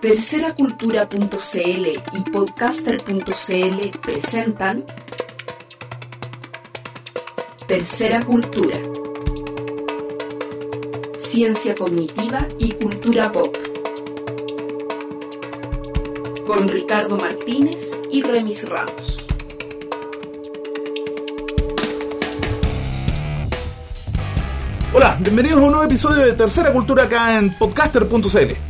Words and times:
Terceracultura.cl 0.00 1.86
y 2.12 2.30
podcaster.cl 2.30 3.98
presentan 4.00 4.84
Tercera 7.66 8.22
Cultura. 8.22 8.78
Ciencia 11.16 11.74
cognitiva 11.74 12.46
y 12.60 12.74
cultura 12.74 13.32
pop. 13.32 13.56
Con 16.46 16.68
Ricardo 16.68 17.16
Martínez 17.16 17.98
y 18.12 18.22
Remis 18.22 18.68
Ramos. 18.68 19.26
Hola, 24.94 25.18
bienvenidos 25.18 25.58
a 25.58 25.62
un 25.62 25.72
nuevo 25.72 25.84
episodio 25.84 26.24
de 26.24 26.34
Tercera 26.34 26.72
Cultura 26.72 27.02
acá 27.02 27.36
en 27.36 27.52
podcaster.cl. 27.58 28.68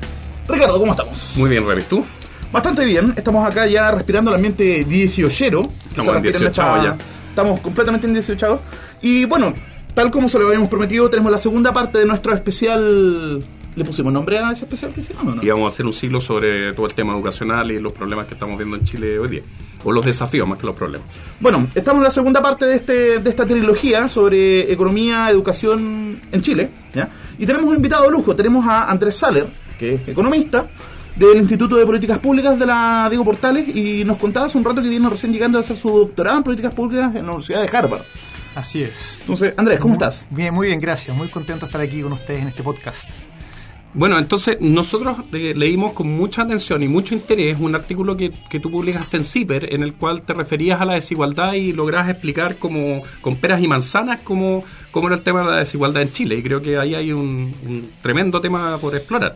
Ricardo, 0.48 0.78
¿cómo 0.78 0.92
estamos? 0.92 1.17
Muy 1.36 1.50
bien, 1.50 1.66
Revis, 1.66 1.86
¿tú? 1.86 2.04
Bastante 2.52 2.84
bien, 2.84 3.12
estamos 3.16 3.46
acá 3.46 3.66
ya 3.66 3.90
respirando 3.90 4.30
el 4.30 4.36
ambiente 4.36 4.84
18 4.84 5.68
Estamos 5.90 6.16
en 6.16 6.22
18 6.22 6.52
ya. 6.82 6.96
Estamos 7.28 7.60
completamente 7.60 8.06
en 8.06 8.14
18 8.14 8.60
Y 9.02 9.26
bueno, 9.26 9.52
tal 9.94 10.10
como 10.10 10.28
se 10.28 10.38
lo 10.38 10.46
habíamos 10.46 10.70
prometido, 10.70 11.10
tenemos 11.10 11.30
la 11.30 11.38
segunda 11.38 11.72
parte 11.72 11.98
de 11.98 12.06
nuestro 12.06 12.34
especial. 12.34 13.42
¿Le 13.76 13.84
pusimos 13.84 14.12
nombre 14.12 14.38
a 14.38 14.50
ese 14.50 14.64
especial 14.64 14.92
que 14.92 15.00
hicimos 15.00 15.22
o 15.24 15.34
no? 15.36 15.42
Y 15.42 15.48
vamos 15.48 15.64
a 15.64 15.74
hacer 15.74 15.86
un 15.86 15.92
ciclo 15.92 16.20
sobre 16.20 16.72
todo 16.72 16.86
el 16.86 16.94
tema 16.94 17.12
educacional 17.12 17.70
y 17.70 17.78
los 17.78 17.92
problemas 17.92 18.26
que 18.26 18.34
estamos 18.34 18.56
viendo 18.56 18.76
en 18.76 18.82
Chile 18.82 19.18
hoy 19.18 19.28
día. 19.28 19.42
O 19.84 19.92
los 19.92 20.04
desafíos 20.04 20.48
más 20.48 20.58
que 20.58 20.66
los 20.66 20.74
problemas. 20.74 21.06
Bueno, 21.38 21.68
estamos 21.74 22.00
en 22.00 22.04
la 22.04 22.10
segunda 22.10 22.42
parte 22.42 22.64
de, 22.64 22.74
este, 22.74 23.18
de 23.20 23.30
esta 23.30 23.46
trilogía 23.46 24.08
sobre 24.08 24.72
economía, 24.72 25.28
educación 25.30 26.18
en 26.32 26.40
Chile. 26.40 26.70
¿ya? 26.94 27.08
Y 27.38 27.46
tenemos 27.46 27.68
un 27.68 27.76
invitado 27.76 28.04
de 28.04 28.10
lujo. 28.10 28.34
Tenemos 28.34 28.66
a 28.66 28.90
Andrés 28.90 29.16
Saler, 29.16 29.46
que 29.78 29.94
es 29.94 30.08
economista 30.08 30.66
del 31.18 31.38
Instituto 31.38 31.76
de 31.76 31.84
Políticas 31.84 32.18
Públicas 32.18 32.58
de 32.58 32.66
la 32.66 33.06
Diego 33.10 33.24
Portales 33.24 33.68
y 33.74 34.04
nos 34.04 34.18
contaba 34.18 34.46
hace 34.46 34.56
un 34.58 34.64
rato 34.64 34.82
que 34.82 34.88
viene 34.88 35.08
recién 35.10 35.32
llegando 35.32 35.58
a 35.58 35.62
hacer 35.62 35.76
su 35.76 35.88
doctorado 35.88 36.38
en 36.38 36.44
Políticas 36.44 36.72
Públicas 36.74 37.14
en 37.16 37.22
la 37.26 37.32
Universidad 37.32 37.62
de 37.68 37.76
Harvard. 37.76 38.02
Así 38.54 38.82
es. 38.82 39.18
Entonces, 39.20 39.54
Andrés, 39.56 39.78
¿cómo 39.80 39.94
Muy- 39.94 39.96
estás? 40.02 40.26
Bien, 40.30 40.54
muy 40.54 40.68
bien, 40.68 40.78
gracias. 40.80 41.16
Muy 41.16 41.28
contento 41.28 41.66
de 41.66 41.70
estar 41.70 41.80
aquí 41.80 42.00
con 42.02 42.12
ustedes 42.12 42.42
en 42.42 42.48
este 42.48 42.62
podcast. 42.62 43.08
Bueno, 43.94 44.18
entonces 44.18 44.58
nosotros 44.60 45.16
leímos 45.32 45.92
con 45.92 46.08
mucha 46.14 46.42
atención 46.42 46.82
y 46.82 46.88
mucho 46.88 47.14
interés 47.14 47.56
un 47.58 47.74
artículo 47.74 48.16
que, 48.16 48.30
que 48.50 48.60
tú 48.60 48.70
publicaste 48.70 49.16
en 49.16 49.24
CIPER 49.24 49.74
en 49.74 49.82
el 49.82 49.94
cual 49.94 50.22
te 50.22 50.34
referías 50.34 50.80
a 50.80 50.84
la 50.84 50.94
desigualdad 50.94 51.54
y 51.54 51.72
logras 51.72 52.08
explicar 52.08 52.56
como 52.58 53.02
con 53.22 53.36
peras 53.36 53.62
y 53.62 53.66
manzanas 53.66 54.20
cómo, 54.22 54.62
cómo 54.92 55.08
era 55.08 55.16
el 55.16 55.24
tema 55.24 55.40
de 55.40 55.46
la 55.50 55.56
desigualdad 55.56 56.02
en 56.02 56.12
Chile. 56.12 56.36
Y 56.36 56.42
creo 56.42 56.60
que 56.60 56.76
ahí 56.78 56.94
hay 56.94 57.12
un, 57.12 57.52
un 57.66 57.90
tremendo 58.02 58.40
tema 58.40 58.76
por 58.78 58.94
explorar. 58.94 59.34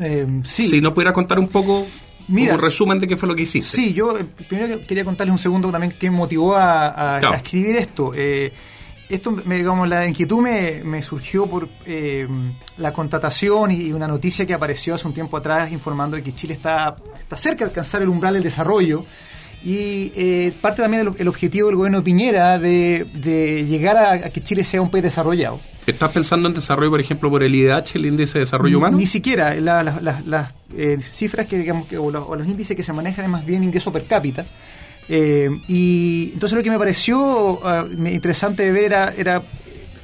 Eh, 0.00 0.26
sí, 0.44 0.68
Si 0.68 0.80
nos 0.80 0.92
pudieras 0.92 1.14
contar 1.14 1.38
un 1.38 1.48
poco 1.48 1.86
Mira, 2.28 2.54
un 2.54 2.60
resumen 2.60 2.98
de 2.98 3.08
qué 3.08 3.16
fue 3.16 3.28
lo 3.28 3.34
que 3.34 3.42
hiciste. 3.42 3.74
sí, 3.76 3.92
yo 3.94 4.18
eh, 4.18 4.24
primero 4.48 4.80
quería 4.86 5.04
contarles 5.04 5.32
un 5.32 5.38
segundo 5.38 5.70
también 5.70 5.94
qué 5.98 6.10
me 6.10 6.16
motivó 6.16 6.56
a, 6.56 7.16
a- 7.16 7.18
Claro. 7.20 7.34
a 7.34 7.36
escribir 7.38 7.76
esto. 7.76 8.12
Eh, 8.14 8.52
esto, 9.08 9.30
digamos, 9.46 9.88
la 9.88 10.06
inquietud 10.06 10.40
me, 10.42 10.82
me 10.84 11.00
surgió 11.00 11.46
por 11.46 11.66
eh, 11.86 12.28
la 12.76 12.92
contratación 12.92 13.70
y 13.70 13.90
una 13.92 14.06
noticia 14.06 14.44
que 14.44 14.52
apareció 14.52 14.94
hace 14.94 15.08
un 15.08 15.14
tiempo 15.14 15.38
atrás 15.38 15.72
informando 15.72 16.16
de 16.18 16.22
que 16.22 16.34
Chile 16.34 16.52
está, 16.52 16.94
está 17.18 17.36
cerca 17.38 17.64
de 17.64 17.70
alcanzar 17.70 18.02
el 18.02 18.08
umbral 18.10 18.34
del 18.34 18.42
desarrollo. 18.42 19.06
Y 19.64 20.12
eh, 20.14 20.52
parte 20.60 20.82
también 20.82 21.06
del 21.06 21.14
el 21.18 21.26
objetivo 21.28 21.68
del 21.68 21.76
gobierno 21.76 21.98
de 21.98 22.04
Piñera 22.04 22.58
de, 22.58 23.06
de 23.14 23.64
llegar 23.64 23.96
a, 23.96 24.12
a 24.12 24.18
que 24.30 24.42
Chile 24.42 24.62
sea 24.62 24.82
un 24.82 24.90
país 24.90 25.02
desarrollado. 25.02 25.58
¿Estás 25.90 26.12
pensando 26.12 26.48
en 26.48 26.54
desarrollo, 26.54 26.90
por 26.90 27.00
ejemplo, 27.00 27.30
por 27.30 27.42
el 27.42 27.54
IDH, 27.54 27.96
el 27.96 28.06
Índice 28.06 28.34
de 28.34 28.40
Desarrollo 28.40 28.76
Humano? 28.78 28.96
Ni 28.98 29.06
siquiera. 29.06 29.54
la- 29.54 29.82
la- 29.82 30.00
la- 30.02 30.22
las 30.26 30.52
eh, 30.76 30.98
cifras 31.00 31.46
que, 31.46 31.56
digamos, 31.58 31.88
que- 31.88 31.96
o, 31.96 32.10
los, 32.10 32.24
o 32.28 32.36
los 32.36 32.46
índices 32.46 32.76
que 32.76 32.82
se 32.82 32.92
manejan 32.92 33.24
es 33.24 33.30
más 33.30 33.46
bien 33.46 33.64
ingreso 33.64 33.90
per 33.90 34.04
cápita. 34.04 34.44
Eh, 35.08 35.48
y 35.66 36.30
entonces 36.34 36.54
lo 36.56 36.62
que 36.62 36.70
me 36.70 36.78
pareció 36.78 37.58
ah, 37.66 37.86
interesante 37.90 38.64
de 38.64 38.72
ver 38.72 38.84
era, 38.84 39.14
era 39.16 39.42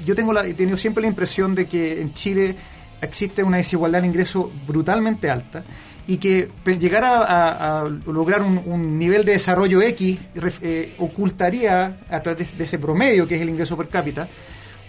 yo 0.07 0.15
tengo 0.15 0.33
la, 0.33 0.47
he 0.47 0.55
tenido 0.55 0.79
siempre 0.79 1.03
la 1.03 1.09
impresión 1.09 1.55
de 1.55 1.67
que 1.67 2.01
en 2.01 2.15
Chile 2.15 2.57
existe 3.03 3.43
una 3.43 3.59
desigualdad 3.59 4.01
de 4.01 4.07
ingreso 4.07 4.51
brutalmente 4.67 5.29
alta 5.29 5.63
y 6.07 6.17
que 6.17 6.49
pe- 6.63 6.79
llegar 6.79 7.05
a, 7.05 7.19
a- 7.19 7.81
a 7.83 7.89
lograr 8.07 8.41
un, 8.41 8.63
un 8.65 8.99
nivel 8.99 9.27
de 9.27 9.33
desarrollo 9.33 9.83
X 9.83 10.19
eh, 10.63 10.95
ocultaría 10.99 11.99
a 12.09 12.21
través 12.23 12.53
de, 12.53 12.57
de 12.59 12.65
ese 12.65 12.79
promedio 12.79 13.29
que 13.29 13.37
es 13.37 13.43
el 13.43 13.51
ingreso 13.51 13.77
per 13.77 13.89
cápita 13.89 14.27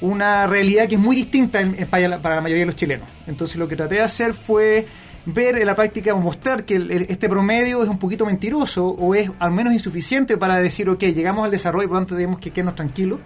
una 0.06 0.48
realidad 0.48 0.88
que 0.88 0.96
es 0.96 1.02
muy 1.02 1.16
distinta 1.16 1.60
en- 1.62 1.76
en- 1.78 1.88
para, 1.88 2.08
la, 2.08 2.22
para 2.22 2.36
la 2.36 2.42
mayoría 2.42 2.62
de 2.64 2.68
los 2.68 2.76
chilenos. 2.76 3.08
Entonces 3.28 3.58
lo 3.58 3.68
que 3.68 3.76
traté 3.76 3.96
de 3.96 4.02
hacer 4.02 4.34
fue 4.34 4.86
ver 5.26 5.58
en 5.58 5.66
la 5.66 5.76
práctica 5.76 6.14
o 6.14 6.20
mostrar 6.20 6.66
que 6.66 6.76
el- 6.76 6.92
el- 6.92 7.06
este 7.10 7.28
promedio 7.28 7.82
es 7.84 7.90
un 7.90 7.98
poquito 7.98 8.26
mentiroso 8.26 8.86
o 8.88 9.16
es 9.16 9.30
al 9.40 9.52
menos 9.52 9.74
insuficiente 9.74 10.38
para 10.38 10.58
decir, 10.60 10.88
ok, 10.90 11.02
llegamos 11.06 11.46
al 11.46 11.52
desarrollo 11.52 11.86
y 11.86 11.88
por 11.88 11.96
lo 11.96 12.02
tanto 12.02 12.16
tenemos 12.16 12.40
que 12.40 12.52
quedarnos 12.52 12.76
tranquilos, 12.76 13.20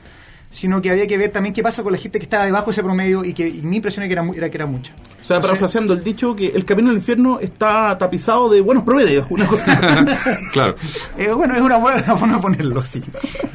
sino 0.51 0.81
que 0.81 0.90
había 0.90 1.06
que 1.06 1.16
ver 1.16 1.29
también 1.29 1.53
qué 1.53 1.62
pasa 1.62 1.84
con 1.84 1.91
la 1.91 2.00
gente 2.00 2.17
que 2.17 2.23
estaba 2.23 2.44
debajo 2.45 2.67
de 2.67 2.72
ese 2.72 2.81
promedio 2.81 3.23
y 3.23 3.34
que 3.35 3.47
y 3.47 3.61
mi 3.61 3.75
impresión 3.75 4.03
era 4.03 4.23
que 4.25 4.35
era, 4.38 4.50
que 4.50 4.57
era 4.57 4.66
mucha. 4.66 4.94
O 5.22 5.23
sea, 5.23 5.40
parafraseando 5.40 5.94
el 5.94 6.03
dicho 6.03 6.35
que 6.35 6.47
el 6.47 6.66
camino 6.66 6.90
al 6.90 6.96
infierno 6.96 7.40
está 7.40 7.96
tapizado 8.00 8.50
de 8.50 8.59
buenos 8.61 8.84
promedios, 8.84 9.28
una 9.29 9.46
cosa. 9.46 9.79
Claro. 10.53 10.75
Eh, 11.19 11.31
bueno, 11.34 11.53
es 11.53 11.61
una 11.61 11.78
buena 11.78 12.01
forma 12.17 12.38
de 12.38 12.41
ponerlo 12.41 12.79
así. 12.79 13.00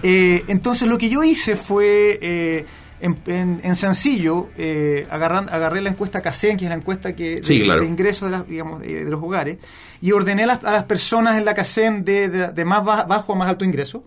Eh, 0.05 0.45
entonces 0.49 0.87
lo 0.87 0.97
que 0.99 1.09
yo 1.09 1.25
hice 1.25 1.57
fue, 1.57 2.19
eh, 2.23 2.65
en, 3.01 3.17
en- 3.27 3.61
en 3.63 3.75
sencillo, 3.77 4.49
eh, 4.57 5.07
agarran- 5.11 5.49
agarré 5.51 5.81
la 5.83 5.91
encuesta 5.91 6.21
CACEN, 6.23 6.57
que 6.57 6.65
es 6.65 6.69
la 6.71 6.77
encuesta 6.77 7.15
que, 7.15 7.41
Sí, 7.43 7.59
de, 7.59 7.65
claro. 7.65 7.83
de 7.83 7.89
ingresos 7.89 8.31
de, 8.31 8.37
las- 8.37 8.49
digamos, 8.49 8.81
de, 8.81 9.05
de 9.05 9.11
los 9.11 9.23
hogares, 9.23 9.59
y 10.01 10.13
ordené 10.13 10.45
a 10.45 10.47
las, 10.47 10.65
a 10.65 10.73
las 10.73 10.85
personas 10.85 11.37
en 11.39 11.45
la 11.45 11.55
CACEN 11.55 12.05
de, 12.05 12.29
de- 12.29 12.49
de 12.53 12.65
más 12.65 12.85
ba- 12.85 13.05
bajo 13.05 13.33
a 13.33 13.37
más 13.37 13.49
alto 13.49 13.65
ingreso. 13.65 14.05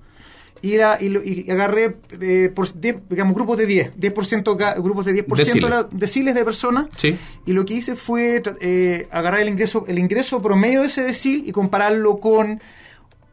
Y, 0.60 0.74
era- 0.74 0.98
y, 1.00 1.10
lo- 1.10 1.22
y 1.24 1.46
agarré 1.52 1.98
eh, 2.20 2.50
por, 2.54 2.68
diez- 2.70 3.00
digamos, 3.10 3.36
grupos 3.36 3.60
de 3.60 3.68
10, 3.68 3.92
10% 3.96 4.58
ca- 4.58 4.74
grupos 4.74 5.06
de 5.06 5.14
10% 5.14 5.36
Deciles. 5.46 5.70
la- 5.70 5.88
deciles 5.92 6.34
de 6.34 6.44
personas. 6.44 6.88
Sí. 6.96 7.16
Y 7.46 7.54
lo 7.54 7.64
que 7.64 7.76
hice 7.76 7.96
fue 7.96 8.42
eh, 8.60 9.08
agarrar 9.12 9.42
el 9.42 9.50
ingreso, 9.50 9.86
el 9.88 10.00
ingreso 10.00 10.42
promedio 10.42 10.80
de 10.82 10.88
ese 10.88 11.04
decil 11.04 11.44
y 11.46 11.52
compararlo 11.52 12.18
con 12.18 12.60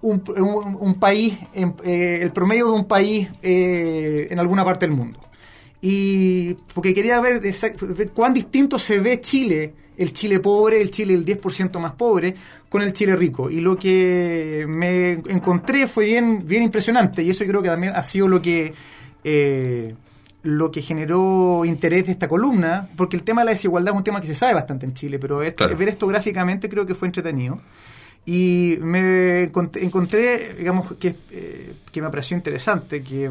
un, 0.03 0.23
un- 0.37 0.77
un 0.79 0.95
país, 1.01 1.39
en- 1.55 1.75
eh, 1.83 2.19
el 2.21 2.31
promedio 2.31 2.67
de 2.67 2.73
un 2.73 2.85
país 2.87 3.31
eh, 3.43 4.27
en 4.31 4.39
alguna 4.39 4.63
parte 4.63 4.87
del 4.87 4.95
mundo. 4.95 5.19
Y 5.87 6.55
porque 6.73 6.95
quería 6.95 7.21
ver, 7.21 7.41
ver 7.43 8.11
cuán 8.11 8.33
distinto 8.33 8.79
se 8.79 8.99
ve 9.01 9.21
Chile, 9.21 9.75
el 9.99 10.15
Chile 10.15 10.41
pobre, 10.41 10.81
el 10.81 10.91
Chile 10.91 11.13
el 11.13 11.27
10% 11.27 11.79
más 11.79 11.93
pobre, 11.93 12.35
con 12.71 12.81
el 12.81 12.95
Chile 12.95 13.15
rico. 13.17 13.51
Y 13.51 13.61
lo 13.61 13.77
que 13.77 14.65
me 14.67 15.13
encontré 15.29 15.87
fue 15.87 16.07
bien, 16.07 16.43
bien 16.47 16.63
impresionante. 16.63 17.23
Y 17.23 17.29
eso 17.29 17.45
yo 17.45 17.51
creo 17.51 17.63
que 17.63 17.69
también 17.69 17.93
ha 17.95 18.03
sido 18.03 18.29
lo 18.29 18.41
que... 18.41 18.73
eh, 19.23 19.95
lo 20.47 20.71
que 20.71 20.83
generó 20.83 21.65
interés 21.65 22.05
de 22.05 22.13
esta 22.13 22.29
columna, 22.29 22.87
porque 22.99 23.17
el 23.17 23.23
tema 23.23 23.41
de 23.41 23.47
la 23.47 23.51
desigualdad 23.53 23.95
es 23.95 23.99
un 23.99 24.05
tema 24.05 24.21
que 24.21 24.27
se 24.27 24.35
sabe 24.35 24.53
bastante 24.53 24.85
en 24.85 24.93
Chile, 24.93 25.19
pero 25.19 25.41
Claro. 25.57 25.75
ver 25.75 25.89
esto 25.89 26.07
gráficamente 26.07 26.69
creo 26.69 26.85
que 26.85 26.95
fue 26.95 27.09
entretenido. 27.09 27.63
Y 28.27 28.77
me 28.83 29.51
encont- 29.51 29.79
encontré, 29.83 30.53
digamos, 30.59 30.97
que, 30.97 31.17
eh, 31.31 31.73
que 31.91 32.03
me 32.03 32.11
pareció 32.11 32.37
interesante, 32.37 33.03
que 33.03 33.31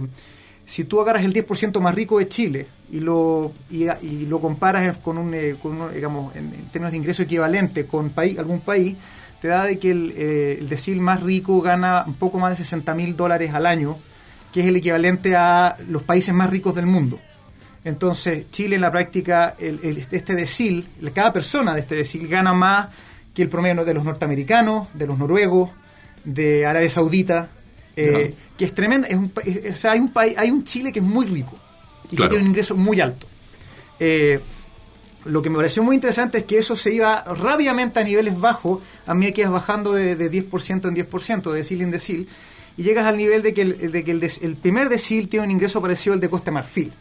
si 0.66 0.84
tú 0.86 1.02
agarras 1.02 1.24
el 1.24 1.34
10% 1.34 1.80
más 1.80 1.94
rico 1.96 2.20
de 2.20 2.28
Chile 2.28 2.68
y 2.92 3.00
lo, 3.00 3.52
y, 3.70 3.86
lo 4.26 4.40
comparas 4.40 4.98
con 4.98 5.18
un, 5.18 5.34
eh, 5.34 5.56
digamos, 5.94 6.36
en, 6.36 6.52
términos 6.72 6.92
de 6.92 6.98
ingreso 6.98 7.24
equivalente 7.24 7.86
con 7.86 8.10
país, 8.12 8.38
algún 8.38 8.62
país, 8.62 8.96
te 9.42 9.48
da 9.50 9.66
de 9.66 9.78
que 9.78 9.92
el, 9.92 10.14
eh, 10.16 10.66
decil 10.70 11.02
más 11.02 11.22
rico 11.22 11.62
gana 11.62 12.04
un 12.08 12.14
poco 12.14 12.40
más 12.40 12.52
de 12.58 12.64
60 12.64 12.94
mil 12.96 13.16
dólares 13.18 13.54
al 13.54 13.66
año, 13.66 13.98
que 14.54 14.62
es 14.62 14.68
el 14.68 14.76
equivalente 14.78 15.36
a 15.36 15.76
los 15.90 16.04
países 16.04 16.34
más 16.34 16.50
ricos 16.50 16.76
del 16.76 16.86
mundo. 16.86 17.20
Entonces, 17.84 18.50
Chile 18.52 18.76
en 18.76 18.82
la 18.82 18.92
práctica, 18.92 19.56
el- 19.60 19.80
el- 19.84 19.98
este 19.98 20.36
decil, 20.36 20.88
cada 21.14 21.34
persona 21.34 21.74
de 21.74 21.82
este 21.82 21.96
decil 21.96 22.28
gana 22.28 22.54
más 22.54 22.88
que 23.34 23.42
el 23.42 23.50
promedio 23.50 23.84
de 23.84 23.94
los 23.94 24.06
norteamericanos, 24.06 24.88
de 24.94 25.08
los 25.08 25.18
noruegos, 25.18 25.72
de 26.24 26.66
Arabia 26.66 26.90
Saudita, 26.90 27.50
eh, 27.96 28.34
que 28.58 28.66
es 28.66 28.74
tremendo. 28.74 29.08
Es 29.08 29.16
un, 29.16 29.32
es- 29.46 29.74
o 29.74 29.76
sea, 29.76 29.92
hay, 29.92 30.00
un 30.00 30.10
país, 30.12 30.36
hay 30.38 30.50
un 30.52 30.64
Chile 30.64 30.92
que 30.92 31.00
es 31.00 31.06
muy 31.06 31.26
rico 31.26 31.54
y 32.10 32.16
Claro. 32.16 32.30
que 32.30 32.36
tiene 32.36 32.44
un 32.46 32.50
ingreso 32.50 32.76
muy 32.76 33.00
alto. 33.02 33.28
Eh, 34.00 34.40
lo 35.26 35.42
que 35.42 35.50
me 35.50 35.56
pareció 35.56 35.84
muy 35.84 35.96
interesante 35.96 36.40
es 36.40 36.44
que 36.44 36.58
eso 36.58 36.76
se 36.76 36.94
iba 36.94 37.24
rápidamente 37.24 38.00
a 38.00 38.04
niveles 38.04 38.38
bajos, 38.40 38.82
a 39.06 39.14
medida 39.14 39.34
que 39.34 39.42
ibas 39.42 39.54
bajando 39.54 39.94
de, 39.94 40.16
de 40.18 40.30
10% 40.30 40.88
en 40.90 40.96
10%, 40.96 41.52
de 41.52 41.58
decil 41.58 41.82
en 41.82 41.92
decil, 41.92 42.28
y 42.76 42.84
llegas 42.84 43.06
al 43.06 43.16
nivel 43.18 43.42
de 43.42 43.54
que 43.54 43.62
el, 43.62 43.92
de 43.92 44.04
que 44.04 44.12
el, 44.12 44.20
des- 44.20 44.42
el 44.44 44.56
primer 44.58 44.90
decil 44.90 45.30
tiene 45.30 45.46
un 45.46 45.52
ingreso 45.52 45.82
parecido 45.82 46.14
al 46.14 46.20
de 46.20 46.30
Costa 46.30 46.52
Marfil. 46.52 46.92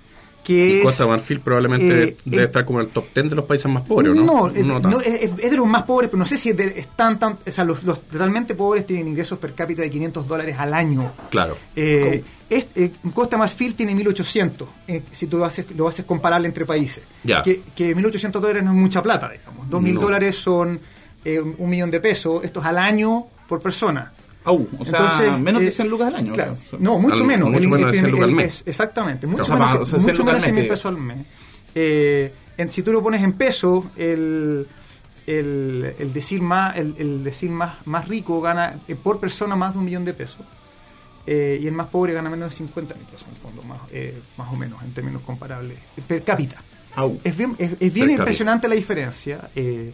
Que 0.45 0.81
Y 0.81 0.83
Costa 0.83 1.07
Marfil 1.07 1.39
probablemente 1.41 2.03
eh, 2.03 2.17
debe 2.25 2.43
eh, 2.43 2.47
estar 2.47 2.65
como 2.65 2.81
en 2.81 2.87
el 2.87 2.91
top 2.93 3.05
10 3.15 3.31
de 3.31 3.37
los 3.37 3.45
países 3.45 3.71
más 3.71 3.85
pobres, 3.85 4.15
¿no? 4.17 4.49
No, 4.51 4.79
No 4.81 5.01
es, 5.01 5.31
es 5.39 5.51
de 5.53 5.57
los 5.57 5.67
más 5.67 5.85
pobres, 5.85 6.11
pero 6.11 6.19
no 6.19 6.27
sé 6.27 6.37
si 6.37 6.51
es, 6.51 6.57
de- 6.57 6.75
es 6.77 6.89
tan, 6.97 7.17
o 7.23 7.37
sea, 7.51 7.63
los, 7.65 7.85
los 7.85 8.01
realmente 8.11 8.55
pobres 8.57 8.85
tienen 8.85 9.07
ingresos 9.07 9.39
per 9.39 9.53
cápita 9.55 9.83
de 9.83 9.91
500 9.91 10.27
dólares 10.27 10.57
al 10.59 10.75
año. 10.75 11.13
Claro. 11.31 11.57
Eh, 11.77 12.25
es- 12.51 12.67
eh, 12.75 12.91
Costa 13.15 13.37
Marfil 13.37 13.75
tiene 13.77 13.95
1800, 13.95 14.69
eh, 14.89 15.03
si 15.13 15.29
tú 15.29 15.39
lo 15.39 15.45
haces, 15.45 15.67
lo 15.77 15.87
haces 15.87 16.05
comparable 16.05 16.49
entre 16.49 16.67
países. 16.67 17.05
Ya. 17.23 17.41
Que, 17.43 17.63
que 17.77 17.95
1800 17.95 18.43
dólares 18.43 18.65
no 18.65 18.71
es 18.71 18.77
mucha 18.77 19.01
plata, 19.01 19.31
digamos. 19.31 19.71
2000 19.71 19.95
No. 19.95 20.01
dólares 20.01 20.35
son 20.37 20.81
un 21.25 21.71
millón 21.71 21.89
de 21.89 22.01
pesos, 22.01 22.43
esto 22.43 22.59
es 22.59 22.67
al 22.67 22.79
año 22.79 23.27
por 23.49 23.61
persona. 23.61 24.13
Au, 24.45 24.67
o 24.79 24.85
sea, 24.85 24.99
Entonces, 25.01 25.39
menos 25.39 25.63
de 25.63 25.69
eh, 25.69 25.71
100 25.73 25.89
lucas 25.89 26.09
al 26.09 26.17
año. 26.17 26.33
Claro. 26.33 26.57
o 26.67 26.71
sea, 26.71 26.79
no, 26.81 26.99
mucho 26.99 27.23
al- 27.23 27.25
menos. 27.29 27.49
mucho 27.51 27.63
El- 27.63 27.69
menos 27.69 27.81
de 27.81 27.91
el- 27.91 27.99
100 27.99 28.11
lucas 28.11 28.25
al 28.25 28.31
el- 28.31 28.37
mes. 28.37 28.63
Exactamente, 28.67 29.27
mucho 29.27 29.43
O 29.43 29.45
sea, 29.45 29.55
menos, 29.57 29.71
más- 29.71 29.81
o 29.81 29.85
sea, 29.85 29.99
100 30.01 30.13
mucho 30.13 30.25
menos 30.25 30.33
de 30.33 30.37
al 30.39 30.43
100 30.43 30.55
mes 30.55 30.61
mil 30.63 30.65
que- 30.69 30.73
pesos 30.73 30.87
al 30.87 30.97
mes. 30.99 31.27
Eh, 31.75 32.35
en, 32.59 32.69
si 32.69 32.83
tú 32.83 32.93
lo 32.93 33.03
pones 33.03 33.23
en 33.23 33.33
pesos, 33.35 33.85
el, 33.97 34.67
el, 35.27 35.95
el 35.99 36.13
decir 36.13 36.43
más 36.43 36.77
el, 36.77 36.95
el 36.99 37.23
decir 37.25 37.51
más, 37.51 37.77
más 37.87 38.09
rico 38.09 38.41
gana 38.41 38.81
eh, 38.89 38.95
por 38.97 39.21
persona 39.21 39.55
más 39.57 39.73
de 39.75 39.79
un 39.79 39.85
millón 39.85 40.05
de 40.05 40.13
pesos. 40.15 40.41
Eh, 41.25 41.61
y 41.63 41.69
el 41.69 41.73
más 41.73 41.87
pobre 41.87 42.13
gana 42.15 42.29
menos 42.29 42.51
de 42.51 42.57
50 42.57 42.97
mil 42.97 43.05
pesos, 43.07 43.29
en 43.29 43.35
el 43.37 43.41
fondo, 43.41 43.63
más, 43.63 43.79
eh, 43.93 44.21
más 44.37 44.53
o 44.53 44.57
menos, 44.57 44.83
en 44.83 44.93
términos 44.93 45.23
comparables, 45.23 45.79
per 46.09 46.25
cápita. 46.25 46.57
Au. 46.97 47.21
Es 47.23 47.37
bien, 47.37 47.55
es, 47.59 47.77
es 47.79 47.95
bien 47.95 48.11
impresionante 48.11 48.67
la 48.67 48.75
diferencia. 48.75 49.49
eh, 49.55 49.93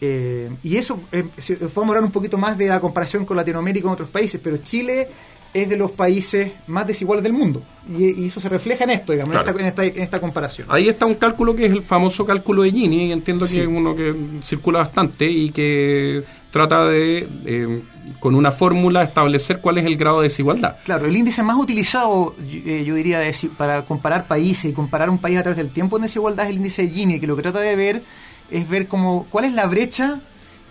eh, 0.00 0.48
y 0.62 0.76
eso, 0.76 1.00
eh, 1.12 1.24
si- 1.38 1.54
podemos 1.56 1.88
hablar 1.94 2.04
un 2.04 2.10
poquito 2.12 2.38
más 2.38 2.56
de 2.56 2.68
la 2.68 2.80
comparación 2.80 3.24
con 3.24 3.36
Latinoamérica 3.36 3.80
y 3.80 3.82
con 3.82 3.92
otros 3.92 4.08
países, 4.08 4.40
pero 4.42 4.58
Chile 4.58 5.08
es 5.54 5.68
de 5.68 5.76
los 5.78 5.90
países 5.92 6.52
más 6.66 6.86
desiguales 6.86 7.22
del 7.24 7.32
mundo. 7.32 7.62
Y, 7.88 8.22
y 8.22 8.26
eso 8.26 8.38
se 8.38 8.48
refleja 8.50 8.84
en 8.84 8.90
esto, 8.90 9.12
digamos, 9.12 9.34
en 9.34 9.40
esta- 9.40 9.50
en, 9.60 9.66
esta, 9.66 9.84
en 9.84 10.02
esta 10.02 10.20
comparación. 10.20 10.68
Ahí 10.70 10.88
está 10.88 11.06
un 11.06 11.14
cálculo 11.14 11.56
que 11.56 11.64
es 11.66 11.72
el 11.72 11.82
famoso 11.82 12.24
cálculo 12.26 12.62
de 12.62 12.70
Gini, 12.70 13.06
y 13.08 13.12
entiendo 13.12 13.46
Sí. 13.46 13.56
que 13.56 13.62
es 13.62 13.66
uno 13.68 13.96
que 13.96 14.14
circula 14.42 14.80
bastante 14.80 15.24
y 15.30 15.50
que 15.50 16.22
trata 16.52 16.84
de, 16.86 17.26
eh, 17.46 17.80
con 18.20 18.34
una 18.34 18.50
fórmula, 18.50 19.02
establecer 19.02 19.60
cuál 19.60 19.78
es 19.78 19.84
el 19.86 19.96
grado 19.96 20.18
de 20.20 20.24
desigualdad. 20.24 20.76
Claro, 20.84 21.06
el 21.06 21.16
índice 21.16 21.42
más 21.42 21.56
utilizado, 21.58 22.34
eh, 22.50 22.84
yo 22.86 22.94
diría, 22.94 23.18
de 23.18 23.34
para 23.56 23.84
comparar 23.84 24.26
países 24.26 24.70
y 24.70 24.72
comparar 24.74 25.08
un 25.10 25.18
país 25.18 25.38
a 25.38 25.42
través 25.42 25.56
del 25.56 25.70
tiempo 25.70 25.96
en 25.96 26.02
desigualdad 26.04 26.44
es 26.46 26.50
el 26.50 26.56
índice 26.56 26.82
de 26.82 26.88
Gini, 26.90 27.20
que 27.20 27.26
lo 27.26 27.36
que 27.36 27.42
trata 27.42 27.60
de 27.60 27.74
ver 27.76 28.02
es 28.50 28.68
ver 28.68 28.86
cómo, 28.88 29.26
cuál 29.30 29.44
es 29.46 29.52
la 29.52 29.66
brecha 29.66 30.20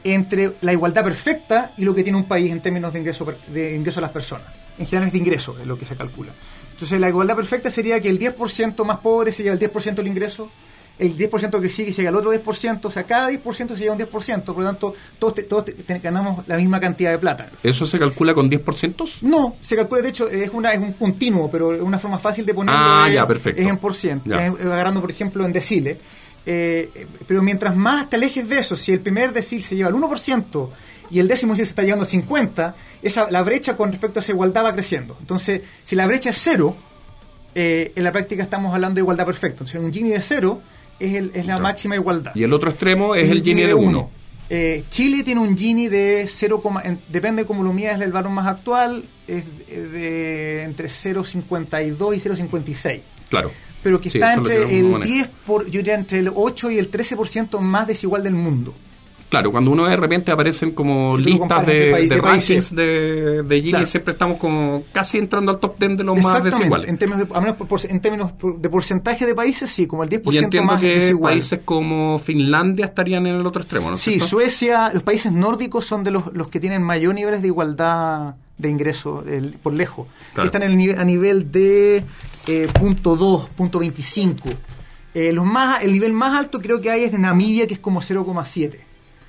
entre 0.03 0.53
la 0.61 0.73
igualdad 0.73 1.03
perfecta 1.03 1.71
y 1.77 1.83
lo 1.83 1.93
que 1.93 2.03
tiene 2.03 2.17
un 2.17 2.25
país 2.27 2.51
en 2.51 2.61
términos 2.61 2.93
de 2.93 2.99
ingreso, 2.99 3.25
de 3.47 3.75
ingreso 3.75 3.99
a 3.99 4.01
las 4.03 4.11
personas. 4.11 4.47
En 4.77 4.85
general 4.85 5.07
es 5.07 5.13
de 5.13 5.19
ingreso, 5.19 5.55
es 5.59 5.65
lo 5.67 5.77
que 5.77 5.85
se 5.85 5.95
calcula. 5.95 6.31
Entonces 6.73 6.99
la 6.99 7.09
igualdad 7.09 7.35
perfecta 7.35 7.69
sería 7.71 7.99
que 7.99 8.09
el 8.09 8.19
10% 8.19 8.85
más 8.85 8.99
pobre 8.99 9.31
se 9.31 9.43
lleva 9.43 9.53
el 9.55 9.59
10% 9.59 9.95
del 9.95 10.07
ingreso, 10.07 10.49
el 10.99 11.15
10% 11.17 11.59
que 11.61 11.69
sigue 11.69 11.91
se 11.91 12.01
llega 12.01 12.09
al 12.09 12.15
otro 12.15 12.31
10%, 12.33 12.85
o 12.85 12.91
sea, 12.91 13.03
cada 13.03 13.29
10% 13.29 13.75
se 13.75 13.79
lleva 13.81 13.95
un 13.95 13.99
10%, 13.99 14.43
por 14.45 14.57
lo 14.59 14.63
tanto 14.65 14.93
todos, 15.19 15.33
te- 15.35 15.43
todos 15.43 15.65
te- 15.65 15.73
te- 15.73 15.99
ganamos 15.99 16.47
la 16.47 16.55
misma 16.57 16.79
cantidad 16.79 17.11
de 17.11 17.17
plata. 17.19 17.49
¿Eso 17.63 17.85
se 17.85 17.99
calcula 17.99 18.33
con 18.33 18.49
10%? 18.49 19.19
No, 19.21 19.55
se 19.61 19.75
calcula, 19.75 20.01
de 20.01 20.09
hecho, 20.09 20.27
es 20.29 20.49
una 20.53 20.73
es 20.73 20.79
un 20.79 20.93
continuo, 20.93 21.49
pero 21.51 21.69
una 21.83 21.99
forma 21.99 22.17
fácil 22.19 22.45
de 22.45 22.53
ponerlo 22.53 22.79
Ah, 22.81 23.05
es, 23.07 23.13
ya, 23.15 23.27
perfecto. 23.27 23.61
es 23.61 23.67
en 23.67 23.77
por 23.77 23.93
ciento, 23.95 24.33
agarrando, 24.35 25.01
por 25.01 25.11
ejemplo, 25.11 25.45
en 25.45 25.51
deciles. 25.51 25.97
Eh, 26.49 27.05
pero 27.27 27.43
mientras 27.43 27.75
más 27.75 28.09
te 28.09 28.15
alejes 28.15 28.47
de 28.47 28.59
eso, 28.59 28.77
si 28.77 28.93
el 28.93 29.01
primer 29.01 29.33
decil 29.33 29.61
se 29.61 29.75
lleva 29.75 29.89
el 29.89 29.95
1% 29.95 30.69
y 31.11 31.19
el 31.19 31.27
décimo 31.27 31.51
decil 31.51 31.65
se 31.65 31.71
está 31.71 31.83
llevando 31.83 32.05
50, 32.05 32.73
esa, 33.03 33.29
la 33.29 33.43
brecha 33.43 33.75
con 33.75 33.91
respecto 33.91 34.19
a 34.19 34.21
esa 34.21 34.31
igualdad 34.31 34.63
va 34.63 34.73
creciendo. 34.73 35.17
Entonces, 35.19 35.61
si 35.83 35.95
la 35.97 36.07
brecha 36.07 36.29
es 36.29 36.37
cero, 36.41 36.75
eh, 37.53 37.91
en 37.95 38.03
la 38.03 38.11
práctica 38.13 38.43
estamos 38.43 38.73
hablando 38.73 38.95
de 38.95 39.01
igualdad 39.01 39.25
perfecta. 39.25 39.55
Entonces, 39.63 39.81
un 39.81 39.91
Gini 39.91 40.09
de 40.11 40.21
cero 40.21 40.61
es, 40.99 41.15
el- 41.15 41.31
es 41.33 41.45
la 41.45 41.53
Claro. 41.55 41.61
máxima 41.63 41.95
igualdad. 41.95 42.31
Y 42.33 42.43
el 42.43 42.53
otro 42.53 42.69
extremo 42.69 43.13
es, 43.13 43.29
el 43.29 43.41
Gini 43.43 43.63
de 43.63 43.73
1. 43.73 44.09
Eh, 44.49 44.85
Chile 44.89 45.23
tiene 45.23 45.41
un 45.41 45.57
Gini 45.57 45.89
de 45.89 46.23
0, 46.27 46.61
en- 46.85 46.99
depende 47.09 47.41
de 47.41 47.47
cómo 47.47 47.61
lo 47.63 47.73
midas 47.73 47.99
el 47.99 48.13
valor 48.13 48.31
más 48.31 48.47
actual, 48.47 49.03
es 49.27 49.43
de, 49.67 49.89
de 49.89 50.63
entre 50.63 50.87
0,52 50.87 52.15
y 52.15 52.19
0,56. 52.21 53.01
Claro. 53.29 53.51
Pero 53.83 54.01
que 54.01 54.09
Sí, 54.09 54.17
está 54.17 54.33
entre 54.33 54.65
que 54.67 54.79
el 54.79 54.85
maneja. 54.89 55.13
10 55.13 55.29
por, 55.45 55.65
yo 55.65 55.79
diría 55.79 55.93
entre 55.95 56.19
el 56.19 56.31
8 56.33 56.71
y 56.71 56.77
el 56.79 56.89
13% 56.91 57.59
más 57.59 57.87
desigual 57.87 58.23
del 58.23 58.33
mundo. 58.33 58.73
Claro, 59.29 59.51
cuando 59.51 59.71
uno 59.71 59.85
de 59.85 59.97
repente 59.97 60.31
aparecen 60.31 60.71
como 60.71 61.17
Si 61.17 61.23
listas 61.23 61.65
de, 61.67 61.91
país- 61.91 62.07
de 62.09 62.15
de 62.15 62.21
rankings 62.21 62.73
de, 62.73 63.43
de 63.43 63.55
Gini, 63.57 63.69
Claro. 63.71 63.85
siempre 63.85 64.13
estamos 64.13 64.37
como 64.37 64.83
casi 64.93 65.17
entrando 65.17 65.51
al 65.51 65.59
top 65.59 65.77
10 65.77 65.97
de 65.97 66.03
los 66.05 66.23
más 66.23 66.41
desiguales. 66.45 66.87
En 66.87 66.97
términos, 66.97 67.27
de, 67.27 67.35
al 67.35 67.41
menos 67.41 67.57
por- 67.57 67.79
en 67.85 67.99
términos 67.99 68.31
de 68.57 68.69
porcentaje 68.69 69.25
de 69.25 69.35
países, 69.35 69.69
sí, 69.69 69.85
como 69.85 70.03
el 70.03 70.09
10% 70.09 70.33
Y 70.33 70.37
entiendo 70.37 70.71
más 70.71 70.79
que 70.79 70.87
desigual. 70.87 71.33
países 71.33 71.59
como 71.65 72.17
Finlandia 72.19 72.85
estarían 72.85 73.27
en 73.27 73.35
el 73.35 73.45
otro 73.45 73.61
extremo, 73.61 73.89
¿no 73.89 73.97
Sí, 73.97 74.11
cierto? 74.11 74.27
Suecia, 74.27 74.91
los 74.93 75.03
países 75.03 75.33
nórdicos 75.33 75.83
son 75.83 76.05
de 76.05 76.11
los, 76.11 76.33
los 76.33 76.47
que 76.47 76.61
tienen 76.61 76.81
mayor 76.81 77.13
niveles 77.13 77.41
de 77.41 77.47
igualdad 77.49 78.35
de 78.57 78.69
ingresos 78.69 79.25
por 79.61 79.73
lejos. 79.73 80.07
Claro. 80.33 80.43
Que 80.49 80.57
están 80.57 80.63
en 80.71 80.79
el 80.79 80.97
a 80.99 81.03
nivel 81.03 81.51
de 81.51 82.01
eh, 82.47 82.67
punto 82.73 83.15
2, 83.15 83.49
punto 83.49 83.79
25. 83.79 84.49
Eh, 85.13 85.31
los 85.31 85.45
más, 85.45 85.83
el 85.83 85.91
nivel 85.93 86.13
más 86.13 86.37
alto 86.37 86.59
creo 86.61 86.79
que 86.81 86.89
hay 86.91 87.03
es 87.03 87.11
de 87.11 87.19
Namibia, 87.19 87.65
que 87.67 87.73
es 87.75 87.79
como 87.79 88.01
0,7. 88.01 88.77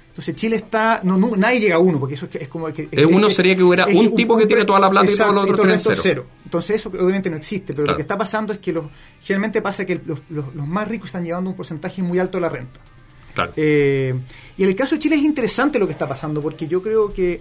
Entonces 0.09 0.35
Chile 0.35 0.57
está... 0.57 1.01
No, 1.05 1.17
no, 1.17 1.37
nadie 1.37 1.61
llega 1.61 1.77
a 1.77 1.79
uno, 1.79 2.01
porque 2.01 2.17
eso 2.17 2.25
es, 2.27 2.31
que- 2.33 2.39
es 2.39 2.49
como... 2.49 2.67
Que, 2.73 2.89
uno 3.09 3.31
sería 3.31 3.55
que 3.55 3.63
hubiera 3.63 3.87
un 3.87 4.15
tipo 4.17 4.37
que 4.37 4.47
tiene 4.47 4.65
toda 4.65 4.81
la 4.81 4.91
plata 4.91 5.11
y 5.11 5.17
todos 5.17 5.33
los 5.35 5.45
otros 5.45 5.61
tienen 5.61 5.79
cero. 5.79 6.27
Entonces 6.45 6.77
eso 6.77 6.89
obviamente 6.89 7.31
no 7.31 7.37
existe, 7.37 7.73
pero 7.73 7.85
Claro. 7.85 7.93
lo 7.93 7.97
que 7.97 8.03
está 8.03 8.19
pasando 8.19 8.53
es 8.53 8.59
que 8.59 8.73
los, 8.73 8.87
generalmente 9.21 9.63
pasa 9.63 9.87
que 9.87 10.01
los, 10.05 10.19
los- 10.29 10.55
los 10.55 10.67
más 10.67 10.89
ricos 10.89 11.09
están 11.11 11.25
llevando 11.25 11.51
un 11.51 11.57
porcentaje 11.57 12.03
muy 12.03 12.19
alto 12.19 12.39
de 12.39 12.43
la 12.43 12.49
renta. 12.49 12.81
Claro. 13.33 13.53
Eh, 13.55 14.13
y 14.57 14.63
en 14.65 14.69
el 14.69 14.75
caso 14.75 14.97
de 14.97 14.99
Chile 14.99 15.15
es 15.15 15.23
interesante 15.23 15.79
lo 15.79 15.87
que 15.87 15.93
está 15.93 16.09
pasando, 16.09 16.43
porque 16.43 16.67
yo 16.67 16.83
creo 16.83 17.13
que 17.13 17.41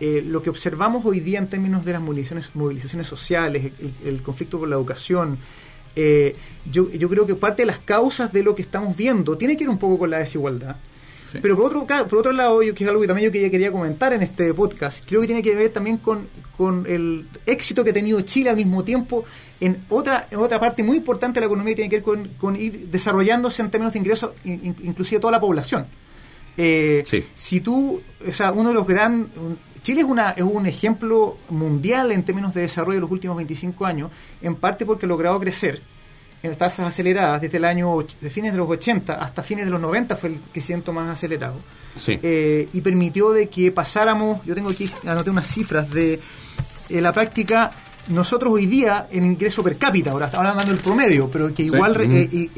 eh, 0.00 0.22
lo 0.26 0.42
que 0.42 0.50
observamos 0.50 1.04
hoy 1.06 1.20
día 1.20 1.38
en 1.38 1.48
términos 1.48 1.84
de 1.84 1.92
las 1.92 2.02
movilizaciones, 2.02 2.50
movilizaciones 2.54 3.06
sociales, 3.06 3.72
el, 3.80 3.92
el 4.08 4.22
conflicto 4.22 4.58
por 4.58 4.68
la 4.68 4.76
educación, 4.76 5.38
eh, 5.94 6.36
yo, 6.70 6.90
yo 6.90 7.08
creo 7.08 7.26
que 7.26 7.34
parte 7.34 7.62
de 7.62 7.66
las 7.66 7.78
causas 7.78 8.32
de 8.32 8.42
lo 8.42 8.54
que 8.54 8.62
estamos 8.62 8.96
viendo 8.96 9.36
tiene 9.38 9.56
que 9.56 9.64
ver 9.64 9.70
un 9.70 9.78
poco 9.78 9.98
con 9.98 10.10
la 10.10 10.18
desigualdad. 10.18 10.76
Sí. 11.32 11.38
Pero 11.42 11.56
por 11.56 11.66
otro, 11.66 11.86
por 12.08 12.18
otro 12.18 12.30
lado, 12.32 12.62
yo, 12.62 12.72
que 12.74 12.84
es 12.84 12.88
algo 12.88 13.00
que 13.00 13.08
también 13.08 13.26
yo 13.28 13.32
quería, 13.32 13.50
quería 13.50 13.72
comentar 13.72 14.12
en 14.12 14.22
este 14.22 14.54
podcast, 14.54 15.04
creo 15.06 15.20
que 15.22 15.26
tiene 15.26 15.42
que 15.42 15.56
ver 15.56 15.70
también 15.72 15.96
con, 15.96 16.28
con 16.56 16.84
el 16.86 17.26
éxito 17.46 17.82
que 17.82 17.90
ha 17.90 17.92
tenido 17.92 18.20
Chile 18.20 18.50
al 18.50 18.56
mismo 18.56 18.84
tiempo 18.84 19.24
en 19.60 19.78
otra, 19.88 20.28
en 20.30 20.38
otra 20.38 20.60
parte 20.60 20.82
muy 20.84 20.98
importante 20.98 21.40
de 21.40 21.40
la 21.40 21.46
economía 21.46 21.72
que 21.72 21.76
tiene 21.82 21.90
que 21.90 21.96
ver 21.96 22.04
con, 22.04 22.28
con 22.38 22.54
ir 22.54 22.88
desarrollándose 22.90 23.60
en 23.62 23.70
términos 23.70 23.92
de 23.94 23.98
ingresos, 23.98 24.32
in- 24.44 24.60
in- 24.62 24.76
inclusive 24.84 25.20
toda 25.20 25.32
la 25.32 25.40
población. 25.40 25.86
Eh, 26.56 27.02
Sí. 27.04 27.24
Si 27.34 27.60
tú, 27.60 28.00
o 28.26 28.32
sea, 28.32 28.52
uno 28.52 28.68
de 28.68 28.74
los 28.74 28.86
gran... 28.86 29.26
Chile 29.86 30.00
es, 30.00 30.06
una, 30.08 30.30
es 30.32 30.42
un 30.42 30.66
ejemplo 30.66 31.38
mundial 31.48 32.10
en 32.10 32.24
términos 32.24 32.52
de 32.52 32.62
desarrollo 32.62 32.96
en 32.96 33.02
los 33.02 33.10
últimos 33.12 33.36
25 33.36 33.86
años, 33.86 34.10
en 34.42 34.56
parte 34.56 34.84
porque 34.84 35.06
ha 35.06 35.08
logrado 35.08 35.38
crecer 35.38 35.80
en 36.42 36.52
tasas 36.56 36.88
aceleradas 36.88 37.40
desde 37.40 37.58
el 37.58 37.64
año, 37.64 37.96
de 38.20 38.30
fines 38.30 38.50
de 38.50 38.58
los 38.58 38.68
80 38.68 39.14
hasta 39.14 39.44
fines 39.44 39.64
de 39.64 39.70
los 39.70 39.80
90 39.80 40.16
fue 40.16 40.30
el 40.30 40.40
crecimiento 40.52 40.92
más 40.92 41.08
acelerado. 41.08 41.60
Sí. 41.96 42.18
Eh, 42.20 42.68
y 42.72 42.80
permitió 42.80 43.30
de 43.30 43.48
que 43.48 43.70
pasáramos, 43.70 44.44
yo 44.44 44.56
tengo 44.56 44.70
aquí, 44.70 44.90
anoté 45.06 45.30
unas 45.30 45.46
cifras 45.46 45.88
de 45.88 46.14
eh, 46.88 47.00
la 47.00 47.12
práctica, 47.12 47.70
nosotros 48.08 48.54
hoy 48.54 48.66
día 48.66 49.06
en 49.12 49.24
ingreso 49.24 49.62
per 49.62 49.76
cápita, 49.76 50.10
ahora 50.10 50.26
estamos 50.26 50.48
hablando 50.48 50.72
del 50.72 50.82
promedio, 50.82 51.30
pero 51.30 51.54
que 51.54 51.62
igual, 51.62 51.96
eh, 52.00 52.48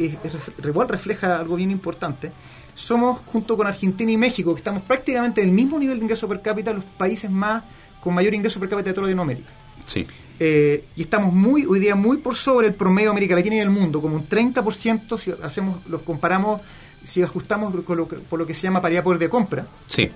igual 0.64 0.88
refleja 0.88 1.38
algo 1.38 1.56
bien 1.56 1.73
importante, 1.73 2.32
somos 2.78 3.20
junto 3.26 3.56
con 3.56 3.66
Argentina 3.66 4.11
y 4.12 4.16
México, 4.16 4.54
que 4.54 4.58
estamos 4.58 4.82
prácticamente 4.82 5.42
en 5.42 5.49
el 5.49 5.54
mismo 5.54 5.78
nivel 5.78 5.99
de 5.99 6.04
ingreso 6.04 6.28
per 6.28 6.40
cápita, 6.42 6.73
los 6.73 6.85
países 6.85 7.28
más 7.30 7.64
con 8.02 8.14
mayor 8.14 8.35
ingreso 8.35 8.61
per 8.61 8.68
cápita 8.68 8.90
de 8.90 8.94
toda 8.94 9.06
Latinoamérica. 9.08 9.49
Sí. 9.85 10.06
Eh, 10.38 10.85
y 10.94 11.02
estamos 11.02 11.32
muy 11.32 11.64
hoy 11.66 11.80
día 11.80 11.97
muy 11.97 12.18
por 12.18 12.37
sobre 12.37 12.68
el 12.68 12.75
promedio 12.75 13.08
de 13.08 13.12
América 13.12 13.35
Latina 13.35 13.56
y 13.56 13.58
del 13.58 13.70
mundo, 13.70 14.00
como 14.00 14.14
un 14.14 14.28
30% 14.28 15.18
si 15.18 15.32
hacemos 15.42 15.85
los 15.88 16.02
comparamos 16.02 16.61
si 17.02 17.23
ajustamos 17.23 17.75
con 17.85 17.97
lo 17.97 18.06
que- 18.08 18.16
por 18.16 18.38
lo 18.38 18.47
que 18.47 18.54
se 18.54 18.62
llama 18.62 18.80
paridad 18.80 19.00
de 19.00 19.04
poder 19.04 19.18
de 19.18 19.28
compra. 19.28 19.66
Sí. 19.87 20.08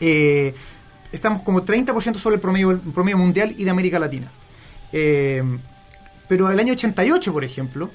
eh, 0.00 0.54
estamos 1.12 1.42
como 1.42 1.62
30% 1.62 2.18
sobre 2.18 2.34
el 2.36 2.40
promedio, 2.40 2.72
el 2.72 2.78
promedio 2.80 3.18
mundial 3.18 3.54
y 3.56 3.62
de 3.62 3.70
América 3.70 3.98
Latina. 4.00 4.26
Eh, 4.92 5.42
pero 6.28 6.50
el 6.50 6.58
año 6.58 6.72
88, 6.72 7.32
por 7.32 7.44
ejemplo, 7.44 7.90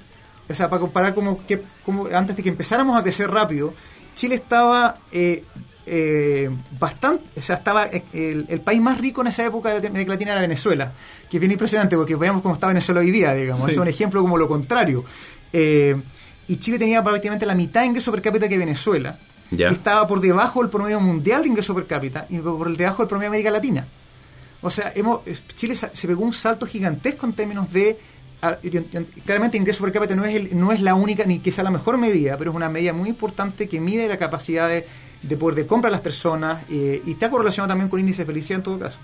o 0.49 0.53
sea, 0.53 0.69
para 0.69 0.79
comparar 0.79 1.13
como 1.13 1.45
que 1.45 1.61
como 1.85 2.05
antes 2.07 2.35
de 2.37 2.43
que 2.43 2.49
empezáramos 2.49 2.95
a 2.97 3.03
crecer 3.03 3.29
rápido, 3.29 3.73
Chile 4.17 4.33
estaba 4.33 4.97
eh, 5.11 5.43
eh, 5.85 6.49
bastante, 6.79 7.39
o 7.39 7.41
sea, 7.43 7.57
estaba 7.57 7.85
eh, 7.85 8.03
el, 8.13 8.47
el 8.49 8.61
país 8.61 8.81
más 8.81 8.97
rico 8.97 9.21
en 9.21 9.27
esa 9.27 9.45
época 9.45 9.79
de 9.79 9.87
América 9.87 10.13
Latina 10.13 10.31
era 10.31 10.41
Venezuela, 10.41 10.91
que 11.29 11.37
es 11.37 11.39
bien 11.41 11.51
impresionante 11.51 11.95
porque 11.95 12.15
veamos 12.15 12.41
cómo 12.41 12.55
está 12.55 12.65
Venezuela 12.67 13.01
hoy 13.01 13.11
día, 13.11 13.35
digamos, 13.35 13.63
Sí. 13.65 13.71
es 13.71 13.77
un 13.77 13.87
ejemplo 13.87 14.19
como 14.23 14.35
lo 14.39 14.47
contrario. 14.47 15.05
Eh, 15.53 15.95
y 16.47 16.55
Chile 16.57 16.79
tenía 16.79 17.03
prácticamente 17.03 17.45
la 17.45 17.53
mitad 17.53 17.81
de 17.81 17.87
ingreso 17.87 18.11
per 18.11 18.23
cápita 18.23 18.49
que 18.49 18.57
Venezuela. 18.57 19.19
Ya. 19.51 19.69
Y 19.69 19.73
estaba 19.73 20.07
por 20.07 20.19
debajo 20.19 20.61
del 20.61 20.69
promedio 20.71 20.99
mundial 20.99 21.43
de 21.43 21.49
ingreso 21.49 21.75
per 21.75 21.85
cápita 21.85 22.25
y 22.27 22.39
por 22.39 22.75
debajo 22.75 23.03
del 23.03 23.07
promedio 23.07 23.29
de 23.31 23.37
América 23.37 23.51
Latina. 23.51 23.85
O 24.61 24.71
sea, 24.71 24.91
hemos, 24.95 25.19
Chile 25.53 25.75
se 25.77 26.07
pegó 26.07 26.23
un 26.23 26.33
salto 26.33 26.65
gigantesco 26.65 27.27
en 27.27 27.33
términos 27.33 27.71
de... 27.71 27.99
ah, 28.47 28.57
Claramente 29.25 29.57
ingreso 29.57 29.83
per 29.83 29.93
cápita 29.93 30.15
no 30.15 30.25
es, 30.25 30.35
el- 30.35 30.57
no 30.57 30.71
es 30.71 30.81
la 30.81 30.95
única 30.95 31.23
ni 31.25 31.39
sea 31.51 31.63
la 31.63 31.71
mejor 31.71 31.97
medida, 31.97 32.37
pero 32.37 32.51
es 32.51 32.55
una 32.57 32.69
medida 32.69 32.93
muy 32.93 33.09
importante 33.09 33.67
que 33.67 33.79
mide 33.79 34.07
la 34.07 34.17
capacidad 34.17 34.67
de, 34.67 34.85
de 35.21 35.37
poder 35.37 35.55
de 35.55 35.65
compra 35.67 35.89
de 35.89 35.93
las 35.93 36.01
personas 36.01 36.63
eh, 36.69 37.01
y 37.05 37.11
está 37.11 37.29
correlacionado 37.29 37.69
también 37.69 37.89
con 37.89 37.99
índice 37.99 38.23
de 38.23 38.25
felicidad 38.27 38.59
en 38.59 38.63
todo 38.63 38.79
caso. 38.79 38.97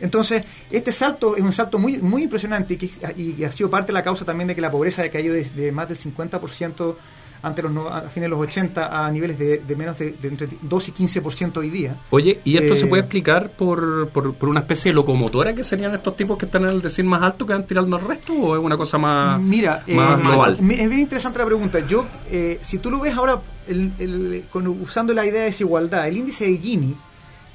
Entonces, 0.00 0.44
este 0.70 0.92
salto 0.92 1.36
es 1.36 1.42
un 1.42 1.52
salto 1.52 1.78
muy, 1.78 1.98
muy 1.98 2.22
impresionante 2.22 2.74
y, 2.74 2.76
que, 2.76 3.44
ha 3.46 3.50
sido 3.50 3.68
parte 3.68 3.88
de 3.88 3.94
la 3.94 4.02
causa 4.02 4.24
también 4.24 4.46
de 4.46 4.54
que 4.54 4.60
la 4.60 4.70
pobreza 4.70 5.02
haya 5.02 5.10
caído 5.10 5.34
de, 5.34 5.42
de 5.44 5.72
más 5.72 5.88
del 5.88 5.98
50% 5.98 6.94
ante 7.42 7.62
los 7.62 7.70
no- 7.72 7.88
a 7.88 8.02
fines 8.02 8.24
de 8.24 8.28
los 8.28 8.40
80 8.40 9.06
a 9.06 9.10
niveles 9.10 9.38
de, 9.38 9.58
de 9.58 9.76
menos 9.76 9.98
de, 9.98 10.12
de 10.12 10.28
entre 10.28 10.48
2 10.60 10.88
y 10.88 10.92
15% 10.92 11.56
hoy 11.58 11.70
día. 11.70 11.96
Oye, 12.10 12.40
¿y 12.44 12.56
esto 12.56 12.74
Eh, 12.74 12.76
se 12.76 12.86
puede 12.86 13.02
explicar 13.02 13.50
por, 13.50 14.08
por, 14.08 14.34
por 14.34 14.48
una 14.48 14.60
especie 14.60 14.90
de 14.90 14.96
locomotora 14.96 15.54
que 15.54 15.62
serían 15.62 15.94
estos 15.94 16.16
tipos 16.16 16.36
que 16.38 16.46
están 16.46 16.62
en 16.64 16.70
el 16.70 16.82
decir 16.82 17.04
más 17.04 17.22
alto 17.22 17.46
que 17.46 17.52
van 17.52 17.64
tirando 17.66 17.96
al 17.96 18.02
resto? 18.04 18.32
¿O 18.34 18.56
es 18.56 18.62
una 18.62 18.76
cosa 18.76 18.98
más, 18.98 19.40
Mira, 19.40 19.84
eh, 19.86 19.94
global? 19.94 20.54
es 20.54 20.88
bien 20.88 20.98
interesante 20.98 21.38
la 21.38 21.46
pregunta. 21.46 21.80
Yo, 21.86 22.06
eh, 22.30 22.58
si 22.62 22.78
tú 22.78 22.90
lo 22.90 23.00
ves 23.00 23.14
ahora 23.16 23.40
el- 23.66 23.92
el- 23.98 24.44
con- 24.50 24.66
usando 24.66 25.12
la 25.14 25.24
idea 25.26 25.40
de 25.40 25.46
desigualdad, 25.46 26.08
el 26.08 26.16
índice 26.16 26.44
de 26.46 26.56
Gini 26.58 26.96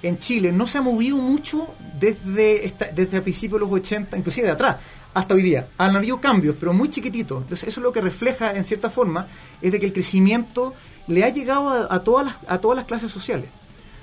en 0.01 0.19
Chile 0.19 0.51
no 0.51 0.67
se 0.67 0.77
ha 0.77 0.81
movido 0.81 1.17
mucho 1.17 1.67
desde, 1.99 2.65
esta- 2.65 2.87
desde 2.93 3.17
el 3.17 3.23
principio 3.23 3.57
de 3.57 3.61
los 3.65 3.71
80, 3.71 4.17
inclusive 4.17 4.47
de 4.47 4.53
atrás, 4.53 4.77
hasta 5.13 5.33
hoy 5.35 5.41
día. 5.41 5.67
Han 5.77 5.95
habido 5.95 6.19
cambios, 6.19 6.55
pero 6.59 6.73
muy 6.73 6.89
chiquititos. 6.89 7.41
Entonces, 7.43 7.67
eso 7.69 7.79
es 7.79 7.83
lo 7.83 7.91
que 7.91 8.01
refleja, 8.01 8.51
en 8.55 8.63
cierta 8.63 8.89
forma, 8.89 9.27
es 9.61 9.71
de 9.71 9.79
que 9.79 9.85
el 9.85 9.93
crecimiento 9.93 10.73
le 11.07 11.23
ha 11.23 11.29
llegado 11.29 11.91
a, 11.91 11.99
todas, 12.03 12.25
las, 12.25 12.35
a 12.47 12.57
todas 12.59 12.75
las 12.77 12.85
clases 12.85 13.11
sociales. 13.11 13.49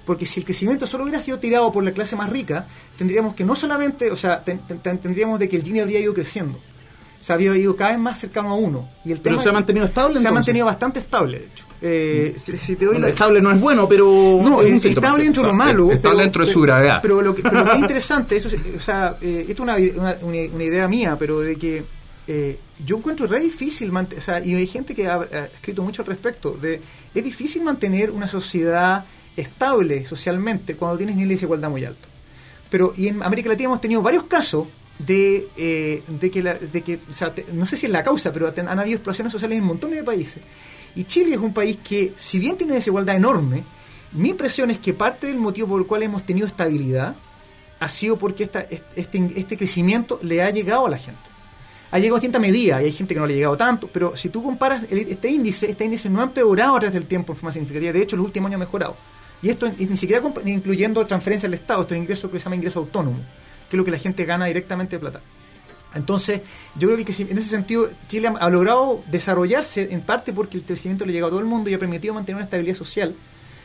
Porque 0.06 0.26
si 0.26 0.40
el 0.40 0.44
crecimiento 0.46 0.86
solo 0.86 1.04
hubiera 1.04 1.20
sido 1.20 1.38
tirado 1.38 1.70
por 1.70 1.84
la 1.84 1.92
clase 1.92 2.16
más 2.16 2.30
rica, 2.30 2.66
tendríamos 2.96 3.34
que 3.34 3.44
no 3.44 3.54
solamente, 3.54 4.10
o 4.10 4.16
sea, 4.16 4.42
ten- 4.42 4.60
ten- 4.82 4.98
tendríamos 4.98 5.38
de 5.38 5.48
que 5.48 5.56
el 5.56 5.62
Gini 5.62 5.80
habría 5.80 6.00
ido 6.00 6.14
creciendo. 6.14 6.58
Se 7.20 7.32
había 7.34 7.54
ido 7.56 7.76
cada 7.76 7.90
vez 7.90 7.98
más 8.00 8.18
cercano 8.18 8.50
a 8.50 8.54
uno. 8.54 8.88
Y 9.04 9.12
el 9.12 9.18
Pero 9.20 9.36
tema 9.36 9.42
se 9.42 9.48
ha 9.50 9.52
mantenido 9.52 9.86
estable, 9.86 10.18
Se 10.20 10.28
ha 10.28 10.32
mantenido 10.32 10.64
bastante 10.66 11.00
estable, 11.00 11.38
de 11.40 11.44
hecho. 11.46 11.66
Eh, 11.82 12.34
si, 12.38 12.56
si 12.58 12.76
te 12.76 12.84
doy 12.86 12.94
Bueno, 12.94 13.06
la- 13.06 13.12
estable 13.12 13.40
no 13.40 13.50
es 13.50 13.60
bueno, 13.60 13.88
pero. 13.88 14.40
no, 14.42 14.62
es 14.62 14.84
estable 14.84 15.24
dentro 15.24 15.42
de 15.42 15.48
lo 15.48 15.54
malo. 15.54 15.90
estable 15.90 16.22
dentro 16.22 16.44
de 16.46 16.52
su 16.52 16.60
gravedad. 16.60 16.98
Pero 17.02 17.20
lo 17.22 17.34
que, 17.34 17.42
pero 17.42 17.58
lo 17.58 17.64
que 17.66 17.72
es 17.72 17.78
interesante, 17.80 18.36
eso, 18.36 18.48
es- 18.48 18.54
o 18.76 18.80
sea, 18.80 19.16
eh, 19.20 19.46
esto 19.48 19.52
es 19.52 19.60
una, 19.60 19.76
una, 19.96 20.16
una- 20.22 20.64
idea 20.64 20.88
mía, 20.88 21.16
pero 21.18 21.40
de 21.40 21.56
que 21.56 21.84
eh, 22.26 22.58
yo 22.84 22.96
encuentro 22.98 23.26
re 23.26 23.40
difícil, 23.40 23.90
o 23.94 24.06
sea, 24.20 24.44
y 24.44 24.54
hay 24.54 24.66
gente 24.66 24.94
que 24.94 25.06
ha, 25.08 25.16
ha 25.16 25.44
escrito 25.46 25.82
mucho 25.82 26.02
al 26.02 26.08
respecto, 26.08 26.52
de 26.52 26.80
es 27.14 27.24
difícil 27.24 27.62
mantener 27.62 28.10
una 28.10 28.28
sociedad 28.28 29.04
estable 29.36 30.04
socialmente 30.06 30.74
cuando 30.76 30.96
tienes 30.98 31.16
niveles 31.16 31.36
de 31.36 31.40
desigualdad 31.40 31.70
muy 31.70 31.84
altos. 31.84 32.08
Pero 32.70 32.94
y 32.96 33.08
en 33.08 33.22
América 33.22 33.48
Latina 33.48 33.66
hemos 33.68 33.80
tenido 33.80 34.00
varios 34.02 34.24
casos 34.24 34.66
de, 35.06 35.48
eh, 35.56 36.02
de 36.08 36.30
que, 36.30 36.42
la- 36.42 36.54
de 36.54 36.82
que 36.82 37.00
o 37.10 37.14
sea, 37.14 37.32
no 37.52 37.66
sé 37.66 37.76
si 37.76 37.86
es 37.86 37.92
la 37.92 38.02
causa, 38.02 38.32
pero 38.32 38.52
han 38.56 38.78
habido 38.78 38.96
explosiones 38.96 39.32
sociales 39.32 39.58
en 39.58 39.64
montones 39.64 39.96
de 39.98 40.04
países. 40.04 40.42
Y 40.94 41.04
Chile 41.04 41.34
es 41.34 41.40
un 41.40 41.52
país 41.54 41.78
que, 41.82 42.12
si 42.16 42.38
bien 42.38 42.56
tiene 42.56 42.72
una 42.72 42.78
desigualdad 42.78 43.16
enorme, 43.16 43.62
mi 44.12 44.30
impresión 44.30 44.70
es 44.70 44.78
que 44.78 44.92
parte 44.92 45.28
del 45.28 45.36
motivo 45.38 45.68
por 45.68 45.80
el 45.80 45.86
cual 45.86 46.02
hemos 46.02 46.24
tenido 46.26 46.46
estabilidad 46.46 47.14
ha 47.78 47.88
sido 47.88 48.16
porque 48.16 48.42
esta, 48.44 48.60
este, 48.96 49.30
este 49.36 49.56
crecimiento 49.56 50.18
le 50.22 50.42
ha 50.42 50.50
llegado 50.50 50.86
a 50.86 50.90
la 50.90 50.98
gente. 50.98 51.20
Ha 51.92 51.98
llegado 51.98 52.18
a 52.18 52.20
cierta 52.20 52.38
medida 52.38 52.82
y 52.82 52.86
hay 52.86 52.92
gente 52.92 53.14
que 53.14 53.20
no 53.20 53.26
le 53.26 53.34
ha 53.34 53.36
llegado 53.36 53.56
tanto, 53.56 53.88
pero 53.92 54.16
si 54.16 54.28
tú 54.28 54.42
comparas 54.42 54.84
el- 54.90 54.98
este 55.08 55.28
índice, 55.30 55.70
este 55.70 55.84
índice 55.84 56.10
no 56.10 56.20
ha 56.20 56.24
empeorado 56.24 56.76
a 56.76 56.80
través 56.80 56.92
del 56.94 57.06
tiempo 57.06 57.32
en 57.32 57.36
forma 57.36 57.52
significativa. 57.52 57.92
De 57.92 58.02
hecho, 58.02 58.16
los 58.16 58.26
últimos 58.26 58.48
años 58.48 58.56
ha 58.58 58.64
mejorado. 58.64 58.96
Y 59.42 59.48
esto 59.48 59.66
es 59.66 59.88
ni 59.88 59.96
siquiera 59.96 60.22
incluyendo 60.44 61.04
transferencia 61.06 61.46
al 61.46 61.54
Estado, 61.54 61.80
esto 61.82 61.94
es 61.94 62.00
ingreso 62.00 62.30
que 62.30 62.38
se 62.38 62.44
llama 62.44 62.56
ingreso 62.56 62.80
autónomo, 62.80 63.18
que 63.70 63.76
es 63.76 63.78
lo 63.78 63.84
que 63.84 63.90
la 63.92 63.98
gente 63.98 64.24
gana 64.26 64.44
directamente 64.46 64.96
de 64.96 65.00
plata. 65.00 65.20
Entonces, 65.94 66.40
yo 66.76 66.88
creo 66.88 67.04
que 67.04 67.12
en 67.22 67.38
ese 67.38 67.48
sentido 67.48 67.90
Chile 68.08 68.28
ha, 68.28 68.32
ha 68.32 68.50
logrado 68.50 69.02
desarrollarse 69.10 69.88
en 69.90 70.02
parte 70.02 70.32
porque 70.32 70.56
el 70.58 70.64
crecimiento 70.64 71.04
le 71.06 71.12
ha 71.12 71.14
llegado 71.14 71.28
a 71.28 71.30
todo 71.30 71.40
el 71.40 71.46
mundo 71.46 71.70
y 71.70 71.74
ha 71.74 71.78
permitido 71.78 72.14
mantener 72.14 72.36
una 72.36 72.44
estabilidad 72.44 72.76
social 72.76 73.14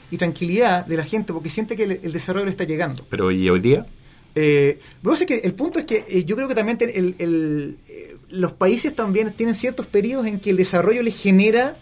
y 0.10 0.18
tranquilidad 0.18 0.86
de 0.86 0.98
la 0.98 1.04
gente 1.04 1.34
porque 1.34 1.50
siente 1.50 1.76
que 1.76 1.84
el, 1.84 1.92
el 2.04 2.12
desarrollo 2.14 2.46
le 2.46 2.52
está 2.52 2.64
llegando. 2.64 3.06
Pero 3.10 3.32
¿y 3.32 3.50
hoy 3.50 3.60
día? 3.60 3.86
Eh, 4.34 4.80
sé 5.16 5.26
que 5.26 5.38
el 5.38 5.54
punto 5.54 5.80
es 5.80 5.86
que 5.86 6.06
eh, 6.10 6.26
yo 6.26 6.36
creo 6.36 6.48
que 6.48 6.56
también 6.56 6.78
ten- 6.78 6.92
el- 6.94 7.16
el, 7.20 7.78
eh, 7.88 8.18
los 8.30 8.54
países 8.54 8.94
también 8.96 9.32
tienen 9.34 9.54
ciertos 9.56 9.86
periodos 9.86 10.26
en 10.28 10.40
que 10.40 10.50
el 10.50 10.58
desarrollo 10.58 11.02
les 11.04 11.16
genera 11.18 11.76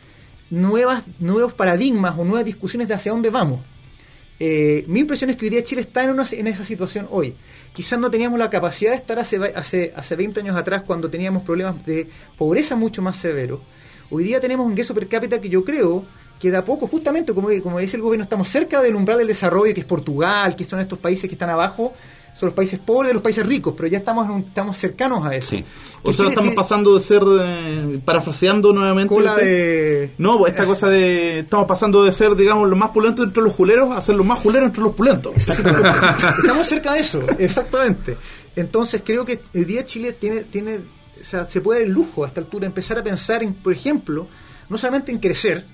nuevas, 0.50 1.03
nuevos 1.20 1.53
paradigmas 1.53 2.15
o 2.20 2.24
nuevas 2.25 2.46
discusiones 2.46 2.88
de 2.88 2.94
hacia 2.94 3.12
dónde 3.12 3.30
vamos. 3.30 3.62
Eh, 4.40 4.84
mi 4.88 5.02
impresión 5.02 5.30
es 5.30 5.38
que 5.38 5.46
hoy 5.46 5.50
día 5.50 5.63
Chile 5.63 5.82
está 5.82 6.04
en, 6.04 6.10
una, 6.12 6.25
en 6.32 6.48
esa 6.48 6.63
situación 6.63 7.08
hoy. 7.10 7.36
Quizás 7.74 8.00
no 8.00 8.10
teníamos 8.10 8.40
la 8.40 8.50
capacidad 8.50 8.92
de 8.92 8.98
estar 8.98 9.20
hace, 9.20 9.38
hace, 9.56 9.94
hace 9.96 10.16
20 10.16 10.40
años 10.40 10.56
atrás 10.56 10.84
cuando 10.86 11.10
teníamos 11.10 11.44
problemas 11.44 11.86
de 11.86 12.08
pobreza 12.38 12.75
mucho 12.75 13.02
más 13.02 13.18
severos. 13.18 13.62
Hoy 14.10 14.24
día 14.24 14.40
tenemos 14.40 14.66
un 14.66 14.74
ingreso 14.74 14.94
per 14.94 15.08
cápita 15.08 15.40
que 15.40 15.50
yo 15.50 15.63
creo 15.63 16.06
que 16.40 16.52
de 16.52 16.58
a 16.58 16.66
poco, 16.66 16.88
justamente 16.88 17.34
como, 17.34 17.50
como 17.62 17.80
dice 17.80 17.96
el 17.96 18.04
gobierno, 18.04 18.24
estamos 18.24 18.50
cerca 18.50 18.82
del 18.82 18.96
umbral 18.96 19.18
del 19.18 19.28
desarrollo, 19.28 19.74
que 19.74 19.80
es 19.80 19.86
Portugal, 19.86 20.56
que 20.56 20.66
son 20.66 20.80
estos 20.82 21.00
países 21.00 21.30
que 21.30 21.36
están 21.36 21.50
abajo, 21.50 21.94
son 22.34 22.48
los 22.48 22.54
países 22.56 22.80
pobres 22.80 23.10
de 23.10 23.13
los 23.13 23.22
países 23.24 23.46
ricos, 23.46 23.74
pero 23.78 23.88
ya 23.88 24.00
estamos, 24.00 24.25
en 24.25 24.32
un- 24.32 24.42
estamos 24.42 24.78
cercanos 24.78 25.25
a 25.25 25.36
eso. 25.36 25.50
Sí. 25.52 25.63
O 26.02 26.12
sea, 26.12 26.18
Chile 26.18 26.30
estamos 26.30 26.36
tiene 26.50 26.56
pasando 26.56 26.96
de 26.96 27.00
ser. 27.02 27.22
eh, 27.42 28.00
parafraseando 28.04 28.74
nuevamente. 28.74 29.13
cola 29.13 29.36
de... 29.36 30.12
No, 30.18 30.38
pues 30.40 30.52
esta 30.54 30.66
cosa 30.66 30.90
de. 30.90 31.40
Estamos 31.40 31.68
pasando 31.68 32.04
de 32.04 32.12
ser, 32.12 32.36
digamos, 32.36 32.68
los 32.70 32.78
más 32.78 32.90
pulentos 32.90 33.25
entre 33.25 33.44
los 33.44 33.54
juleros 33.54 33.96
a 33.96 34.02
ser 34.02 34.16
los 34.16 34.25
más 34.25 34.40
juleros 34.40 34.68
entre 34.68 34.84
los 34.84 34.94
pulentos. 34.96 35.34
Estamos 35.48 36.68
cerca 36.68 36.94
de 36.94 37.00
eso, 37.00 37.22
exactamente. 37.38 38.18
Entonces 38.56 39.02
creo 39.06 39.25
que 39.25 39.40
hoy 39.56 39.66
día 39.66 39.84
Chile 39.86 40.13
tiene, 40.13 40.42
tiene, 40.44 40.78
o 40.78 41.24
sea, 41.24 41.48
se 41.48 41.62
puede 41.62 41.80
dar 41.82 41.88
el 41.88 41.94
lujo 41.94 42.24
a 42.24 42.28
esta 42.28 42.42
altura 42.42 42.66
empezar 42.68 42.98
a 43.00 43.04
pensar 43.04 43.42
en, 43.44 43.54
por 43.54 43.74
ejemplo, 43.74 44.28
no 44.70 44.78
solamente 44.78 45.12
en 45.12 45.20
crecer, 45.20 45.66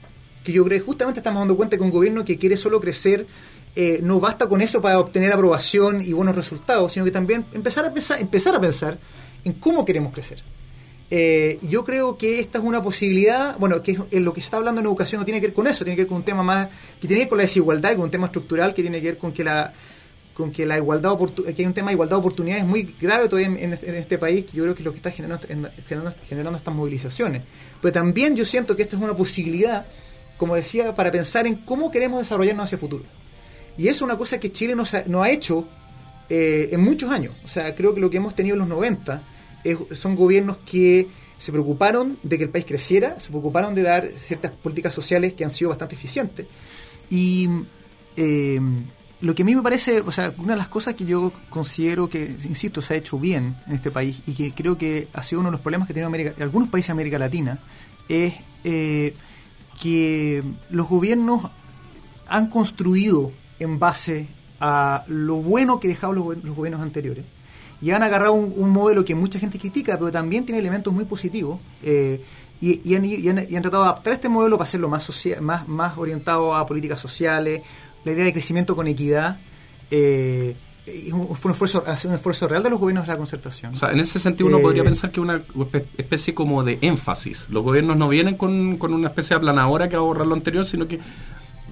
que 0.44 0.51
yo 0.54 0.63
creo 0.63 0.80
que 0.80 0.86
justamente 0.86 1.20
estamos 1.20 1.42
dando 1.42 1.56
cuenta 1.58 1.75
que 1.78 1.84
un 1.84 1.92
gobierno 1.92 2.24
que 2.24 2.38
quiere 2.38 2.56
solo 2.58 2.80
crecer 2.80 3.28
eh, 3.76 4.00
no 4.02 4.20
basta 4.20 4.48
con 4.48 4.62
eso 4.62 4.82
para 4.82 5.00
obtener 5.00 5.32
aprobación 5.32 6.02
y 6.02 6.14
buenos 6.14 6.36
resultados, 6.36 6.94
sino 6.94 7.06
que 7.06 7.12
también 7.12 7.46
empezar 7.54 7.86
a 7.86 7.94
pensar, 7.94 8.20
empezar 8.20 8.56
a 8.56 8.60
pensar 8.60 8.98
en 9.44 9.54
cómo 9.54 9.86
queremos 9.86 10.14
crecer. 10.14 10.40
Eh, 11.12 11.58
yo 11.64 11.84
creo 11.84 12.18
que 12.18 12.40
esta 12.40 12.60
es 12.60 12.64
una 12.64 12.84
posibilidad, 12.84 13.58
bueno, 13.58 13.82
que 13.82 13.98
en 14.12 14.24
lo 14.26 14.32
que 14.34 14.42
se 14.42 14.46
está 14.46 14.58
hablando 14.58 14.80
en 14.82 14.86
educación 14.88 15.20
no 15.20 15.26
tiene 15.26 15.42
que 15.42 15.48
ver 15.48 15.54
con 15.56 15.66
eso, 15.66 15.84
tiene 15.84 15.96
que 15.96 16.04
ver 16.04 16.08
con 16.08 16.18
un 16.18 16.24
tema 16.24 16.44
más, 16.44 16.68
que 17.02 17.08
tiene 17.08 17.16
que 17.16 17.24
ver 17.26 17.30
con 17.30 17.38
la 17.40 17.44
desigualdad, 17.46 17.92
con 17.96 18.02
un 18.02 18.12
tema 18.12 18.28
estructural 18.28 18.74
que 18.76 18.82
tiene 18.84 19.00
que 19.02 19.08
ver 19.08 19.18
con 19.18 19.32
que 19.32 19.44
la 19.44 19.74
con 20.36 20.52
que 20.54 20.66
la 20.66 20.78
igualdad 20.78 21.18
que 21.18 21.54
hay 21.58 21.66
un 21.66 21.74
tema 21.74 21.88
de 21.90 21.96
igualdad 21.96 22.16
de 22.16 22.20
oportunidades 22.20 22.64
muy 22.64 22.96
grave 23.02 23.28
todavía 23.28 23.48
en, 23.60 23.74
este, 23.74 23.98
este 23.98 24.18
país, 24.18 24.46
que 24.46 24.56
yo 24.56 24.64
creo 24.64 24.74
que 24.74 24.82
es 24.84 24.86
lo 24.86 24.92
que 24.92 24.98
está 24.98 25.12
generando, 25.12 25.46
en- 25.50 25.68
generando, 25.86 26.16
generando 26.26 26.58
estas 26.58 26.74
movilizaciones. 26.74 27.44
Pero 27.82 27.92
también 27.92 28.38
yo 28.38 28.46
siento 28.46 28.74
que 28.78 28.84
esta 28.84 28.96
es 28.96 29.02
una 29.02 29.18
posibilidad, 29.18 29.86
como 30.38 30.56
decía, 30.56 30.96
para 30.96 31.12
pensar 31.12 31.46
en 31.46 31.56
cómo 31.56 31.92
queremos 31.92 32.20
desarrollarnos 32.20 32.64
hacia 32.66 32.76
el 32.78 32.80
futuro. 32.80 33.04
Y 33.80 33.88
eso 33.88 33.96
es 33.98 34.02
una 34.02 34.18
cosa 34.18 34.40
que 34.40 34.52
Chile 34.52 34.76
no, 34.76 34.86
se 34.86 34.98
ha- 34.98 35.30
hecho 35.32 35.66
eh, 36.30 36.70
en 36.74 36.82
muchos 36.82 37.10
años. 37.10 37.34
O 37.46 37.48
sea, 37.48 37.74
creo 37.74 37.94
que 37.96 38.02
lo 38.02 38.10
que 38.10 38.18
hemos 38.18 38.36
tenido 38.36 38.54
en 38.56 38.60
los 38.60 38.68
90 38.68 39.24
es- 39.64 39.78
son 39.98 40.16
gobiernos 40.16 40.58
que 40.66 41.08
se 41.38 41.52
preocuparon 41.54 42.18
de 42.22 42.38
que 42.38 42.44
el 42.44 42.50
país 42.50 42.66
creciera, 42.66 43.20
se 43.22 43.30
preocuparon 43.30 43.74
de 43.74 43.82
dar 43.84 44.08
ciertas 44.16 44.52
políticas 44.52 44.94
sociales 44.94 45.32
que 45.34 45.46
han 45.46 45.50
sido 45.50 45.70
bastante 45.70 45.96
eficientes. 45.96 46.46
Y 47.10 47.48
eh, 48.18 48.60
lo 49.22 49.34
que 49.34 49.44
a 49.44 49.46
mí 49.46 49.56
me 49.56 49.62
parece, 49.62 50.02
o 50.02 50.12
sea, 50.12 50.34
una 50.38 50.54
de 50.54 50.58
las 50.58 50.68
cosas 50.68 50.94
que 50.96 51.06
yo 51.06 51.32
considero 51.50 52.10
que, 52.10 52.26
insisto, 52.26 52.82
se 52.82 52.94
ha 52.96 52.98
hecho 52.98 53.18
bien 53.18 53.56
en 53.68 53.74
este 53.76 53.90
país 53.92 54.22
y 54.28 54.34
que 54.34 54.52
creo 54.52 54.78
que 54.78 55.08
ha 55.14 55.24
sido 55.24 55.40
uno 55.40 55.50
de 55.50 55.54
los 55.54 55.62
problemas 55.62 55.88
que 55.88 55.94
tiene 55.94 56.06
América, 56.08 56.34
algunos 56.42 56.68
países 56.70 56.88
de 56.90 56.92
América 56.92 57.18
Latina, 57.18 57.60
es 58.10 58.34
eh, 58.66 59.14
que 59.82 60.44
los 60.70 60.88
gobiernos 60.90 61.50
han 62.28 62.50
construido 62.50 63.32
en 63.60 63.80
base 63.80 64.28
a 64.60 65.04
lo 65.08 65.36
bueno 65.38 65.80
que 65.80 65.88
dejaron 65.88 66.16
los, 66.16 66.44
los 66.44 66.56
gobiernos 66.56 66.82
anteriores 66.82 67.25
y 67.82 67.92
han 67.92 68.04
agarrado 68.04 68.34
un, 68.34 68.54
un 68.58 68.70
modelo 68.72 69.06
que 69.06 69.16
mucha 69.16 69.39
gente 69.39 69.58
critica, 69.58 69.98
pero 69.98 70.12
también 70.12 70.46
tiene 70.46 70.60
elementos 70.60 70.94
muy 70.94 71.06
positivos 71.06 71.60
eh, 71.84 72.22
y, 72.62 72.82
y 72.89 72.96
han, 72.96 73.06
y 73.06 73.28
han- 73.30 73.46
y 73.50 73.56
han 73.56 73.62
tratado 73.62 73.84
de 73.84 73.89
adaptar 73.89 74.13
este 74.13 74.28
modelo 74.28 74.58
para 74.58 74.68
hacerlo 74.68 74.89
más, 74.89 75.04
socia- 75.04 75.39
más, 75.39 75.66
más 75.68 75.98
orientado 75.98 76.56
a 76.56 76.66
políticas 76.66 77.00
sociales, 77.00 77.62
la 78.04 78.12
idea 78.12 78.25
de 78.25 78.34
crecimiento 78.34 78.75
con 78.75 78.88
equidad. 78.88 79.39
eh, 79.92 80.56
un- 81.13 81.36
fue 81.36 81.50
un 81.50 81.54
esfuerzo, 81.54 81.84
un 82.06 82.13
esfuerzo 82.16 82.48
real 82.48 82.63
de 82.63 82.70
los 82.72 82.80
gobiernos 82.80 83.06
de 83.06 83.12
la 83.13 83.18
concertación. 83.18 83.74
O 83.74 83.75
sea, 83.78 83.92
en 83.92 84.00
ese 84.00 84.18
sentido 84.20 84.48
uno 84.50 84.58
Eh, 84.58 84.62
podría 84.62 84.84
pensar 84.84 85.12
que 85.12 85.22
una 85.22 85.38
espe- 85.39 85.86
especie 85.98 86.34
como 86.34 86.63
de 86.63 86.80
énfasis. 86.82 87.48
Los 87.51 87.63
gobiernos 87.63 87.96
no 87.96 88.10
vienen 88.10 88.36
con, 88.36 88.78
con 88.78 88.94
una 88.94 89.10
especie 89.10 89.36
de 89.36 89.38
aplanadora 89.38 89.88
que 89.88 89.96
va 89.96 90.01
a 90.01 90.06
borrar 90.06 90.25
lo 90.28 90.34
anterior, 90.34 90.66
sino 90.66 90.88
que 90.88 91.00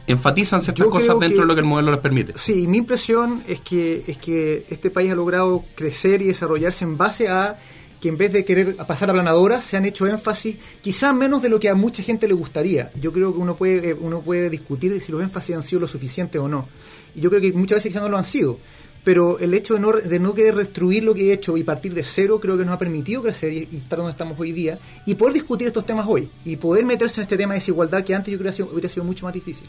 enfatizan 0.08 0.62
ciertas 0.62 0.86
Yo 0.86 0.90
cosas 0.90 1.20
dentro 1.20 1.38
que- 1.38 1.42
de 1.42 1.48
lo 1.48 1.54
que 1.56 1.60
el 1.62 1.66
modelo 1.68 1.92
les 1.92 2.00
permite. 2.00 2.34
Sí, 2.38 2.66
mi 2.68 2.78
impresión 2.78 3.44
es 3.48 3.60
que, 3.62 4.04
es 4.08 4.18
que 4.18 4.66
este 4.70 4.90
país 4.90 5.12
ha 5.12 5.16
logrado 5.16 5.64
crecer 5.76 6.22
y 6.22 6.26
desarrollarse 6.26 6.86
en 6.86 6.98
base 6.98 7.28
a 7.30 7.58
que 8.00 8.10
en 8.10 8.18
vez 8.18 8.32
de 8.32 8.46
querer 8.46 8.76
pasar 8.86 9.10
a 9.10 9.14
planadoras, 9.14 9.64
se 9.64 9.76
han 9.76 9.84
hecho 9.86 10.06
énfasis, 10.06 10.58
quizás 10.82 11.16
menos 11.16 11.42
de 11.42 11.50
lo 11.50 11.60
que 11.60 11.68
a 11.68 11.74
mucha 11.76 12.04
gente 12.04 12.28
le 12.28 12.36
gustaría. 12.36 12.92
Yo 13.02 13.12
creo 13.12 13.34
que 13.34 13.40
uno 13.40 13.56
puede, 13.56 13.90
eh, 13.90 13.98
uno 14.00 14.22
puede 14.22 14.50
discutir 14.52 15.00
si 15.02 15.12
los 15.12 15.22
énfasis 15.22 15.56
han 15.56 15.64
sido 15.64 15.80
lo 15.82 15.88
suficiente 15.88 16.38
o 16.38 16.48
no. 16.48 16.68
Y 17.16 17.22
yo 17.22 17.30
creo 17.30 17.42
que 17.42 17.52
muchas 17.54 17.78
veces 17.78 17.90
quizás 17.90 18.04
no 18.04 18.10
lo 18.10 18.18
han 18.18 18.24
sido. 18.24 18.60
Pero 19.04 19.40
el 19.40 19.54
hecho 19.56 19.74
de 19.74 19.80
no, 19.80 19.94
de 19.94 20.20
no 20.20 20.34
querer 20.36 20.54
destruir 20.56 21.04
lo 21.04 21.14
que 21.16 21.30
he 21.30 21.34
hecho 21.34 21.58
y 21.58 21.64
partir 21.64 21.94
de 21.96 22.04
cero 22.04 22.40
creo 22.42 22.58
que 22.58 22.66
nos 22.66 22.76
ha 22.76 22.78
permitido 22.78 23.22
crecer 23.24 23.52
y, 23.54 23.68
y 23.72 23.78
estar 23.78 23.98
donde 23.98 24.12
estamos 24.12 24.38
hoy 24.40 24.52
día 24.52 24.78
y 25.06 25.16
poder 25.16 25.34
discutir 25.34 25.66
estos 25.66 25.86
temas 25.86 26.06
hoy 26.08 26.30
y 26.46 26.58
poder 26.58 26.84
meterse 26.86 27.22
en 27.22 27.24
este 27.24 27.38
tema 27.38 27.54
de 27.54 27.62
desigualdad 27.62 28.04
que 28.04 28.14
antes 28.14 28.32
yo 28.32 28.38
creo 28.38 28.52
que 28.54 28.64
hubiera 28.64 28.90
sido 28.90 29.06
mucho 29.06 29.26
más 29.26 29.34
difícil. 29.34 29.66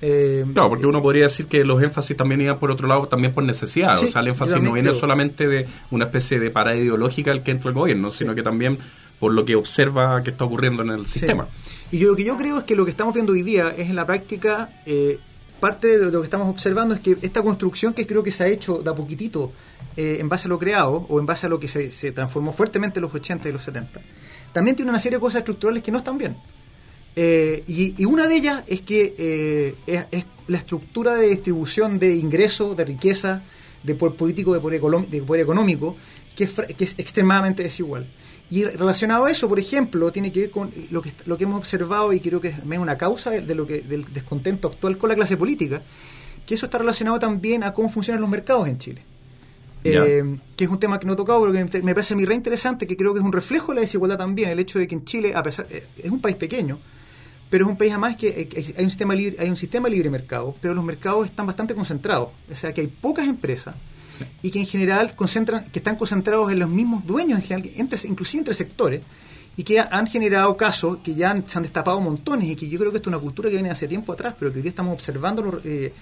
Eh, 0.00 0.44
Claro, 0.52 0.68
porque 0.68 0.86
uno 0.86 1.02
podría 1.02 1.24
decir 1.24 1.46
que 1.46 1.64
los 1.64 1.82
énfasis 1.82 2.16
también 2.16 2.40
iban 2.40 2.58
por 2.58 2.70
otro 2.70 2.86
lado, 2.88 3.06
también 3.06 3.32
por 3.32 3.44
necesidad. 3.44 3.96
Sí, 3.96 4.06
o 4.06 4.08
sea, 4.08 4.22
el 4.22 4.28
énfasis 4.28 4.56
no 4.56 4.72
viene 4.72 4.90
creo. 4.90 5.00
solamente 5.00 5.48
de 5.48 5.66
una 5.90 6.06
especie 6.06 6.38
de 6.38 6.50
parada 6.50 6.76
ideológica 6.76 7.30
al 7.30 7.42
que 7.42 7.50
entra 7.50 7.70
el 7.70 7.74
gobierno, 7.74 8.10
sino 8.10 8.34
que 8.34 8.42
también 8.42 8.78
por 9.18 9.32
lo 9.32 9.44
que 9.44 9.56
observa 9.56 10.22
que 10.22 10.30
está 10.30 10.44
ocurriendo 10.44 10.82
en 10.82 10.90
el 10.90 11.06
sistema. 11.06 11.48
Y 11.90 11.98
yo, 11.98 12.10
lo 12.10 12.16
que 12.16 12.24
yo 12.24 12.36
creo 12.36 12.58
es 12.58 12.64
que 12.64 12.76
lo 12.76 12.84
que 12.84 12.90
estamos 12.90 13.14
viendo 13.14 13.32
hoy 13.32 13.42
día 13.42 13.74
es 13.76 13.88
en 13.88 13.96
la 13.96 14.06
práctica, 14.06 14.70
eh, 14.86 15.18
parte 15.58 15.98
de 15.98 16.12
lo 16.12 16.20
que 16.20 16.24
estamos 16.24 16.48
observando 16.48 16.94
es 16.94 17.00
que 17.00 17.16
esta 17.22 17.42
construcción 17.42 17.92
que 17.92 18.06
creo 18.06 18.22
que 18.22 18.30
se 18.30 18.44
ha 18.44 18.46
hecho 18.46 18.78
de 18.78 18.90
a 18.90 18.94
poquitito 18.94 19.52
eh, 19.96 20.18
en 20.20 20.28
base 20.28 20.46
a 20.46 20.50
lo 20.50 20.58
creado 20.58 21.06
o 21.08 21.18
en 21.18 21.26
base 21.26 21.46
a 21.46 21.48
lo 21.48 21.58
que 21.58 21.66
se, 21.66 21.90
se, 21.90 22.12
transformó 22.12 22.52
fuertemente 22.52 23.00
en 23.00 23.02
los 23.02 23.14
80 23.14 23.48
y 23.48 23.52
los 23.52 23.62
70, 23.62 24.00
también 24.52 24.76
tiene 24.76 24.90
una 24.90 25.00
serie 25.00 25.16
de 25.16 25.20
cosas 25.20 25.40
estructurales 25.40 25.82
que 25.82 25.90
no 25.90 25.98
están 25.98 26.16
bien. 26.16 26.36
Eh, 27.20 27.64
y, 27.66 28.00
y, 28.00 28.04
una 28.04 28.28
de 28.28 28.36
ellas 28.36 28.62
es 28.68 28.82
que 28.82 29.12
eh, 29.18 29.74
es, 29.88 30.04
es, 30.12 30.24
la 30.46 30.58
estructura 30.58 31.16
de 31.16 31.26
distribución 31.30 31.98
de 31.98 32.14
ingresos, 32.14 32.76
de 32.76 32.84
riqueza, 32.84 33.42
de 33.82 33.96
poder 33.96 34.14
político, 34.14 34.54
de 34.54 34.60
poder, 34.60 34.80
de 35.08 35.22
poder 35.22 35.42
económico, 35.42 35.96
que 36.36 36.44
es, 36.44 36.50
que 36.52 36.84
es 36.84 36.94
extremadamente 36.96 37.64
desigual. 37.64 38.06
Y 38.52 38.62
relacionado 38.62 39.24
a 39.24 39.32
eso, 39.32 39.48
por 39.48 39.58
ejemplo, 39.58 40.12
tiene 40.12 40.30
que 40.30 40.42
ver 40.42 40.50
con 40.52 40.70
lo 40.92 41.02
que, 41.02 41.12
lo 41.26 41.36
que 41.36 41.42
hemos 41.42 41.58
observado 41.58 42.12
y 42.12 42.20
creo 42.20 42.40
que 42.40 42.48
es 42.48 42.54
una 42.64 42.96
causa 42.96 43.30
de 43.30 43.54
lo 43.56 43.66
que, 43.66 43.80
del 43.80 44.04
descontento 44.14 44.68
actual 44.68 44.96
con 44.96 45.08
la 45.08 45.16
clase 45.16 45.36
política, 45.36 45.82
que 46.46 46.54
eso 46.54 46.66
está 46.66 46.78
relacionado 46.78 47.18
también 47.18 47.64
a 47.64 47.74
cómo 47.74 47.90
funcionan 47.90 48.20
los 48.20 48.30
mercados 48.30 48.68
en 48.68 48.78
Chile. 48.78 49.02
Eh, 49.82 50.38
que 50.54 50.64
es 50.64 50.70
un 50.70 50.78
tema 50.78 51.00
que 51.00 51.06
no 51.06 51.14
he 51.14 51.16
tocado, 51.16 51.40
pero 51.40 51.52
que 51.68 51.82
me 51.82 51.94
parece 51.94 52.14
muy 52.14 52.26
reinteresante, 52.26 52.86
que 52.86 52.96
creo 52.96 53.12
que 53.12 53.18
es 53.18 53.24
un 53.24 53.32
reflejo 53.32 53.72
de 53.72 53.76
la 53.76 53.80
desigualdad 53.80 54.18
también, 54.18 54.50
el 54.50 54.60
hecho 54.60 54.78
de 54.78 54.86
que 54.86 54.94
en 54.94 55.04
Chile, 55.04 55.32
a 55.34 55.42
pesar 55.42 55.66
eh, 55.68 55.84
es 56.00 56.10
un 56.12 56.20
país 56.20 56.36
pequeño, 56.36 56.78
pero 57.50 57.64
es 57.64 57.70
un 57.70 57.76
país 57.76 57.92
además 57.92 58.16
que 58.16 58.28
eh, 58.28 58.74
hay 58.76 58.84
un 58.84 58.90
sistema 58.90 59.14
libre, 59.14 59.36
hay 59.40 59.48
un 59.48 59.56
sistema 59.56 59.88
libre 59.88 60.10
mercado, 60.10 60.54
pero 60.60 60.74
los 60.74 60.84
mercados 60.84 61.26
están 61.26 61.46
bastante 61.46 61.74
concentrados, 61.74 62.28
o 62.50 62.56
sea 62.56 62.72
que 62.72 62.82
hay 62.82 62.86
pocas 62.88 63.26
empresas 63.26 63.74
sí. 64.18 64.24
y 64.42 64.50
que 64.50 64.60
en 64.60 64.66
general 64.66 65.14
concentran, 65.14 65.64
que 65.70 65.78
están 65.78 65.96
concentrados 65.96 66.52
en 66.52 66.58
los 66.58 66.68
mismos 66.68 67.06
dueños 67.06 67.38
en 67.38 67.44
general, 67.44 67.70
entre, 67.76 67.98
inclusive 68.08 68.40
entre 68.40 68.54
sectores, 68.54 69.02
y 69.56 69.64
que 69.64 69.80
han 69.80 70.06
generado 70.06 70.56
casos 70.56 70.98
que 70.98 71.16
ya 71.16 71.32
han, 71.32 71.48
se 71.48 71.58
han 71.58 71.64
destapado 71.64 72.00
montones 72.00 72.48
y 72.48 72.54
que 72.54 72.68
yo 72.68 72.78
creo 72.78 72.92
que 72.92 72.98
esto 72.98 73.10
es 73.10 73.14
una 73.16 73.20
cultura 73.20 73.48
que 73.48 73.56
viene 73.56 73.70
hace 73.70 73.88
tiempo 73.88 74.12
atrás, 74.12 74.34
pero 74.38 74.52
que 74.52 74.58
hoy 74.58 74.62
día 74.62 74.70
estamos 74.70 74.94
observando 74.94 75.60
eh, 75.64 75.92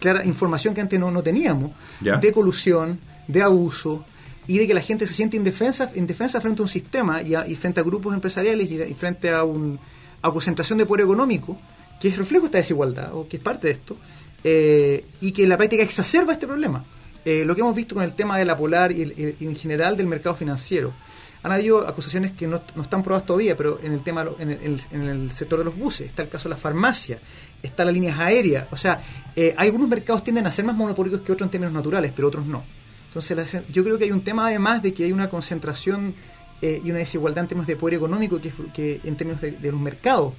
clara 0.00 0.24
información 0.24 0.74
que 0.74 0.80
antes 0.80 0.98
no, 0.98 1.08
no 1.08 1.22
teníamos, 1.22 1.70
de 2.00 2.32
colusión, 2.32 2.98
de 3.28 3.42
abuso 3.42 4.04
y 4.48 4.58
de 4.58 4.66
que 4.66 4.74
la 4.74 4.80
gente 4.80 5.06
se 5.06 5.14
siente 5.14 5.36
indefensa, 5.36 5.92
indefensa 5.94 6.40
frente 6.40 6.62
a 6.62 6.64
un 6.64 6.68
sistema 6.68 7.22
y, 7.22 7.36
a, 7.36 7.46
y 7.46 7.54
frente 7.54 7.78
a 7.78 7.84
grupos 7.84 8.12
empresariales 8.12 8.68
y, 8.68 8.82
y 8.82 8.94
frente 8.94 9.30
a, 9.30 9.44
un, 9.44 9.78
a 10.24 10.32
concentración 10.32 10.78
de 10.78 10.86
poder 10.86 11.04
económico, 11.04 11.58
que 12.00 12.08
es 12.08 12.16
reflejo 12.16 12.44
de 12.44 12.46
esta 12.46 12.58
desigualdad 12.58 13.14
o 13.14 13.28
que 13.28 13.36
es 13.36 13.42
parte 13.42 13.66
de 13.66 13.74
esto, 13.74 13.96
eh, 14.42 15.04
y 15.20 15.32
que 15.32 15.42
en 15.42 15.50
la 15.50 15.58
práctica 15.58 15.82
exacerba 15.82 16.32
este 16.32 16.46
problema. 16.46 16.82
Eh, 17.26 17.44
lo 17.44 17.54
que 17.54 17.60
hemos 17.60 17.74
visto 17.74 17.94
con 17.94 18.04
el 18.04 18.14
tema 18.14 18.38
de 18.38 18.46
la 18.46 18.56
polar 18.56 18.90
y, 18.90 19.02
el, 19.02 19.36
y 19.38 19.44
en 19.44 19.54
general 19.54 19.98
del 19.98 20.06
mercado 20.06 20.34
financiero. 20.34 20.94
Han 21.42 21.52
habido 21.52 21.86
acusaciones 21.86 22.32
que 22.32 22.46
no, 22.46 22.62
no, 22.74 22.82
están 22.82 23.02
probadas 23.02 23.26
todavía, 23.26 23.54
pero 23.54 23.78
en 23.82 23.92
el 23.92 24.02
tema 24.02 24.26
en 24.38 24.50
el, 24.50 24.80
en 24.90 25.02
el, 25.02 25.30
sector 25.30 25.58
de 25.58 25.66
los 25.66 25.76
buses, 25.76 26.08
está 26.08 26.22
el 26.22 26.30
caso 26.30 26.48
de 26.48 26.54
la 26.54 26.60
farmacia, 26.60 27.18
está 27.62 27.84
las 27.84 27.92
líneas 27.92 28.18
aéreas. 28.18 28.66
O 28.70 28.78
sea, 28.78 29.02
eh, 29.36 29.54
algunos 29.58 29.90
mercados 29.90 30.24
tienden 30.24 30.46
a 30.46 30.52
ser 30.52 30.64
más 30.64 30.74
monopólicos 30.74 31.20
que 31.20 31.32
otros 31.32 31.46
en 31.48 31.50
términos 31.50 31.74
naturales, 31.74 32.12
pero 32.16 32.28
otros 32.28 32.46
no. 32.46 32.64
Entonces, 33.08 33.62
yo 33.70 33.84
creo 33.84 33.98
que 33.98 34.04
hay 34.04 34.10
un 34.10 34.24
tema 34.24 34.46
además 34.46 34.82
de 34.82 34.94
que 34.94 35.04
hay 35.04 35.12
una 35.12 35.28
concentración 35.28 36.14
eh, 36.64 36.80
y 36.82 36.88
una 36.88 37.00
desigualdad 37.00 37.44
en 37.44 37.48
términos 37.48 37.66
de 37.66 37.76
poder 37.76 37.96
económico 37.96 38.40
que, 38.40 38.50
que 38.72 38.98
en 39.04 39.16
términos 39.16 39.42
de, 39.42 39.50
de, 39.50 39.70
los 39.70 39.78
mercados, 39.78 40.32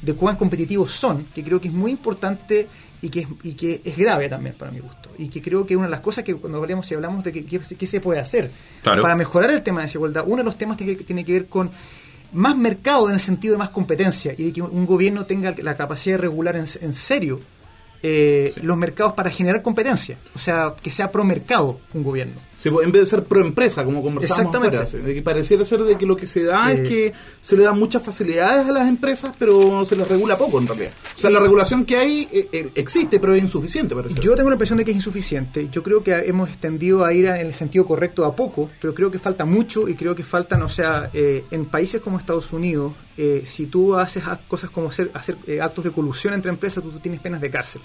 de 0.00 0.14
cuán 0.14 0.36
competitivos 0.36 0.92
son, 0.92 1.24
que 1.34 1.42
creo 1.42 1.60
que 1.60 1.66
es 1.66 1.74
muy 1.74 1.90
importante 1.90 2.68
y 3.02 3.08
que, 3.08 3.20
es, 3.22 3.26
y 3.42 3.54
que 3.54 3.82
es 3.84 3.96
grave 3.96 4.28
también 4.28 4.54
para 4.54 4.70
mi 4.70 4.78
gusto. 4.78 5.10
Y 5.18 5.28
que 5.28 5.42
creo 5.42 5.66
que 5.66 5.74
una 5.74 5.86
de 5.86 5.90
las 5.90 5.98
cosas 5.98 6.22
que 6.22 6.36
cuando 6.36 6.58
hablamos 6.58 6.88
y 6.92 6.94
hablamos 6.94 7.24
de 7.24 7.32
qué 7.44 7.86
se 7.88 8.00
puede 8.00 8.20
hacer 8.20 8.52
claro. 8.84 9.02
para 9.02 9.16
mejorar 9.16 9.50
el 9.50 9.64
tema 9.64 9.80
de 9.80 9.86
desigualdad, 9.86 10.22
uno 10.24 10.36
de 10.36 10.44
los 10.44 10.56
temas 10.56 10.76
tiene 10.76 10.96
que, 10.96 11.02
tiene 11.02 11.24
que 11.24 11.32
ver 11.32 11.46
con 11.48 11.72
más 12.34 12.56
mercado 12.56 13.08
en 13.08 13.14
el 13.14 13.20
sentido 13.20 13.54
de 13.54 13.58
más 13.58 13.70
competencia 13.70 14.32
y 14.38 14.44
de 14.44 14.52
que 14.52 14.62
un 14.62 14.86
gobierno 14.86 15.26
tenga 15.26 15.56
la 15.58 15.76
capacidad 15.76 16.14
de 16.14 16.22
regular 16.22 16.54
en, 16.54 16.66
en 16.82 16.94
serio 16.94 17.40
eh, 18.06 18.52
sí. 18.54 18.60
los 18.60 18.76
mercados 18.76 19.14
para 19.14 19.30
generar 19.30 19.62
competencia. 19.62 20.18
O 20.34 20.38
sea, 20.38 20.74
que 20.80 20.90
sea 20.90 21.10
pro 21.10 21.24
mercado 21.24 21.80
un 21.94 22.02
gobierno. 22.02 22.34
Sí, 22.54 22.68
en 22.68 22.92
vez 22.92 23.02
de 23.02 23.06
ser 23.06 23.24
pro 23.24 23.40
empresa, 23.40 23.82
como 23.84 24.02
que 24.04 25.22
pareciera 25.22 25.64
ser 25.64 25.82
de 25.82 25.96
que 25.96 26.04
lo 26.04 26.14
que 26.14 26.26
se 26.26 26.44
da 26.44 26.70
eh, 26.70 26.74
es 26.74 26.88
que 26.88 27.12
se 27.40 27.56
le 27.56 27.64
dan 27.64 27.78
muchas 27.78 28.02
facilidades 28.02 28.68
a 28.68 28.72
las 28.72 28.86
empresas, 28.88 29.34
pero 29.38 29.84
se 29.86 29.96
les 29.96 30.06
regula 30.06 30.36
poco 30.36 30.60
en 30.60 30.66
realidad. 30.66 30.92
O 31.16 31.18
sea, 31.18 31.30
la 31.30 31.40
regulación 31.40 31.84
que 31.86 31.96
hay 31.96 32.28
eh, 32.30 32.70
existe, 32.74 33.18
pero 33.18 33.34
es 33.34 33.42
insuficiente. 33.42 33.94
Parece. 33.94 34.20
Yo 34.20 34.34
tengo 34.34 34.50
la 34.50 34.56
impresión 34.56 34.76
de 34.76 34.84
que 34.84 34.90
es 34.90 34.96
insuficiente. 34.96 35.68
Yo 35.72 35.82
creo 35.82 36.04
que 36.04 36.12
hemos 36.12 36.50
extendido 36.50 37.04
a 37.04 37.12
ir 37.14 37.24
en 37.24 37.46
el 37.46 37.54
sentido 37.54 37.86
correcto 37.86 38.24
a 38.26 38.36
poco, 38.36 38.70
pero 38.80 38.94
creo 38.94 39.10
que 39.10 39.18
falta 39.18 39.46
mucho 39.46 39.88
y 39.88 39.94
creo 39.94 40.14
que 40.14 40.22
faltan, 40.22 40.62
o 40.62 40.68
sea, 40.68 41.10
eh, 41.14 41.44
en 41.50 41.64
países 41.64 42.02
como 42.02 42.18
Estados 42.18 42.52
Unidos, 42.52 42.92
si 43.44 43.66
tú 43.66 43.94
haces 43.94 44.24
cosas 44.48 44.70
como 44.70 44.88
hacer, 44.88 45.10
hacer 45.14 45.36
actos 45.60 45.84
de 45.84 45.90
colusión 45.90 46.34
entre 46.34 46.50
empresas, 46.50 46.82
tú, 46.82 46.90
tú 46.90 46.98
tienes 46.98 47.20
penas 47.20 47.40
de 47.40 47.50
cárcel. 47.50 47.82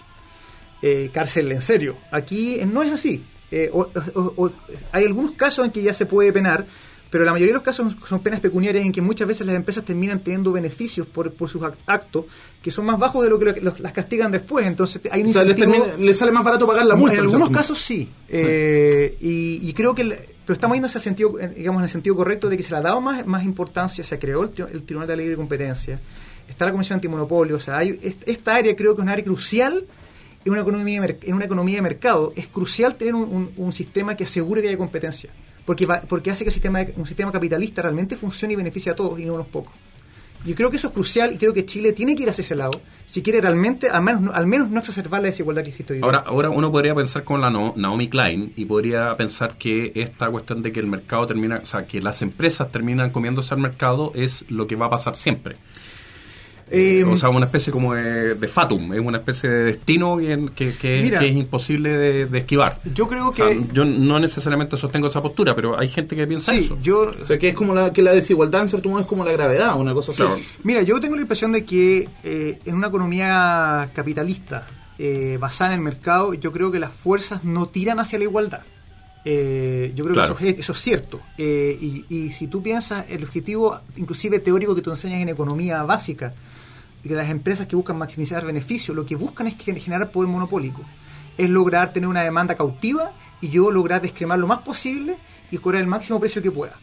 Eh, 0.82 1.10
cárcel 1.13 1.52
en 1.52 1.62
serio. 1.62 1.98
Aquí 2.12 2.56
eh, 2.56 2.65
no 2.65 2.82
es 2.84 2.94
así. 2.94 3.24
Eh, 3.52 3.70
o, 3.74 3.89
o, 4.15 4.34
o, 4.38 4.52
hay 4.92 5.06
algunos 5.06 5.32
casos 5.32 5.65
en 5.65 5.72
que 5.72 5.82
ya 5.82 5.94
se 5.94 6.06
puede 6.06 6.32
penar, 6.32 6.65
pero 7.10 7.26
la 7.26 7.32
mayoría 7.32 7.52
de 7.52 7.56
los 7.56 7.63
casos 7.63 7.98
son 8.08 8.20
penas 8.22 8.39
pecuniarias 8.39 8.86
en 8.86 8.92
que 8.92 9.02
muchas 9.02 9.28
veces 9.28 9.46
las 9.46 9.56
empresas 9.56 9.84
terminan 9.84 10.20
teniendo 10.20 10.52
beneficios 10.54 11.08
por, 11.08 11.34
por 11.34 11.50
sus 11.50 11.63
actos 11.88 12.26
que 12.62 12.72
son 12.72 12.86
más 12.86 13.00
bajos 13.00 13.24
de 13.24 13.30
lo 13.30 13.39
que 13.39 13.60
los, 13.60 13.80
las 13.80 13.92
castigan 13.92 14.32
después. 14.32 14.65
Entonces 14.68 15.02
hay 15.12 15.22
un 15.22 15.30
o 15.30 15.34
sea, 15.34 15.44
les, 15.44 15.56
termina, 15.56 15.96
les, 15.98 16.18
sale 16.18 16.32
más 16.32 16.44
barato 16.44 16.68
pagar 16.68 16.86
la 16.86 16.96
multa. 16.96 17.15
En 17.15 17.22
algunos 17.22 17.50
casos 17.50 17.80
sí. 17.80 18.04
sí. 18.04 18.10
Eh, 18.30 19.18
y, 19.20 19.68
y, 19.68 19.74
creo 19.74 19.96
que... 19.96 20.04
El, 20.04 20.18
pero 20.50 20.56
estamos 20.56 20.74
yendo 20.78 20.88
el 20.88 21.00
sentido, 21.00 21.38
digamos, 21.56 21.80
en 21.80 21.84
el 21.84 21.90
sentido 21.92 22.16
correcto 22.16 22.50
de 22.50 22.58
que 22.58 22.64
se 22.64 22.72
le 22.72 22.78
ha 22.78 22.82
dado 22.82 23.00
más, 23.00 23.24
más 23.28 23.44
importancia, 23.44 24.04
se 24.04 24.18
creó 24.18 24.42
el, 24.42 24.52
el 24.74 24.82
Tribunal 24.82 25.08
de 25.08 25.16
la 25.16 25.22
Libre 25.22 25.36
Competencia, 25.36 26.00
está 26.48 26.66
la 26.66 26.72
Comisión 26.72 26.96
Antimonopolio, 26.96 27.58
o 27.58 27.60
sea, 27.60 27.78
hay, 27.78 28.00
esta 28.26 28.56
área 28.56 28.76
creo 28.76 28.96
que 28.96 29.02
es 29.02 29.04
un 29.04 29.10
área 29.10 29.24
crucial 29.24 29.86
en 30.44 30.52
una 30.52 30.64
economía 30.64 31.02
de, 31.02 31.20
en 31.22 31.36
una 31.36 31.46
economía 31.46 31.76
de 31.76 31.82
mercado. 31.84 32.34
Es 32.36 32.48
crucial 32.48 32.96
tener 32.96 33.14
un, 33.14 33.74
sistema 33.74 34.16
que 34.16 34.24
asegure 34.24 34.64
que 34.64 34.70
haya 34.70 34.78
competencia 34.80 35.30
porque 35.68 35.86
va, 35.86 36.02
porque 36.02 36.32
hace 36.32 36.44
que 36.44 36.50
el 36.50 36.54
sistema 36.54 36.84
un 36.96 37.06
sistema 37.06 37.32
capitalista 37.32 37.84
realmente 37.84 38.18
funcione 38.18 38.56
y 38.56 38.58
beneficie 38.58 38.92
a 38.92 38.96
todos 38.96 39.20
y 39.20 39.26
no 39.26 39.34
a 39.34 39.36
unos 39.36 39.48
pocos 39.50 39.74
yo 40.45 40.56
creo 40.56 40.71
que 40.71 40.78
eso 40.78 40.88
es 40.88 40.93
crucial 40.93 41.34
y 41.34 41.38
creo 41.38 41.54
que 41.54 41.65
Chile 41.65 41.93
tiene 41.93 42.15
que 42.15 42.23
ir 42.23 42.30
hacia 42.30 42.41
ese 42.41 42.56
lado 42.56 42.80
si 43.06 43.21
quiere 43.21 43.41
realmente 43.41 43.89
al 43.89 44.04
menos 44.04 44.34
al 44.34 44.47
menos 44.47 44.69
no 44.69 44.80
exacerbar 44.80 45.21
la 45.21 45.28
desigualdad 45.28 45.63
que 45.63 45.69
existe 45.69 45.93
hoy 45.93 45.99
ahora 46.02 46.23
ahora 46.25 46.49
uno 46.49 46.71
podría 46.71 46.95
pensar 46.95 47.23
con 47.23 47.41
la 47.41 47.49
Naomi 47.49 48.08
Klein 48.08 48.54
y 48.56 48.65
podría 48.65 49.13
pensar 49.15 49.58
que 49.58 49.91
esta 49.95 50.30
cuestión 50.30 50.62
de 50.62 50.71
que 50.71 50.80
el 50.80 50.88
mercado 50.88 51.25
termina 51.28 51.60
o 51.62 51.65
sea 51.65 51.86
que 51.86 52.02
las 52.02 52.21
empresas 52.21 52.71
terminan 52.71 53.10
comiéndose 53.10 53.54
al 53.54 53.60
mercado 53.60 54.12
es 54.15 54.45
lo 54.49 54.67
que 54.67 54.75
va 54.75 54.86
a 54.86 54.89
pasar 54.89 55.15
siempre 55.15 55.58
eh, 56.72 57.04
o 57.04 57.16
sea, 57.16 57.30
una 57.30 57.46
especie 57.46 57.72
como 57.72 57.94
de, 57.94 58.36
de, 58.36 58.48
fatum, 58.48 58.94
es 58.94 59.00
una 59.00 59.18
especie 59.18 59.50
de 59.50 59.64
destino 59.64 60.18
que, 60.18 60.50
que, 60.56 60.76
que, 60.76 61.02
mira, 61.02 61.20
que 61.20 61.28
es 61.28 61.36
imposible 61.36 61.90
de, 61.90 62.26
de, 62.26 62.38
esquivar. 62.38 62.80
Yo 62.94 63.08
creo 63.08 63.32
que. 63.32 63.42
O 63.42 63.50
sea, 63.50 63.58
yo 63.74 63.86
no 63.86 64.20
necesariamente 64.20 64.78
sostengo 64.78 65.08
esa 65.08 65.22
postura, 65.22 65.56
pero 65.56 65.80
hay 65.80 65.88
gente 65.88 66.16
que 66.16 66.28
piensa 66.28 66.52
sí, 66.52 66.60
eso. 66.60 66.78
Yo, 66.82 67.12
o 67.22 67.26
sea, 67.26 67.38
que 67.38 67.50
es 67.50 67.56
como 67.56 67.74
la, 67.74 67.92
que 67.92 68.02
la 68.02 68.14
desigualdad 68.14 68.64
en 68.64 68.70
cierto 68.70 68.90
modo 68.90 69.02
es 69.02 69.08
como 69.08 69.26
la 69.26 69.32
gravedad, 69.32 69.80
una 69.80 69.94
cosa 69.94 70.12
así. 70.12 70.22
Claro. 70.22 70.38
Mira, 70.64 70.82
yo 70.82 71.00
tengo 71.00 71.16
la 71.16 71.22
impresión 71.22 71.52
de 71.52 71.64
que 71.64 72.08
eh, 72.24 72.60
en 72.66 72.76
una 72.76 72.88
economía 72.88 73.90
capitalista 73.94 74.68
eh, 74.98 75.38
basada 75.40 75.72
en 75.72 75.80
el 75.80 75.84
mercado, 75.84 76.34
yo 76.34 76.52
creo 76.52 76.72
que 76.72 76.80
las 76.80 76.92
fuerzas 76.92 77.44
no 77.44 77.68
tiran 77.68 78.00
hacia 78.00 78.20
la 78.20 78.26
igualdad. 78.26 78.62
Eh, 79.26 79.92
yo 79.96 80.04
creo 80.04 80.14
claro. 80.14 80.36
que 80.36 80.50
eso 80.50 80.58
es, 80.58 80.60
eso 80.60 80.72
es 80.74 80.80
cierto. 80.80 81.22
Eh, 81.38 81.78
y, 81.80 82.06
y, 82.10 82.32
si 82.32 82.48
tú 82.48 82.62
piensas, 82.62 83.06
el 83.10 83.24
objetivo, 83.24 83.80
inclusive 83.96 84.40
teórico, 84.40 84.76
que 84.76 84.82
tú 84.82 84.92
enseñas 84.92 85.22
en 85.22 85.30
economía 85.30 85.84
básica, 85.84 86.34
de 87.04 87.16
las 87.16 87.30
empresas 87.30 87.68
que 87.68 87.76
buscan 87.76 87.98
maximizar 87.98 88.46
beneficios, 88.46 88.96
lo 88.96 89.06
que 89.06 89.16
buscan 89.16 89.48
es 89.48 89.56
generar 89.58 90.12
poder 90.12 90.30
monopólico. 90.30 90.84
Es 91.38 91.50
lograr 91.50 91.94
tener 91.94 92.10
una 92.10 92.24
demanda 92.24 92.56
cautiva 92.56 93.12
y 93.42 93.50
yo 93.50 93.72
lograr 93.72 94.02
descremar 94.02 94.40
lo 94.40 94.48
más 94.48 94.60
posible 94.60 95.18
y 95.52 95.58
cobrar 95.58 95.82
el 95.82 95.88
máximo 95.88 96.20
precio 96.20 96.42
que 96.42 96.52
pueda. 96.52 96.74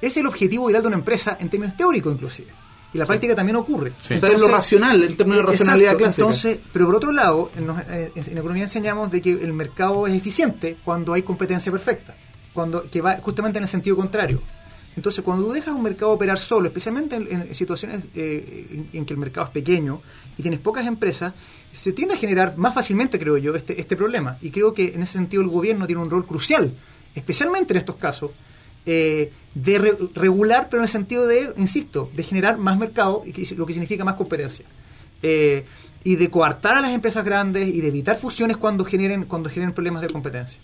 Ese 0.00 0.06
es 0.06 0.16
el 0.18 0.26
objetivo 0.26 0.70
ideal 0.70 0.82
de 0.82 0.88
una 0.88 0.96
empresa 0.96 1.36
en 1.40 1.48
términos 1.48 1.76
teóricos, 1.76 2.12
inclusive. 2.12 2.52
Y 2.94 2.98
la 2.98 3.04
práctica 3.04 3.34
también 3.34 3.56
ocurre. 3.56 3.92
Sí. 3.98 4.14
Entonces, 4.14 4.40
es 4.40 4.46
lo 4.46 4.48
racional, 4.48 5.02
en 5.02 5.16
términos 5.16 5.44
de 5.44 5.52
racionalidad 5.52 5.92
exacto, 5.92 6.04
clásica. 6.04 6.22
Entonces, 6.22 6.60
pero 6.72 6.86
por 6.86 6.94
otro 6.94 7.12
lado, 7.12 7.50
en, 7.56 7.68
en, 7.68 8.12
en, 8.14 8.38
economía 8.38 8.62
enseñamos 8.62 9.10
de 9.10 9.20
que 9.20 9.32
el 9.32 9.52
mercado 9.52 10.06
es 10.06 10.14
eficiente 10.14 10.78
cuando 10.84 11.12
hay 11.12 11.22
competencia 11.22 11.70
perfecta, 11.70 12.14
cuando 12.54 12.88
que 12.88 13.02
va 13.02 13.16
justamente 13.16 13.58
en 13.58 13.64
el 13.64 13.68
sentido 13.68 13.96
contrario. 13.96 14.40
Entonces, 14.98 15.22
cuando 15.22 15.46
tú 15.46 15.52
dejas 15.52 15.72
un 15.72 15.82
mercado 15.84 16.10
operar 16.10 16.40
solo, 16.40 16.66
especialmente 16.66 17.14
en, 17.14 17.54
situaciones 17.54 18.00
eh, 18.16 18.84
en, 18.92 19.06
que 19.06 19.14
el 19.14 19.18
mercado 19.20 19.46
es 19.46 19.52
pequeño 19.52 20.02
y 20.36 20.42
tienes 20.42 20.58
pocas 20.58 20.84
empresas, 20.86 21.34
se 21.70 21.92
tiende 21.92 22.14
a 22.14 22.18
generar 22.18 22.56
más 22.56 22.74
fácilmente, 22.74 23.16
creo 23.16 23.38
yo, 23.38 23.54
este, 23.54 23.80
este 23.80 23.94
problema. 23.94 24.38
Y 24.42 24.50
creo 24.50 24.72
que 24.72 24.94
en 24.94 25.02
ese 25.02 25.12
sentido 25.12 25.40
el 25.40 25.48
gobierno 25.50 25.86
tiene 25.86 26.02
un 26.02 26.10
rol 26.10 26.26
crucial, 26.26 26.74
especialmente 27.14 27.72
en 27.74 27.76
estos 27.76 27.94
casos, 27.94 28.32
eh, 28.86 29.32
de 29.54 29.78
re 29.78 29.92
regular, 30.16 30.66
pero 30.68 30.80
en 30.80 30.86
el 30.86 30.88
sentido 30.88 31.28
de, 31.28 31.52
insisto, 31.56 32.10
de 32.12 32.24
generar 32.24 32.58
más 32.58 32.76
mercado, 32.76 33.22
y 33.24 33.54
lo 33.54 33.66
que 33.66 33.74
significa 33.74 34.04
más 34.04 34.16
competencia. 34.16 34.64
Eh, 35.22 35.64
y 36.02 36.16
de 36.16 36.28
coartar 36.28 36.76
a 36.76 36.80
las 36.80 36.92
empresas 36.92 37.24
grandes 37.24 37.68
y 37.68 37.80
de 37.80 37.86
evitar 37.86 38.18
fusiones 38.18 38.56
cuando 38.56 38.84
generen, 38.84 39.26
cuando 39.26 39.48
generen 39.48 39.72
problemas 39.72 40.02
de 40.02 40.08
competencia. 40.08 40.58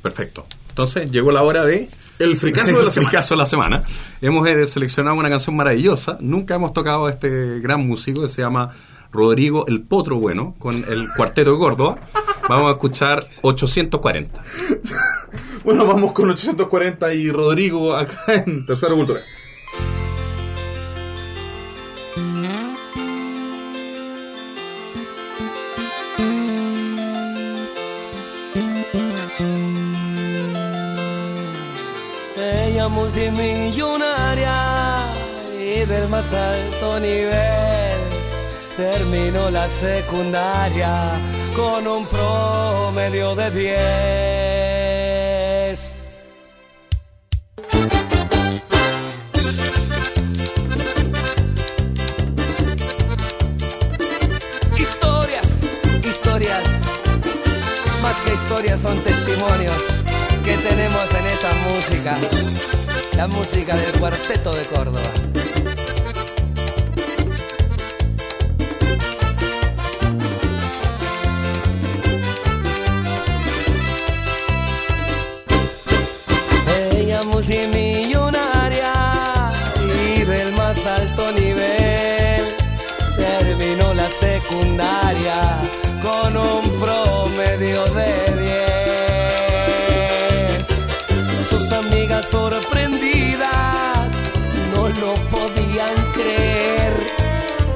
Perfecto. 0.00 0.46
Entonces 0.72 1.10
llegó 1.10 1.30
la 1.32 1.42
hora 1.42 1.66
de... 1.66 1.86
El 2.18 2.34
fricazo 2.36 2.68
de 2.68 2.72
la 2.72 2.80
El 2.84 2.92
semana. 2.92 3.10
fricazo 3.10 3.34
de 3.34 3.38
la 3.38 3.46
semana. 3.46 3.82
Hemos 4.22 4.48
eh, 4.48 4.66
seleccionado 4.66 5.16
una 5.18 5.28
canción 5.28 5.54
maravillosa. 5.54 6.16
Nunca 6.20 6.54
hemos 6.54 6.72
tocado 6.72 7.04
a 7.06 7.10
este 7.10 7.60
gran 7.60 7.86
músico 7.86 8.22
que 8.22 8.28
se 8.28 8.40
llama 8.40 8.70
Rodrigo 9.12 9.66
El 9.66 9.82
Potro 9.82 10.16
Bueno, 10.16 10.54
con 10.58 10.76
el 10.88 11.08
Cuarteto 11.14 11.52
de 11.52 11.58
Córdoba. 11.58 11.96
Vamos 12.48 12.68
a 12.68 12.72
escuchar 12.72 13.26
840. 13.42 14.42
Bueno, 15.64 15.86
vamos 15.86 16.10
con 16.10 16.28
840 16.28 17.14
y 17.14 17.30
Rodrigo 17.30 17.94
acá 17.94 18.34
en 18.44 18.66
Tercera 18.66 18.94
Cultura. 18.96 19.20
Más 36.22 36.32
alto 36.34 37.00
nivel. 37.00 37.98
Terminó 38.76 39.50
la 39.50 39.68
secundaria 39.68 41.18
con 41.54 41.84
un 41.86 42.06
promedio 42.06 43.34
de 43.34 43.50
10. 43.50 43.72
Historias, 54.78 55.60
historias, 56.04 56.62
más 58.00 58.16
que 58.24 58.34
historias 58.34 58.80
son 58.80 58.96
testimonios 59.02 59.82
que 60.44 60.56
tenemos 60.56 61.14
en 61.14 61.26
esta 61.26 61.52
música, 61.68 62.16
la 63.16 63.26
música 63.26 63.74
del 63.76 63.92
cuarteto 63.98 64.52
de 64.52 64.62
Córdoba. 64.66 65.12
Secundaria 84.52 85.40
con 86.02 86.36
un 86.36 86.62
promedio 86.78 87.84
de 87.94 88.12
10. 91.38 91.48
Sus 91.48 91.72
amigas 91.72 92.28
sorprendidas 92.30 94.12
no 94.74 94.88
lo 94.88 95.14
podían 95.30 95.94
creer 96.12 96.92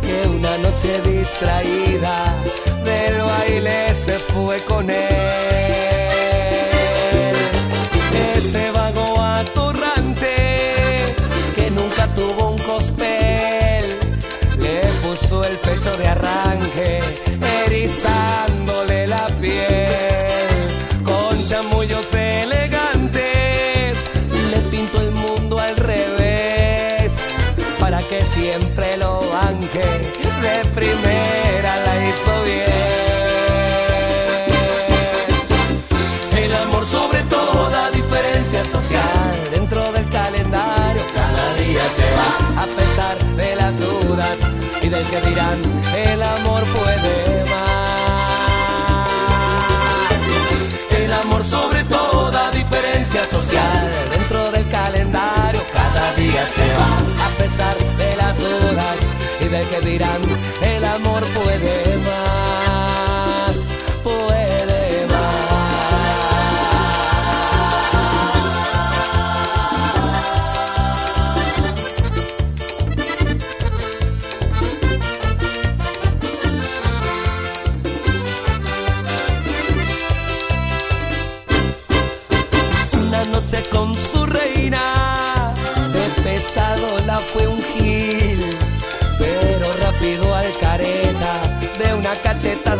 que 0.02 0.28
una 0.28 0.58
noche 0.58 1.00
distraída 1.02 2.24
del 2.84 3.22
baile 3.22 3.94
se 3.94 4.18
fue 4.18 4.60
con 4.64 4.90
él. 4.90 4.96
Ese 8.36 8.70
erizándole 17.96 19.06
la 19.06 19.26
piel. 19.40 21.02
Con 21.02 21.48
chamullos 21.48 22.12
elegantes 22.14 23.96
le 24.50 24.58
pintó 24.70 25.00
el 25.00 25.12
mundo 25.12 25.58
al 25.58 25.76
revés 25.76 27.20
para 27.78 28.00
que 28.00 28.22
siempre 28.22 28.96
lo 28.98 29.20
banque. 29.30 29.84
De 30.42 30.68
primera 30.74 31.80
la 31.80 32.08
hizo 32.08 32.42
bien. 32.44 32.66
El 36.36 36.54
amor 36.54 36.84
sobre 36.86 37.22
toda 37.22 37.90
diferencia 37.90 38.62
social 38.64 39.32
dentro 39.52 39.92
del 39.92 40.08
calendario 40.10 41.02
cada 41.14 41.54
día 41.54 41.82
se 41.96 42.10
va 42.12 42.62
a 42.62 42.66
pesar 42.66 43.18
de 43.36 43.56
las 43.56 43.78
dudas 43.78 44.36
y 44.82 44.88
del 44.88 45.04
que 45.06 45.20
dirán 45.28 45.60
el 45.94 46.22
amor 46.22 46.62
puede 46.64 47.45
sobre 51.46 51.84
toda 51.84 52.50
diferencia 52.50 53.24
social. 53.24 53.90
Dentro 54.10 54.50
del 54.50 54.68
calendario 54.68 55.60
cada 55.72 56.12
día 56.14 56.46
se 56.48 56.74
va. 56.74 57.26
A 57.26 57.30
pesar 57.38 57.76
de 57.98 58.16
las 58.16 58.36
dudas 58.38 58.96
y 59.40 59.48
del 59.48 59.66
que 59.68 59.80
dirán 59.80 60.20
el 60.62 60.84
amor 60.84 61.22
puede 61.32 61.95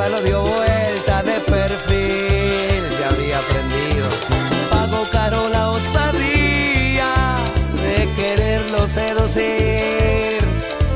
cachetada 0.07 0.09
lo 0.09 0.23
dio 0.23 0.43
vuelta 0.43 1.23
de 1.23 1.41
perfil, 1.41 2.85
ya 2.99 3.09
había 3.09 3.39
aprendido. 3.39 4.09
Pagó 4.71 5.03
caro 5.11 5.49
la 5.49 5.71
osadía 5.71 7.37
de 7.83 8.13
quererlo 8.15 8.89
seducir, 8.89 10.39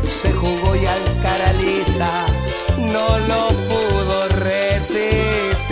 se 0.02 0.32
jugó 0.32 0.76
y 0.76 0.86
al 0.86 1.02
cara 1.22 1.52
lisa 1.54 2.26
no 2.78 3.18
lo 3.18 3.48
pudo 3.68 4.28
resistir. 4.40 5.70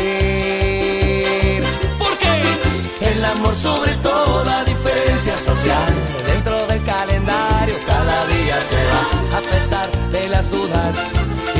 Porque 1.98 3.11
el 3.12 3.24
amor 3.24 3.55
sobre 3.57 3.94
toda 3.96 4.64
diferencia 4.64 5.37
social 5.37 5.94
dentro 6.27 6.66
del 6.66 6.83
calendario 6.85 7.77
cada 7.87 8.27
día 8.27 8.61
se 8.61 8.77
va 8.77 9.38
a 9.38 9.40
pesar 9.40 9.90
de 10.12 10.29
las 10.29 10.51
dudas 10.51 11.17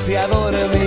se 0.00 0.16
adora-me. 0.16 0.79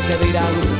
Que 0.00 0.16
dirán, 0.26 0.73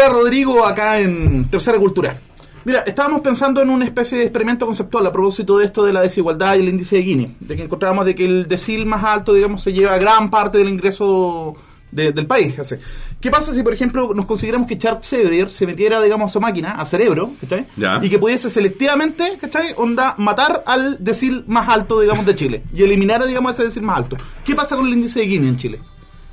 Era 0.00 0.08
Rodrigo 0.08 0.64
acá 0.64 0.98
en 0.98 1.44
Tercera 1.50 1.76
Cultura. 1.78 2.16
Mira, 2.64 2.80
estábamos 2.86 3.20
pensando 3.20 3.60
en 3.60 3.68
una 3.68 3.84
especie 3.84 4.16
de 4.16 4.24
experimento 4.24 4.64
conceptual 4.64 5.06
a 5.06 5.12
propósito 5.12 5.58
de 5.58 5.66
esto 5.66 5.84
de 5.84 5.92
la 5.92 6.00
desigualdad 6.00 6.56
y 6.56 6.60
el 6.60 6.70
índice 6.70 6.96
de 6.96 7.02
Gini, 7.02 7.36
de 7.38 7.54
que 7.56 7.64
encontrábamos 7.64 8.06
de 8.06 8.14
que 8.14 8.24
el 8.24 8.48
decil 8.48 8.86
más 8.86 9.04
alto, 9.04 9.34
digamos, 9.34 9.62
se 9.62 9.74
lleva 9.74 9.98
gran 9.98 10.30
parte 10.30 10.56
del 10.56 10.70
ingreso 10.70 11.54
de- 11.90 12.12
del 12.12 12.26
país. 12.26 12.58
así. 12.58 12.76
¿Qué 13.20 13.30
pasa 13.30 13.52
si, 13.52 13.62
por 13.62 13.74
ejemplo, 13.74 14.14
nos 14.14 14.24
consideramos 14.24 14.66
que 14.68 14.78
Charles 14.78 15.06
Xavier 15.06 15.50
se 15.50 15.66
metiera, 15.66 16.00
digamos, 16.00 16.30
a 16.30 16.32
su 16.32 16.40
máquina, 16.40 16.72
a 16.72 16.84
cerebro, 16.86 17.32
¿cachai? 17.42 17.66
Ya. 17.76 17.98
Y 18.00 18.08
que 18.08 18.18
pudiese 18.18 18.48
selectivamente, 18.48 19.36
¿cachai? 19.38 19.74
Onda, 19.76 20.14
matar 20.16 20.62
al 20.64 20.96
decil 20.98 21.44
más 21.46 21.68
alto, 21.68 22.00
digamos, 22.00 22.24
de 22.24 22.34
Chile 22.34 22.62
y 22.72 22.82
eliminar, 22.84 23.26
digamos, 23.26 23.52
ese 23.52 23.64
decil 23.64 23.82
más 23.82 23.98
alto. 23.98 24.16
¿Qué 24.46 24.54
pasa 24.54 24.76
con 24.76 24.86
el 24.86 24.94
índice 24.94 25.20
de 25.20 25.26
Gini 25.26 25.48
en 25.48 25.56
Chile? 25.58 25.78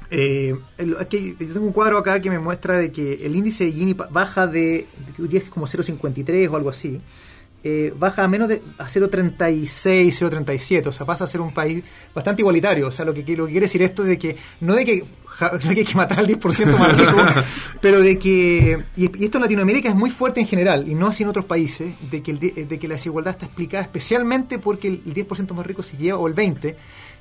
Eh, 0.09 0.55
aquí, 0.99 1.35
yo 1.39 1.53
tengo 1.53 1.65
un 1.65 1.73
cuadro 1.73 1.97
acá 1.97 2.21
que 2.21 2.29
me 2.29 2.39
muestra 2.39 2.77
de 2.77 2.91
que 2.91 3.25
el 3.25 3.35
índice 3.35 3.65
de 3.65 3.71
Gini 3.73 3.93
baja 3.93 4.47
de, 4.47 4.87
de 5.17 5.37
es 5.37 5.49
como 5.49 5.67
0,53 5.67 6.49
o 6.49 6.55
algo 6.55 6.69
así, 6.69 7.01
eh, 7.63 7.91
baja 7.97 8.23
a 8.23 8.27
menos 8.29 8.47
de 8.47 8.61
a 8.77 8.85
0,36, 8.85 10.07
0,37, 10.07 10.87
o 10.87 10.93
sea, 10.93 11.05
pasa 11.05 11.25
a 11.25 11.27
ser 11.27 11.41
un 11.41 11.53
país 11.53 11.83
bastante 12.15 12.41
igualitario. 12.41 12.87
O 12.87 12.91
sea, 12.91 13.03
lo 13.03 13.13
que, 13.13 13.21
lo 13.35 13.45
que 13.45 13.51
quiere 13.51 13.65
decir 13.65 13.81
esto 13.81 14.03
es 14.03 14.09
de 14.09 14.17
que 14.17 14.37
no 14.61 14.75
de 14.75 14.85
que, 14.85 15.03
ja- 15.25 15.51
no 15.51 15.57
de 15.57 15.73
que 15.73 15.79
hay 15.81 15.85
que 15.85 15.95
matar 15.95 16.19
al 16.19 16.27
10% 16.27 16.77
más 16.77 16.97
rico, 16.97 17.17
pero 17.81 17.99
de 17.99 18.17
que, 18.17 18.83
y, 18.95 19.19
y 19.21 19.25
esto 19.25 19.39
en 19.39 19.41
Latinoamérica 19.41 19.89
es 19.89 19.95
muy 19.95 20.09
fuerte 20.09 20.39
en 20.39 20.47
general, 20.47 20.87
y 20.87 20.95
no 20.95 21.07
así 21.07 21.23
en 21.23 21.29
otros 21.29 21.45
países, 21.45 21.89
de 22.09 22.21
que, 22.21 22.31
el 22.31 22.39
de, 22.39 22.51
de 22.65 22.79
que 22.79 22.87
la 22.87 22.93
desigualdad 22.93 23.33
está 23.33 23.47
explicada 23.47 23.83
especialmente 23.83 24.59
porque 24.59 24.87
el, 24.87 25.01
el 25.05 25.13
10% 25.27 25.53
más 25.53 25.65
rico 25.65 25.83
se 25.83 25.97
lleva, 25.97 26.17
o 26.19 26.27
el 26.27 26.35
20%, 26.35 26.75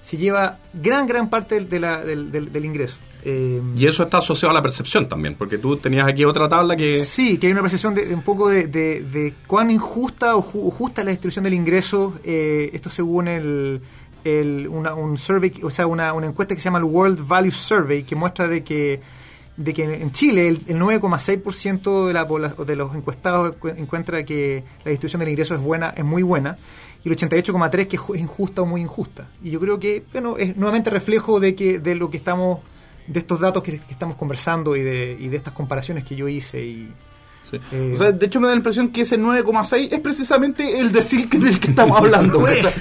se 0.07 0.17
lleva 0.17 0.59
gran, 0.73 1.07
gran 1.09 1.29
parte 1.29 1.57
del, 1.57 1.69
de 1.69 1.81
la- 1.81 2.05
del, 2.05 2.31
del- 2.31 2.53
del 2.53 2.65
ingreso. 2.65 2.99
Eh, 3.25 3.61
Y 3.77 3.87
eso 3.89 4.05
está 4.05 4.19
asociado 4.19 4.53
a 4.53 4.55
la 4.55 4.63
percepción 4.63 5.09
también, 5.09 5.35
porque 5.35 5.59
tú 5.59 5.77
tenías 5.79 6.07
aquí 6.07 6.25
otra 6.25 6.49
tabla 6.49 6.77
que... 6.77 6.99
Sí, 7.01 7.39
que 7.39 7.49
hay 7.49 7.53
una 7.53 7.63
percepción 7.63 7.93
de, 7.93 8.15
un 8.15 8.23
poco 8.23 8.49
de, 8.49 8.69
de- 8.69 9.03
de 9.03 9.35
cuán 9.49 9.69
injusta 9.73 10.37
o 10.37 10.43
ju- 10.45 10.71
justa 10.71 11.01
es 11.01 11.07
la 11.07 11.11
distribución 11.11 11.43
del 11.43 11.55
ingreso. 11.55 12.15
eh, 12.23 12.71
esto 12.73 12.89
según 12.89 13.27
el, 13.27 13.81
el- 14.23 14.69
una, 14.69 14.95
un 14.95 15.19
survey, 15.19 15.53
o 15.65 15.71
sea, 15.71 15.89
una, 15.89 16.13
una 16.13 16.29
encuesta 16.29 16.55
que 16.55 16.61
se 16.61 16.67
llama 16.67 16.79
el 16.79 16.85
World 16.85 17.27
Value 17.27 17.51
Survey, 17.51 18.05
que 18.05 18.15
muestra 18.15 18.47
de 18.47 18.63
que 18.63 19.01
de 19.57 19.73
que 19.73 19.85
en 19.85 20.13
Chile 20.13 20.49
el, 20.49 20.61
el 20.69 20.77
9,6% 20.79 22.07
de, 22.07 22.13
la, 22.13 22.25
de 22.65 22.77
los 22.77 22.95
encuestados 22.95 23.55
encu- 23.59 23.75
encuentra 23.79 24.23
que 24.25 24.63
la 24.85 24.91
distribución 24.91 25.21
del 25.21 25.31
ingreso 25.31 25.55
es 25.55 25.61
buena, 25.61 25.95
es 25.97 26.05
muy 26.05 26.23
buena, 26.23 26.59
y 27.07 27.09
el 27.09 27.17
88,3% 27.17 27.87
que 27.89 27.97
es 27.97 28.03
ju- 28.03 28.15
es 28.17 28.21
injusta 28.21 28.63
o 28.63 28.67
muy 28.67 28.81
injusta. 28.81 29.29
Y 29.43 29.51
yo 29.53 29.61
creo 29.61 29.79
que, 29.79 30.03
bueno, 30.13 30.37
es 30.37 30.57
nuevamente 30.57 30.91
reflejo 30.91 31.39
de 31.41 31.55
que 31.55 31.79
de 31.79 31.95
lo 31.95 32.11
que 32.11 32.17
estamos, 32.17 32.59
de 33.07 33.21
estos 33.21 33.39
datos 33.41 33.63
que, 33.63 33.79
que 33.79 33.93
estamos 33.93 34.17
conversando 34.17 34.75
y 34.77 34.83
de, 34.83 35.17
y 35.19 35.29
de 35.29 35.37
estas 35.37 35.55
comparaciones 35.55 36.05
que 36.05 36.17
yo 36.17 36.29
hice 36.29 36.63
y 36.65 36.93
Sí. 37.49 37.61
Eh, 37.71 37.93
o 37.95 37.97
sea, 37.97 38.11
de 38.11 38.27
hecho 38.27 38.41
me 38.41 38.49
da 38.49 38.55
la 38.55 38.57
impresión 38.57 38.89
que 38.89 39.03
ese 39.03 39.17
9,6 39.17 39.93
es 39.93 40.01
precisamente 40.01 40.81
el 40.81 40.91
decil 40.91 41.29
que- 41.29 41.39
del 41.39 41.61
que 41.61 41.71
estamos 41.71 41.97
hablando. 41.97 42.43
¿cachai? 42.43 42.73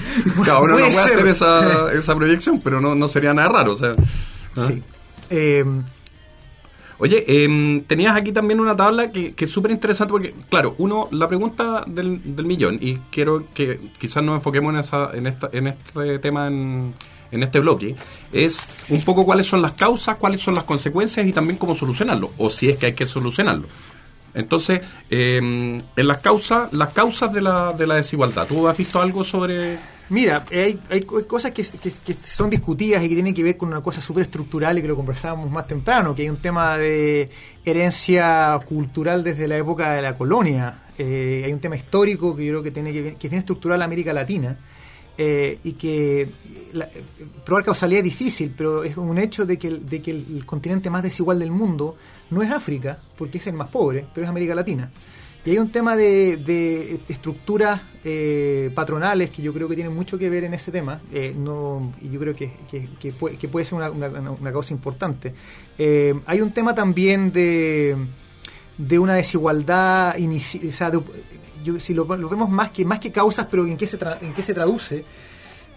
Cada 0.44 0.58
uno 0.60 0.72
no 0.72 0.78
puede 0.78 0.92
ser. 0.92 1.02
hacer 1.04 1.26
esa, 1.28 1.92
esa 1.92 2.16
proyección, 2.16 2.60
pero 2.60 2.80
no, 2.80 2.96
no 2.96 3.06
sería 3.06 3.32
nada 3.32 3.48
raro. 3.48 3.70
O 3.70 3.76
sea, 3.76 3.90
¿ah? 4.56 4.66
Sí. 4.66 4.82
Eh, 5.30 5.64
Oye, 6.98 7.24
em, 7.26 7.82
tenías 7.82 8.16
aquí 8.16 8.32
también 8.32 8.58
una 8.58 8.74
tabla 8.74 9.12
que, 9.12 9.34
que 9.34 9.44
es 9.44 9.50
súper 9.50 9.70
interesante 9.70 10.12
porque, 10.12 10.34
claro, 10.48 10.74
uno, 10.78 11.08
la 11.10 11.28
pregunta 11.28 11.84
del, 11.86 12.34
del 12.34 12.46
millón, 12.46 12.78
y 12.80 12.96
quiero 13.10 13.44
que 13.52 13.78
quizás 13.98 14.22
nos 14.22 14.36
enfoquemos 14.36 14.72
en, 14.72 14.80
esa, 14.80 15.10
en, 15.12 15.26
esta, 15.26 15.50
en 15.52 15.66
este 15.66 16.18
tema, 16.20 16.48
en, 16.48 16.94
en 17.30 17.42
este 17.42 17.60
bloque, 17.60 17.96
es 18.32 18.66
un 18.88 19.02
poco 19.02 19.24
cuáles 19.26 19.46
son 19.46 19.60
las 19.60 19.72
causas, 19.72 20.16
cuáles 20.16 20.40
son 20.40 20.54
las 20.54 20.64
consecuencias 20.64 21.26
y 21.26 21.32
también 21.32 21.58
cómo 21.58 21.74
solucionarlo, 21.74 22.30
o 22.38 22.48
si 22.48 22.70
es 22.70 22.76
que 22.76 22.86
hay 22.86 22.94
que 22.94 23.04
solucionarlo. 23.04 23.66
Entonces, 24.32 24.80
em, 25.10 25.80
en 25.96 26.06
las 26.06 26.18
causas, 26.18 26.72
las 26.72 26.92
causas 26.92 27.32
de 27.32 27.40
la, 27.42 27.72
de 27.72 27.86
la 27.86 27.96
desigualdad, 27.96 28.46
¿tú 28.46 28.66
has 28.68 28.76
visto 28.76 29.00
algo 29.00 29.22
sobre...? 29.22 29.78
Mira, 30.10 30.44
hay, 30.50 30.78
hay 30.90 31.00
co- 31.02 31.26
cosas 31.26 31.50
que, 31.52 31.64
son 31.64 32.50
discutidas 32.50 33.02
y 33.04 33.08
que 33.08 33.14
tienen 33.14 33.34
que 33.34 33.42
ver 33.42 33.56
con 33.56 33.68
una 33.68 33.80
cosa 33.82 34.00
súper 34.00 34.22
estructural 34.22 34.78
y 34.78 34.82
que 34.82 34.88
lo 34.88 34.96
conversábamos 34.96 35.50
más 35.50 35.66
temprano, 35.66 36.14
que 36.14 36.22
hay 36.22 36.28
un 36.30 36.36
tema 36.36 36.78
de 36.78 37.28
herencia 37.64 38.58
cultural 38.66 39.22
desde 39.24 39.46
la 39.48 39.56
época 39.58 39.92
de 39.92 40.02
la 40.02 40.16
colonia. 40.16 40.82
Eh, 40.98 41.42
hay 41.44 41.52
un 41.52 41.60
tema 41.60 41.76
histórico 41.76 42.34
que 42.34 42.44
yo 42.46 42.52
creo 42.52 42.62
que 42.62 42.70
tiene 42.70 42.92
que, 42.92 43.02
ver- 43.02 43.14
que 43.16 43.26
es 43.26 43.30
bien 43.30 43.40
estructural 43.40 43.82
América 43.82 44.12
Latina. 44.12 44.56
eh, 45.18 45.58
y 45.64 45.72
que 45.72 46.28
la, 46.74 46.88
probar 47.44 47.64
causalidad 47.64 48.00
es 48.00 48.04
difícil, 48.04 48.52
pero 48.56 48.84
es 48.84 48.96
un 48.98 49.16
hecho 49.16 49.46
de 49.46 49.58
que, 49.58 49.70
de 49.70 50.02
que 50.02 50.10
el 50.10 50.44
continente 50.44 50.90
más 50.90 51.02
desigual 51.02 51.38
del 51.38 51.50
mundo 51.50 51.96
no 52.30 52.42
es 52.42 52.50
África, 52.50 52.98
porque 53.16 53.38
es 53.38 53.46
el 53.46 53.54
más 53.54 53.68
pobre, 53.68 54.04
pero 54.14 54.24
es 54.26 54.28
América 54.30 54.54
Latina. 54.54 54.90
Y 55.46 55.50
hay 55.52 55.58
un 55.58 55.70
tema 55.70 55.94
de, 55.94 56.36
de 56.38 57.00
estructuras 57.08 57.80
eh, 58.04 58.70
patronales 58.74 59.30
que 59.30 59.42
yo 59.42 59.52
creo 59.54 59.68
que 59.68 59.76
tienen 59.76 59.94
mucho 59.94 60.18
que 60.18 60.28
ver 60.28 60.42
en 60.42 60.54
ese 60.54 60.72
tema, 60.72 61.00
eh, 61.12 61.34
no, 61.38 61.92
y 62.02 62.10
yo 62.10 62.18
creo 62.18 62.34
que, 62.34 62.50
que- 62.68 63.12
puede, 63.12 63.36
que 63.36 63.46
puede 63.46 63.64
ser 63.64 63.74
una, 63.78 64.52
causa 64.52 64.74
importante. 64.74 65.32
Eh, 65.78 66.14
hay 66.26 66.40
un 66.40 66.50
tema 66.50 66.74
también 66.74 67.30
de, 67.30 67.96
de 68.76 68.98
una 68.98 69.14
desigualdad, 69.14 70.16
inici- 70.16 70.68
o 70.68 70.72
sea, 70.72 70.90
de- 70.90 71.00
yo- 71.64 71.78
si 71.78 71.94
lo, 71.94 72.04
lo 72.16 72.28
vemos 72.28 72.50
más 72.50 72.70
que, 72.70 72.84
más 72.84 72.98
que 72.98 73.12
causas, 73.12 73.46
pero 73.48 73.64
en 73.66 73.76
qué, 73.76 73.86
se 73.86 74.00
tra- 74.00 74.18
en 74.20 74.34
qué 74.34 74.42
se 74.42 74.52
traduce, 74.52 75.04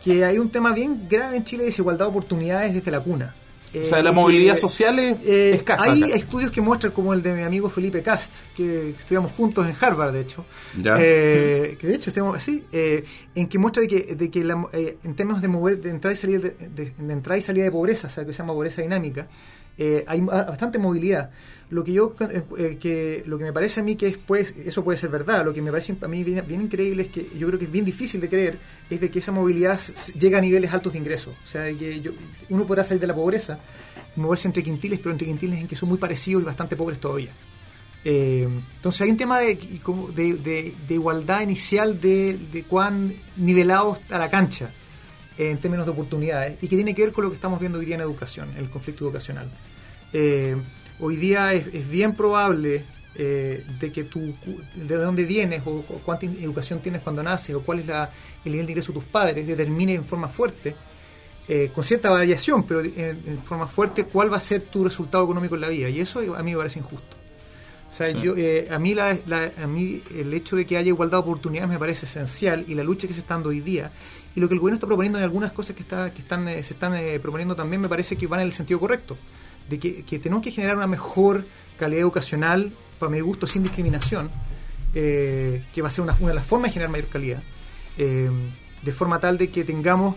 que 0.03 0.25
hay 0.25 0.39
un 0.39 0.49
tema 0.49 0.71
bien 0.71 1.07
grave 1.07 1.37
en 1.37 1.43
Chile 1.43 1.61
de 1.63 1.67
desigualdad 1.69 2.05
de 2.05 2.09
oportunidades 2.09 2.73
desde 2.73 2.89
la 2.89 3.01
cuna. 3.01 3.35
O 3.71 3.83
sea, 3.83 3.99
Eh, 3.99 4.03
la 4.03 4.11
movilidad 4.11 4.55
que- 4.55 4.59
social 4.61 4.97
es 4.97 5.17
eh, 5.27 5.51
escasa. 5.55 5.83
hay 5.83 6.03
acá. 6.03 6.15
estudios 6.15 6.51
que 6.51 6.59
muestran, 6.61 6.91
como 6.91 7.13
el 7.13 7.21
de 7.21 7.33
mi 7.33 7.43
amigo 7.43 7.69
Felipe 7.69 8.01
Cast, 8.01 8.31
que 8.55 8.89
estudiamos 8.91 9.31
juntos 9.33 9.67
en 9.67 9.75
Harvard, 9.79 10.11
de 10.13 10.21
hecho. 10.21 10.43
Ya. 10.81 10.95
Eh, 10.99 11.77
que 11.79 11.85
de 11.87 11.95
hecho, 11.95 12.09
estuvimos, 12.09 12.41
sí, 12.41 12.63
eh, 12.71 13.03
en 13.35 13.47
que 13.47 13.59
muestra 13.59 13.81
de 13.81 13.87
que, 13.87 14.15
de 14.15 14.31
que 14.31 14.43
la- 14.43 14.67
eh, 14.73 14.97
en 15.03 15.13
términos 15.15 15.41
de 15.41 15.47
mover, 15.49 15.79
de 15.81 15.89
entrada 15.91 16.13
y 16.13 16.17
salida 16.17 16.39
de, 16.39 16.49
de- 16.69 16.93
de 16.97 17.13
entrada 17.13 17.37
y 17.37 17.41
salida 17.41 17.63
de 17.65 17.71
pobreza, 17.71 18.07
o 18.07 18.09
sea, 18.09 18.25
que 18.25 18.33
se 18.33 18.39
llama 18.39 18.53
pobreza 18.53 18.81
dinámica, 18.81 19.27
eh, 19.79 20.03
hay 20.07 20.21
ba- 20.21 20.43
bastante 20.43 20.77
movilidad. 20.77 21.31
Lo 21.71 21.83
que 21.83 21.93
yo, 21.93 22.15
eh, 22.21 22.41
eh, 22.57 22.77
que 22.79 23.23
lo 23.27 23.37
que 23.37 23.43
me 23.45 23.53
parece 23.53 23.79
a 23.79 23.83
mí 23.83 23.95
que 23.95 24.07
es, 24.07 24.17
pues, 24.17 24.55
eso 24.57 24.83
puede 24.83 24.97
ser 24.97 25.09
verdad, 25.09 25.45
lo 25.45 25.53
que 25.53 25.61
me 25.61 25.69
parece 25.71 25.95
a 26.01 26.07
mí 26.07 26.23
bien, 26.23 26.43
bien 26.47 26.61
increíble 26.61 27.03
es 27.03 27.09
que 27.09 27.27
yo 27.37 27.47
creo 27.47 27.59
que 27.59 27.65
es 27.65 27.71
bien 27.71 27.85
difícil 27.85 28.19
de 28.21 28.27
creer, 28.27 28.57
es 28.89 28.99
de 28.99 29.09
que 29.11 29.19
esa 29.19 29.31
movilidad 29.31 29.79
llega 30.19 30.39
a 30.39 30.41
niveles 30.41 30.73
altos 30.73 30.93
de 30.93 30.99
ingresos. 30.99 31.33
O 31.43 31.47
sea, 31.47 31.61
de 31.61 31.75
que 31.77 32.01
yo- 32.01 32.11
uno 32.49 32.65
podrá 32.67 32.83
salir 32.83 32.99
de 33.01 33.07
la 33.07 33.15
pobreza 33.15 33.59
moverse 34.15 34.47
entre 34.47 34.63
quintiles, 34.63 34.99
pero 34.99 35.11
entre 35.11 35.27
quintiles 35.27 35.59
en 35.59 35.67
que 35.67 35.75
son 35.75 35.89
muy 35.89 35.97
parecidos 35.99 36.41
y 36.41 36.45
bastante 36.45 36.75
pobres 36.75 36.99
todavía. 36.99 37.31
Eh, 38.03 38.47
entonces 38.77 39.01
hay 39.01 39.11
un 39.11 39.17
tema 39.17 39.39
de, 39.39 39.55
de, 40.15 40.33
de- 40.33 40.73
de 40.87 40.93
igualdad 40.93 41.41
inicial 41.41 41.99
de, 42.01 42.37
de 42.51 42.63
cuán 42.63 43.13
nivelado 43.37 43.93
está 44.01 44.17
la 44.17 44.29
cancha 44.29 44.71
en 45.37 45.57
términos 45.59 45.85
de 45.85 45.91
oportunidades 45.91 46.57
y 46.63 46.67
que 46.67 46.75
tiene 46.75 46.95
que 46.95 47.03
ver 47.03 47.11
con 47.13 47.25
lo 47.25 47.29
que 47.29 47.35
estamos 47.35 47.59
viendo 47.59 47.77
hoy 47.79 47.85
día 47.85 47.95
en 47.95 48.01
educación, 48.01 48.49
el 48.57 48.69
conflicto 48.69 49.05
educacional. 49.05 49.49
Eh, 50.13 50.55
hoy 50.99 51.15
día 51.15 51.53
es, 51.53 51.67
es 51.73 51.89
bien 51.89 52.15
probable 52.15 52.83
eh, 53.15 53.63
de 53.79 53.91
que 53.91 54.03
tú, 54.05 54.33
de 54.75 54.95
dónde 54.95 55.23
vienes 55.25 55.61
o, 55.65 55.71
o 55.87 56.01
cuánta 56.05 56.25
educación 56.25 56.79
tienes 56.79 57.01
cuando 57.01 57.21
naces 57.23 57.55
o 57.55 57.61
cuál 57.61 57.79
es 57.79 57.87
la- 57.87 58.09
el 58.45 58.51
nivel 58.51 58.65
de 58.67 58.71
ingreso 58.73 58.91
de 58.93 58.99
tus 58.99 59.07
padres 59.09 59.45
determine 59.45 59.93
en 59.95 60.05
forma 60.05 60.29
fuerte 60.29 60.75
eh, 61.47 61.71
con 61.73 61.83
cierta 61.83 62.09
variación, 62.11 62.63
pero 62.63 62.81
en, 62.81 62.93
en 62.95 63.41
forma 63.43 63.67
fuerte, 63.67 64.03
cuál 64.03 64.31
va 64.31 64.37
a 64.37 64.41
ser 64.41 64.61
tu 64.61 64.83
resultado 64.83 65.23
económico 65.23 65.55
en 65.55 65.61
la 65.61 65.67
vida. 65.69 65.89
Y 65.89 65.99
eso 65.99 66.19
a 66.35 66.43
mí 66.43 66.51
me 66.51 66.57
parece 66.57 66.77
injusto. 66.79 67.17
O 67.89 67.93
sea, 67.93 68.07
yo, 68.21 68.35
eh, 68.37 68.67
a, 68.69 68.77
mí 68.77 68.93
la, 68.93 69.17
la- 69.25 69.51
a 69.61 69.65
mí 69.65 69.99
el 70.15 70.31
hecho 70.35 70.55
de 70.55 70.65
que 70.67 70.77
haya 70.77 70.89
igualdad 70.89 71.17
de 71.17 71.23
oportunidades 71.23 71.67
me 71.69 71.79
parece 71.79 72.05
esencial 72.05 72.65
y 72.67 72.75
la 72.75 72.83
lucha 72.83 73.07
que 73.07 73.15
se 73.15 73.21
está 73.21 73.33
dando 73.33 73.49
hoy 73.49 73.61
día 73.61 73.91
y 74.35 74.39
lo 74.39 74.47
que 74.47 74.53
el 74.53 74.59
gobierno 74.59 74.75
está 74.75 74.85
proponiendo 74.85 75.17
en 75.17 75.23
algunas 75.23 75.51
cosas 75.51 75.75
que, 75.75 75.81
está, 75.81 76.13
que 76.13 76.21
están, 76.21 76.47
eh, 76.47 76.61
se 76.63 76.73
están 76.75 76.93
eh, 76.95 77.19
proponiendo 77.19 77.55
también 77.55 77.81
me 77.81 77.89
parece 77.89 78.15
que 78.15 78.27
van 78.27 78.41
en 78.41 78.45
el 78.45 78.53
sentido 78.53 78.79
correcto. 78.79 79.17
De 79.69 79.79
que, 79.79 80.19
tenemos 80.19 80.43
que 80.43 80.51
generar 80.51 80.75
una 80.77 80.87
mejor 80.87 81.45
calidad 81.77 82.01
educacional, 82.01 82.71
para 82.97 83.11
mi 83.11 83.19
gusto, 83.19 83.47
sin 83.47 83.63
discriminación, 83.63 84.29
eh, 84.93 85.63
que 85.73 85.81
va 85.81 85.89
a 85.89 85.91
ser 85.91 86.03
una, 86.03 86.15
una 86.19 86.29
de 86.29 86.35
las 86.35 86.45
formas 86.45 86.69
de 86.69 86.73
generar 86.73 86.91
mayor 86.91 87.07
calidad, 87.07 87.43
eh, 87.97 88.29
de 88.81 88.91
forma 88.91 89.19
tal 89.19 89.37
de 89.37 89.49
que 89.49 89.63
tengamos 89.63 90.15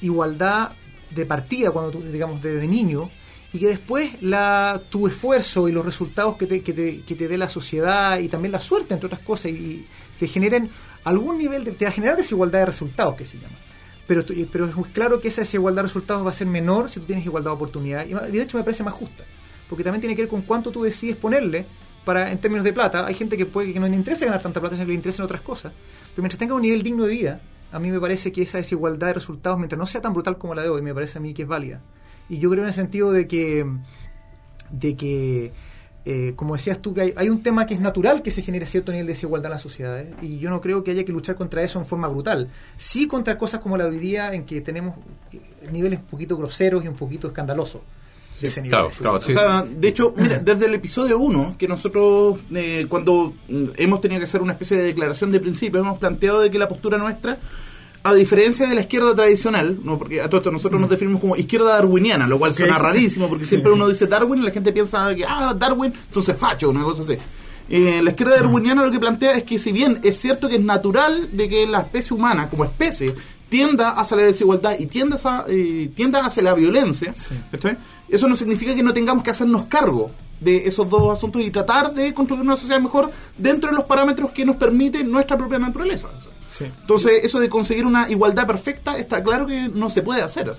igualdad 0.00 0.72
de 1.10 1.26
partida 1.26 1.70
cuando 1.70 1.90
tú, 1.90 2.02
digamos, 2.02 2.42
desde 2.42 2.66
niño 2.66 3.10
y 3.52 3.58
que 3.58 3.68
después 3.68 4.22
la, 4.22 4.80
tu 4.90 5.06
esfuerzo 5.06 5.68
y 5.68 5.72
los 5.72 5.84
resultados 5.84 6.36
que 6.36 6.46
te, 6.46 6.62
que, 6.62 6.72
te, 6.72 7.00
que 7.02 7.14
te 7.14 7.28
dé 7.28 7.38
la 7.38 7.48
sociedad 7.48 8.18
y 8.18 8.28
también 8.28 8.52
la 8.52 8.60
suerte, 8.60 8.94
entre 8.94 9.06
otras 9.06 9.22
cosas, 9.22 9.52
y 9.52 9.86
te 10.18 10.26
generen 10.26 10.68
algún 11.04 11.38
nivel, 11.38 11.64
de, 11.64 11.72
te 11.72 11.84
va 11.84 11.90
a 11.90 11.94
generar 11.94 12.16
desigualdad 12.16 12.60
de 12.60 12.66
resultados, 12.66 13.16
que 13.16 13.24
se 13.24 13.38
llama. 13.38 13.56
Pero, 14.06 14.24
pero 14.52 14.66
es 14.66 14.74
claro 14.92 15.20
que 15.20 15.28
esa 15.28 15.40
desigualdad 15.40 15.82
de 15.82 15.88
resultados 15.88 16.24
va 16.24 16.30
a 16.30 16.34
ser 16.34 16.46
menor 16.46 16.90
si 16.90 17.00
tú 17.00 17.06
tienes 17.06 17.24
igualdad 17.24 17.50
de 17.50 17.56
oportunidad. 17.56 18.06
Y 18.06 18.14
de 18.14 18.42
hecho 18.42 18.56
me 18.56 18.64
parece 18.64 18.84
más 18.84 18.94
justa, 18.94 19.24
porque 19.68 19.82
también 19.82 20.00
tiene 20.00 20.14
que 20.14 20.22
ver 20.22 20.28
con 20.28 20.42
cuánto 20.42 20.70
tú 20.70 20.82
decides 20.82 21.16
ponerle 21.16 21.66
para 22.04 22.30
en 22.30 22.38
términos 22.38 22.64
de 22.64 22.72
plata. 22.72 23.04
Hay 23.04 23.14
gente 23.14 23.36
que 23.36 23.46
puede 23.46 23.72
que 23.72 23.80
no 23.80 23.88
le 23.88 23.96
interese 23.96 24.24
ganar 24.24 24.40
tanta 24.40 24.60
plata, 24.60 24.76
sino 24.76 24.86
que 24.86 24.92
le 24.92 24.96
interesen 24.96 25.24
otras 25.24 25.40
cosas. 25.40 25.72
Pero 26.14 26.22
mientras 26.22 26.38
tenga 26.38 26.54
un 26.54 26.62
nivel 26.62 26.82
digno 26.82 27.04
de 27.04 27.10
vida, 27.10 27.40
a 27.72 27.80
mí 27.80 27.90
me 27.90 27.98
parece 27.98 28.30
que 28.30 28.42
esa 28.42 28.58
desigualdad 28.58 29.08
de 29.08 29.14
resultados, 29.14 29.58
mientras 29.58 29.78
no 29.78 29.86
sea 29.86 30.00
tan 30.00 30.12
brutal 30.12 30.38
como 30.38 30.54
la 30.54 30.62
de 30.62 30.68
hoy, 30.68 30.82
me 30.82 30.94
parece 30.94 31.18
a 31.18 31.20
mí 31.20 31.34
que 31.34 31.42
es 31.42 31.48
válida. 31.48 31.80
Y 32.28 32.38
yo 32.38 32.48
creo 32.50 32.62
en 32.62 32.68
el 32.68 32.74
sentido 32.74 33.10
de 33.10 33.26
que, 33.26 33.66
de 34.70 34.96
que 34.96 35.52
eh, 36.08 36.34
como 36.36 36.54
decías 36.54 36.80
tú, 36.80 36.94
que 36.94 37.00
hay, 37.00 37.14
hay 37.16 37.28
un 37.28 37.42
tema 37.42 37.66
que 37.66 37.74
es 37.74 37.80
natural 37.80 38.22
que 38.22 38.30
se 38.30 38.40
genere 38.40 38.64
cierto 38.64 38.92
nivel 38.92 39.08
de 39.08 39.14
desigualdad 39.14 39.46
en 39.46 39.54
las 39.54 39.62
sociedades, 39.62 40.14
y 40.22 40.38
yo 40.38 40.50
no 40.50 40.60
creo 40.60 40.84
que 40.84 40.92
haya 40.92 41.02
que 41.02 41.10
luchar 41.10 41.34
contra 41.34 41.64
eso 41.64 41.80
en 41.80 41.84
forma 41.84 42.06
brutal. 42.06 42.48
Sí 42.76 43.08
contra 43.08 43.36
cosas 43.36 43.58
como 43.60 43.76
la 43.76 43.84
de 43.86 43.90
hoy 43.90 43.98
día, 43.98 44.32
en 44.32 44.46
que 44.46 44.60
tenemos 44.60 44.94
niveles 45.72 45.98
un 45.98 46.04
poquito 46.06 46.36
groseros 46.36 46.84
y 46.84 46.88
un 46.88 46.94
poquito 46.94 47.26
escandalosos 47.26 47.80
de 48.40 48.46
ese 48.46 48.62
nivel 48.62 48.70
claro, 48.70 48.84
de 48.84 48.90
desigualdad. 48.90 49.20
Sí. 49.20 49.32
O 49.32 49.34
sea, 49.34 49.66
de 49.68 49.88
hecho, 49.88 50.14
mira, 50.16 50.38
desde 50.44 50.66
el 50.66 50.74
episodio 50.74 51.18
1, 51.18 51.56
que 51.58 51.66
nosotros, 51.66 52.38
eh, 52.54 52.86
cuando 52.88 53.34
mm, 53.48 53.64
hemos 53.76 54.00
tenido 54.00 54.20
que 54.20 54.26
hacer 54.26 54.42
una 54.42 54.52
especie 54.52 54.76
de 54.76 54.84
declaración 54.84 55.32
de 55.32 55.40
principio, 55.40 55.80
hemos 55.80 55.98
planteado 55.98 56.40
de 56.40 56.52
que 56.52 56.58
la 56.60 56.68
postura 56.68 56.98
nuestra, 56.98 57.38
a 58.08 58.14
diferencia 58.14 58.66
de 58.68 58.74
la 58.74 58.82
izquierda 58.82 59.14
tradicional, 59.14 59.78
no 59.82 59.98
porque 59.98 60.20
a 60.20 60.28
todo 60.28 60.38
esto 60.38 60.52
nosotros 60.52 60.80
nos 60.80 60.88
definimos 60.88 61.20
como 61.20 61.36
izquierda 61.36 61.72
darwiniana, 61.74 62.26
lo 62.26 62.38
cual 62.38 62.54
suena 62.54 62.78
rarísimo, 62.78 63.28
porque 63.28 63.44
siempre 63.44 63.72
uno 63.72 63.88
dice 63.88 64.06
Darwin 64.06 64.42
y 64.42 64.44
la 64.44 64.52
gente 64.52 64.72
piensa 64.72 65.14
que, 65.14 65.24
ah, 65.24 65.54
Darwin, 65.58 65.92
entonces 66.06 66.36
facho, 66.36 66.70
una 66.70 66.84
cosa 66.84 67.02
así. 67.02 67.16
Eh, 67.68 68.00
la 68.02 68.10
izquierda 68.10 68.36
darwiniana 68.36 68.84
lo 68.84 68.92
que 68.92 69.00
plantea 69.00 69.32
es 69.32 69.42
que 69.42 69.58
si 69.58 69.72
bien 69.72 69.98
es 70.04 70.18
cierto 70.18 70.48
que 70.48 70.54
es 70.54 70.62
natural 70.62 71.30
de 71.32 71.48
que 71.48 71.66
la 71.66 71.80
especie 71.80 72.16
humana, 72.16 72.48
como 72.48 72.64
especie, 72.64 73.12
tienda 73.48 73.90
hacia 73.90 74.16
la 74.16 74.24
desigualdad 74.24 74.76
y 74.78 74.86
tienda 74.86 75.16
hacia, 75.16 75.44
eh, 75.48 75.90
tienda 75.94 76.24
hacia 76.24 76.44
la 76.44 76.54
violencia, 76.54 77.12
¿cachai? 77.50 77.76
eso 78.08 78.28
no 78.28 78.36
significa 78.36 78.74
que 78.74 78.84
no 78.84 78.92
tengamos 78.92 79.24
que 79.24 79.30
hacernos 79.30 79.64
cargo 79.64 80.12
de 80.38 80.68
esos 80.68 80.88
dos 80.88 81.16
asuntos 81.16 81.42
y 81.42 81.50
tratar 81.50 81.92
de 81.92 82.14
construir 82.14 82.42
una 82.42 82.56
sociedad 82.56 82.80
mejor 82.80 83.10
dentro 83.36 83.70
de 83.70 83.76
los 83.76 83.84
parámetros 83.84 84.30
que 84.30 84.44
nos 84.44 84.56
permite 84.56 85.02
nuestra 85.02 85.36
propia 85.36 85.58
naturaleza. 85.58 86.08
Sí. 86.46 86.64
Entonces, 86.64 87.24
eso 87.24 87.40
de 87.40 87.48
conseguir 87.48 87.84
una 87.86 88.08
igualdad 88.08 88.46
perfecta 88.46 88.96
está 88.96 89.22
claro 89.22 89.46
que 89.46 89.68
no 89.68 89.90
se 89.90 90.02
puede 90.02 90.22
hacer. 90.22 90.50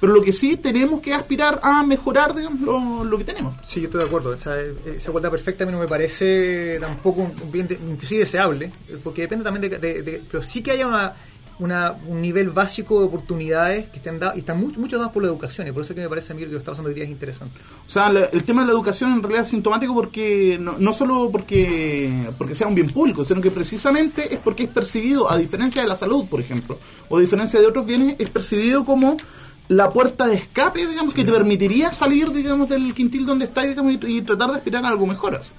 Pero 0.00 0.12
lo 0.12 0.22
que 0.22 0.32
sí 0.32 0.56
tenemos 0.56 1.00
que 1.00 1.14
aspirar 1.14 1.60
a 1.62 1.82
mejorar 1.84 2.34
digamos, 2.34 2.60
lo, 2.60 3.04
lo 3.04 3.18
que 3.18 3.24
tenemos. 3.24 3.54
Sí, 3.64 3.80
yo 3.80 3.86
estoy 3.86 4.00
de 4.00 4.06
acuerdo. 4.06 4.34
Esa, 4.34 4.60
esa 4.60 5.08
igualdad 5.10 5.30
perfecta 5.30 5.64
a 5.64 5.66
mí 5.66 5.72
no 5.72 5.78
me 5.78 5.88
parece 5.88 6.78
tampoco 6.80 7.22
un 7.22 7.52
bien, 7.52 7.68
de- 7.68 7.74
inclusive 7.74 8.20
deseable, 8.20 8.72
eh, 8.88 8.98
porque 9.02 9.22
depende 9.22 9.44
también 9.44 9.70
de, 9.70 9.78
de- 9.78 10.02
de- 10.02 10.22
pero 10.30 10.42
sí 10.42 10.62
que 10.62 10.72
haya 10.72 10.86
una, 10.86 11.14
una- 11.58 11.94
un 12.06 12.20
nivel 12.20 12.50
básico 12.50 13.00
de 13.00 13.06
oportunidades 13.06 13.88
que 13.88 13.96
estén 13.96 14.18
dados, 14.18 14.36
y 14.36 14.40
están 14.40 14.60
mucho, 14.60 14.78
muchos 14.78 14.98
dados 14.98 15.12
por 15.12 15.22
la 15.22 15.28
educación, 15.28 15.66
y 15.66 15.72
por 15.72 15.82
eso 15.84 15.94
que 15.94 16.02
me 16.02 16.08
parece 16.08 16.32
a 16.32 16.34
mí 16.36 16.40
que 16.42 16.46
lo 16.46 16.52
que 16.52 16.58
está 16.58 16.72
pasando 16.72 16.88
hoy 16.88 16.94
día 16.94 17.04
es 17.04 17.10
interesante. 17.10 17.58
O 17.86 17.90
sea, 17.90 18.12
la- 18.12 18.26
el 18.26 18.44
tema 18.44 18.60
de 18.62 18.66
la 18.68 18.72
educación 18.74 19.12
en 19.12 19.22
realidad 19.22 19.44
es 19.44 19.50
sintomático 19.50 19.94
porque 19.94 20.58
no, 20.60 20.74
no 20.78 20.92
solo 20.92 21.30
porque, 21.32 22.12
porque 22.36 22.54
sea 22.54 22.66
un 22.66 22.74
bien 22.74 22.88
público, 22.88 23.24
sino 23.24 23.40
que 23.40 23.50
precisamente 23.50 24.34
es 24.34 24.40
porque 24.40 24.64
es 24.64 24.70
percibido, 24.70 25.30
a 25.30 25.38
diferencia 25.38 25.80
de 25.82 25.88
la 25.88 25.96
salud, 25.96 26.26
por 26.26 26.40
ejemplo, 26.40 26.78
o 27.08 27.16
a 27.16 27.20
diferencia 27.20 27.58
de 27.60 27.66
otros 27.66 27.86
bienes, 27.86 28.16
es 28.18 28.28
percibido 28.30 28.84
como 28.84 29.16
la 29.68 29.90
puerta 29.90 30.28
de 30.28 30.36
escape, 30.36 30.86
digamos, 30.86 31.12
que 31.12 31.24
te 31.24 31.32
permitiría 31.32 31.92
salir, 31.92 32.30
digamos, 32.32 32.68
del 32.68 32.94
quintil 32.94 33.26
donde 33.26 33.46
estás, 33.46 33.66
digamos, 33.66 33.94
y, 33.94 34.18
y 34.18 34.22
tratar 34.22 34.50
de 34.50 34.56
aspirar 34.58 34.84
a 34.84 34.88
algo 34.88 35.06
mejor. 35.06 35.34
así. 35.34 35.50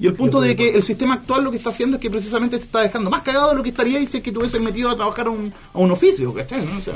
Y 0.00 0.06
el 0.06 0.14
punto 0.14 0.40
de 0.40 0.56
que 0.56 0.70
el 0.70 0.82
sistema 0.82 1.14
actual 1.14 1.44
lo 1.44 1.50
que 1.50 1.58
está 1.58 1.70
haciendo 1.70 1.96
es 1.98 2.00
que 2.02 2.10
precisamente 2.10 2.56
te 2.58 2.64
está 2.64 2.80
dejando 2.80 3.10
más 3.10 3.20
cagado 3.22 3.50
de 3.50 3.56
lo 3.56 3.62
que 3.62 3.68
estaría 3.68 4.00
y 4.00 4.06
si 4.06 4.16
es 4.16 4.22
que 4.22 4.32
te 4.32 4.38
hubieses 4.38 4.60
metido 4.60 4.88
a 4.90 4.96
trabajar 4.96 5.26
a 5.26 5.30
un, 5.30 5.52
a 5.74 5.78
un 5.78 5.90
oficio, 5.90 6.32
¿cachai? 6.32 6.64
¿no? 6.66 6.78
O 6.78 6.80
sea, 6.80 6.94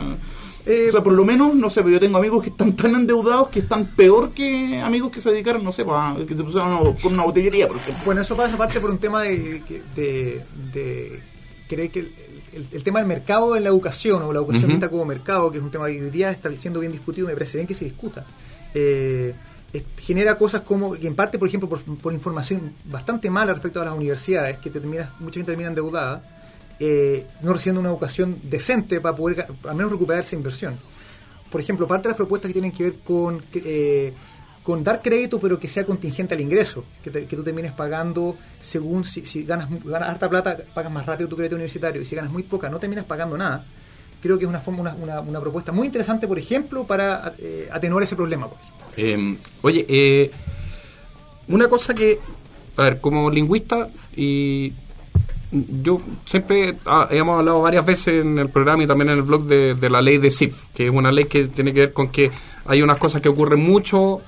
Eh, 0.67 0.87
o 0.89 0.93
sea, 0.93 1.03
por 1.03 1.13
lo 1.13 1.27
menos, 1.27 1.55
no 1.55 1.69
sé, 1.69 1.83
pero 1.83 1.91
yo 1.93 2.01
tengo 2.01 2.17
amigos 2.17 2.43
que 2.43 2.49
están 2.49 2.73
tan 2.75 2.95
endeudados 2.95 3.49
que 3.49 3.59
están 3.59 3.89
peor 3.89 4.31
que 4.33 4.81
amigos 4.81 5.11
que 5.13 5.21
se 5.21 5.31
dedicaron, 5.31 5.63
no 5.63 5.71
sé, 5.73 5.85
pues, 5.85 5.95
a- 5.99 6.17
que 6.27 6.35
se 6.35 6.43
pusieron 6.43 6.95
con 6.95 7.13
una 7.13 7.25
botellería, 7.25 7.69
por 7.69 7.77
ejemplo. 7.77 8.03
Bueno, 8.07 8.23
eso 8.23 8.35
pasa 8.35 8.55
aparte 8.55 8.81
por 8.81 8.89
un 8.89 8.97
tema 8.97 9.21
de, 9.21 9.63
de, 9.95 10.41
de 10.73 11.21
creer 11.69 11.91
que 11.91 11.99
el, 12.01 12.13
el- 12.55 12.67
el 12.73 12.83
tema 12.83 13.01
del 13.01 13.09
mercado 13.09 13.57
en 13.57 13.63
la 13.65 13.69
educación 13.69 14.23
o 14.23 14.33
la 14.33 14.39
educación 14.39 14.65
Ujú. 14.65 14.71
vista 14.73 14.89
como 14.89 15.05
mercado, 15.05 15.51
que 15.51 15.59
es 15.59 15.65
un 15.65 15.71
tema 15.71 15.87
que 15.89 16.03
hoy 16.03 16.09
día 16.09 16.31
está 16.31 16.51
siendo 16.57 16.81
bien 16.81 16.93
discutido, 16.93 17.27
me 17.27 17.35
parece 17.35 17.59
bien 17.59 17.67
que 17.67 17.75
se 17.75 17.85
discuta. 17.85 18.25
Eh, 18.73 19.35
genera 19.99 20.37
cosas 20.37 20.61
como, 20.63 20.93
que 20.93 21.07
en 21.07 21.15
parte, 21.15 21.39
por 21.39 21.49
ejemplo, 21.49 21.69
por, 21.69 22.13
información 22.13 22.75
bastante 22.85 23.31
mala 23.31 23.53
respecto 23.55 23.81
a 23.81 23.85
las 23.85 23.95
universidades, 23.95 24.59
que 24.59 24.71
te 24.71 24.79
terminas, 24.81 25.11
mucha 25.21 25.41
gente 25.41 25.53
termina 25.53 25.69
endeudada, 25.71 26.23
eh, 26.79 27.27
no 27.43 27.53
recibiendo 27.53 27.81
una 27.81 27.89
educación 27.91 28.39
decente 28.43 29.01
para 29.01 29.17
poder 29.17 29.47
al 29.69 29.75
menos 29.75 29.91
recuperar 29.93 30.23
esa 30.23 30.37
inversión. 30.37 30.77
Por 31.51 31.61
ejemplo, 31.61 31.87
parte 31.87 32.05
de 32.09 32.11
las 32.11 32.17
propuestas 32.17 32.49
que 32.49 32.53
tienen 32.53 32.73
que 32.73 32.83
ver 32.85 32.95
con, 33.05 33.43
eh, 33.55 34.13
con 34.63 34.83
dar 34.83 35.03
crédito, 35.03 35.39
pero 35.39 35.59
que 35.59 35.69
sea 35.69 35.85
contingente 35.85 36.35
al 36.35 36.41
ingreso, 36.41 36.85
que, 37.03 37.11
te- 37.11 37.27
que 37.27 37.37
tú 37.37 37.43
termines 37.45 37.73
pagando 37.73 38.37
según 38.61 39.05
si, 39.05 39.25
si 39.25 39.45
ganas, 39.45 39.69
ganas 39.85 40.09
harta 40.09 40.29
plata, 40.29 40.59
pagas 40.75 40.91
más 40.93 41.07
rápido 41.07 41.29
tu 41.29 41.37
crédito 41.37 41.55
universitario, 41.55 42.03
y 42.03 42.05
si 42.05 42.17
ganas 42.17 42.33
muy 42.33 42.43
poca, 42.43 42.69
no 42.69 42.79
terminas 42.79 43.05
pagando 43.05 43.37
nada. 43.39 43.65
Creo 44.25 44.39
que 44.39 44.47
es 44.47 44.49
una, 44.49 44.61
forma, 44.61 44.97
una, 45.03 45.21
una, 45.21 45.39
propuesta 45.39 45.71
muy 45.71 45.85
interesante, 45.85 46.27
por 46.27 46.39
ejemplo, 46.39 46.85
para 46.85 47.35
eh, 47.39 47.69
atenuar 47.71 48.05
ese 48.05 48.17
problema. 48.17 48.49
Eh, 48.97 49.37
oye, 49.61 49.85
eh, 49.87 50.31
una 51.49 51.69
cosa 51.69 51.93
que, 51.93 52.19
a 52.79 52.85
ver, 52.85 53.03
como 53.03 53.29
lingüista 53.29 53.91
y 54.17 54.73
yo 55.53 55.99
siempre 56.25 56.75
ah, 56.87 57.07
hemos 57.11 57.39
hablado 57.39 57.61
varias 57.61 57.85
veces 57.85 58.25
en 58.25 58.39
el 58.39 58.49
programa 58.49 58.85
y 58.85 58.87
también 58.87 59.11
en 59.11 59.19
el 59.19 59.25
blog 59.25 59.45
de, 59.45 59.75
de 59.75 59.91
la 59.91 60.01
ley 60.01 60.17
de 60.17 60.31
SIF, 60.31 60.69
que 60.75 60.87
es 60.87 60.91
una 60.91 61.13
ley 61.13 61.27
que 61.27 61.49
tiene 61.49 61.75
que 61.75 61.81
ver 61.81 61.93
con 61.93 62.09
que 62.09 62.31
hay 62.65 62.81
unas 62.81 62.97
cosas 62.97 63.21
que 63.21 63.29
ocurren 63.29 63.61
mucho 63.61 64.23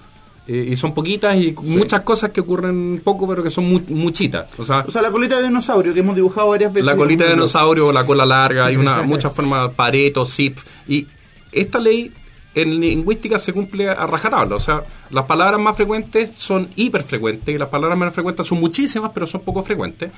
eh, 0.49 0.69
y 0.71 0.77
son 0.77 0.95
poquitas 0.95 1.37
y 1.37 1.55
muchas 1.63 2.03
cosas 2.03 2.31
que 2.31 2.41
ocurren 2.41 3.01
poco 3.03 3.27
pero 3.29 3.43
que 3.43 3.51
son 3.51 3.65
mu- 3.67 3.81
muchitas. 3.89 4.47
O 4.59 4.63
sea, 4.63 4.85
O 4.87 4.91
sea, 4.91 5.03
la 5.03 5.11
colita 5.11 5.37
de 5.39 5.45
dinosaurio 5.49 5.93
que 5.93 6.01
hemos 6.01 6.15
dibujado 6.17 6.49
varias 6.49 6.73
veces. 6.73 6.87
la 6.87 6.97
colita 6.97 7.25
de 7.25 7.31
dinosaurio 7.31 7.91
la 7.93 8.05
cola 8.07 8.25
larga, 8.27 8.67
hay 8.67 8.77
una, 8.77 9.03
muchas 9.03 9.33
formas, 9.33 9.73
pareto, 9.75 10.25
zip. 10.25 10.59
Y 10.89 11.07
esta 11.53 11.79
ley 11.79 12.13
en 12.55 12.81
lingüística 12.81 13.39
se 13.39 13.53
cumple 13.53 13.89
a 13.91 14.07
rajatabla. 14.07 14.57
O 14.57 14.59
sea, 14.59 14.83
las 15.11 15.25
palabras 15.27 15.61
más 15.61 15.77
frecuentes 15.77 16.31
son 16.37 16.69
hiperfrecuentes 16.77 17.55
y 17.55 17.59
las 17.59 17.69
palabras 17.69 17.99
menos 17.99 18.15
frecuentes 18.15 18.47
son 18.47 18.61
muchísimas, 18.61 19.13
pero 19.13 19.27
son 19.27 19.43
poco 19.43 19.61
frecuentes. 19.63 20.11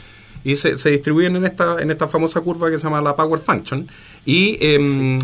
Y 0.44 0.54
se, 0.54 0.76
se 0.76 0.90
distribuyen 0.90 1.34
en 1.34 1.46
esta, 1.46 1.80
en 1.82 1.90
esta 1.90 2.06
famosa 2.06 2.40
curva 2.40 2.70
que 2.70 2.78
se 2.78 2.84
llama 2.84 3.00
la 3.00 3.16
Power 3.16 3.40
Function. 3.40 3.88
Y 4.24 4.56
em, 4.60 5.18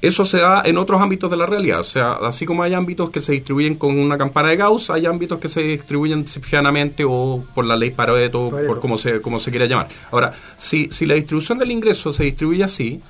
eso 0.00 0.24
se 0.24 0.38
da 0.38 0.62
en 0.64 0.78
otros 0.78 1.00
ámbitos 1.00 1.30
de 1.30 1.36
la 1.36 1.44
realidad. 1.46 1.80
O 1.80 1.82
sea, 1.82 2.12
así 2.22 2.46
como 2.46 2.62
hay 2.62 2.72
ámbitos 2.74 3.10
que 3.10 3.20
se 3.20 3.32
distribuyen 3.32 3.74
con 3.74 3.98
una 3.98 4.16
campana 4.16 4.48
de 4.50 4.56
Gauss, 4.56 4.90
hay 4.90 5.06
ámbitos 5.06 5.38
que 5.40 5.48
se 5.48 5.60
distribuyen 5.62 6.26
cipcianamente 6.26 7.04
o 7.06 7.44
por 7.54 7.64
la 7.64 7.76
ley 7.76 7.90
Pareto, 7.90 8.50
Pareto. 8.50 8.68
por 8.68 8.80
como 8.80 8.96
se, 8.96 9.20
como 9.20 9.38
se 9.40 9.50
quiera 9.50 9.66
llamar. 9.66 9.88
Ahora, 10.12 10.32
si, 10.56 10.88
si 10.90 11.04
la 11.06 11.14
distribución 11.14 11.58
del 11.58 11.70
ingreso 11.72 12.12
se 12.12 12.24
distribuye 12.24 12.62
así, 12.62 13.00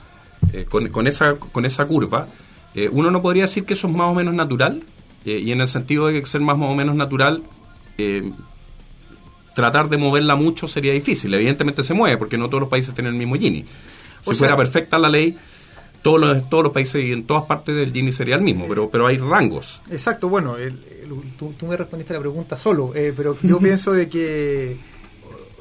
eh, 0.53 0.64
con, 0.68 0.89
con, 0.89 1.07
esa, 1.07 1.34
con 1.36 1.64
esa 1.66 1.84
curva, 1.86 2.26
eh, 2.74 2.89
uno 2.91 3.11
no 3.11 3.20
podría 3.20 3.43
decir 3.43 3.64
que 3.64 3.74
eso 3.74 3.86
es 3.86 3.93
más 3.95 4.09
o 4.09 4.14
menos 4.14 4.32
natural. 4.34 4.82
eh, 5.26 5.39
y 5.45 5.53
en 5.53 5.61
el 5.61 5.68
sentido 5.68 6.07
de 6.07 6.20
que 6.20 6.26
ser 6.26 6.41
más 6.41 6.57
o 6.59 6.74
menos 6.74 6.95
natural, 6.97 7.43
eh, 7.99 8.30
tratar 9.55 9.89
de 9.89 9.99
moverla 9.99 10.36
mucho 10.36 10.68
sería 10.68 10.93
difícil. 10.93 11.34
Evidentemente 11.34 11.82
se 11.82 11.93
mueve, 11.93 12.16
porque 12.16 12.39
no 12.39 12.47
todos 12.47 12.61
los 12.61 12.70
países 12.70 12.95
tienen 12.95 13.12
el 13.14 13.18
mismo 13.18 13.34
Gini. 13.34 13.64
Si 14.20 14.30
O 14.30 14.34
fuera 14.34 14.53
sea- 14.55 14.57
perfecta 14.57 14.99
la 14.99 15.09
ley, 15.09 15.36
todos 16.03 16.21
los, 16.21 16.49
todos 16.49 16.65
los 16.65 16.73
países 16.73 17.05
y 17.05 17.13
en 17.13 17.25
todas 17.25 17.45
partes 17.45 17.75
del 17.75 17.93
Gini 17.93 18.13
sería 18.13 18.37
el 18.37 18.43
mismo, 18.43 18.67
pero, 18.69 18.89
pero 18.91 19.07
hay 19.07 19.19
rangos. 19.19 19.81
Exacto, 19.91 20.29
bueno, 20.29 20.57
el- 20.57 20.79
el- 21.03 21.33
tú, 21.39 21.55
tú 21.59 21.67
me 21.67 21.77
respondiste 21.77 22.13
a 22.13 22.17
la 22.17 22.21
pregunta 22.21 22.57
solo, 22.57 22.95
eh, 22.95 23.13
pero 23.17 23.37
yo 23.43 23.59
pienso 23.61 23.93
de 23.93 24.09
que, 24.09 24.77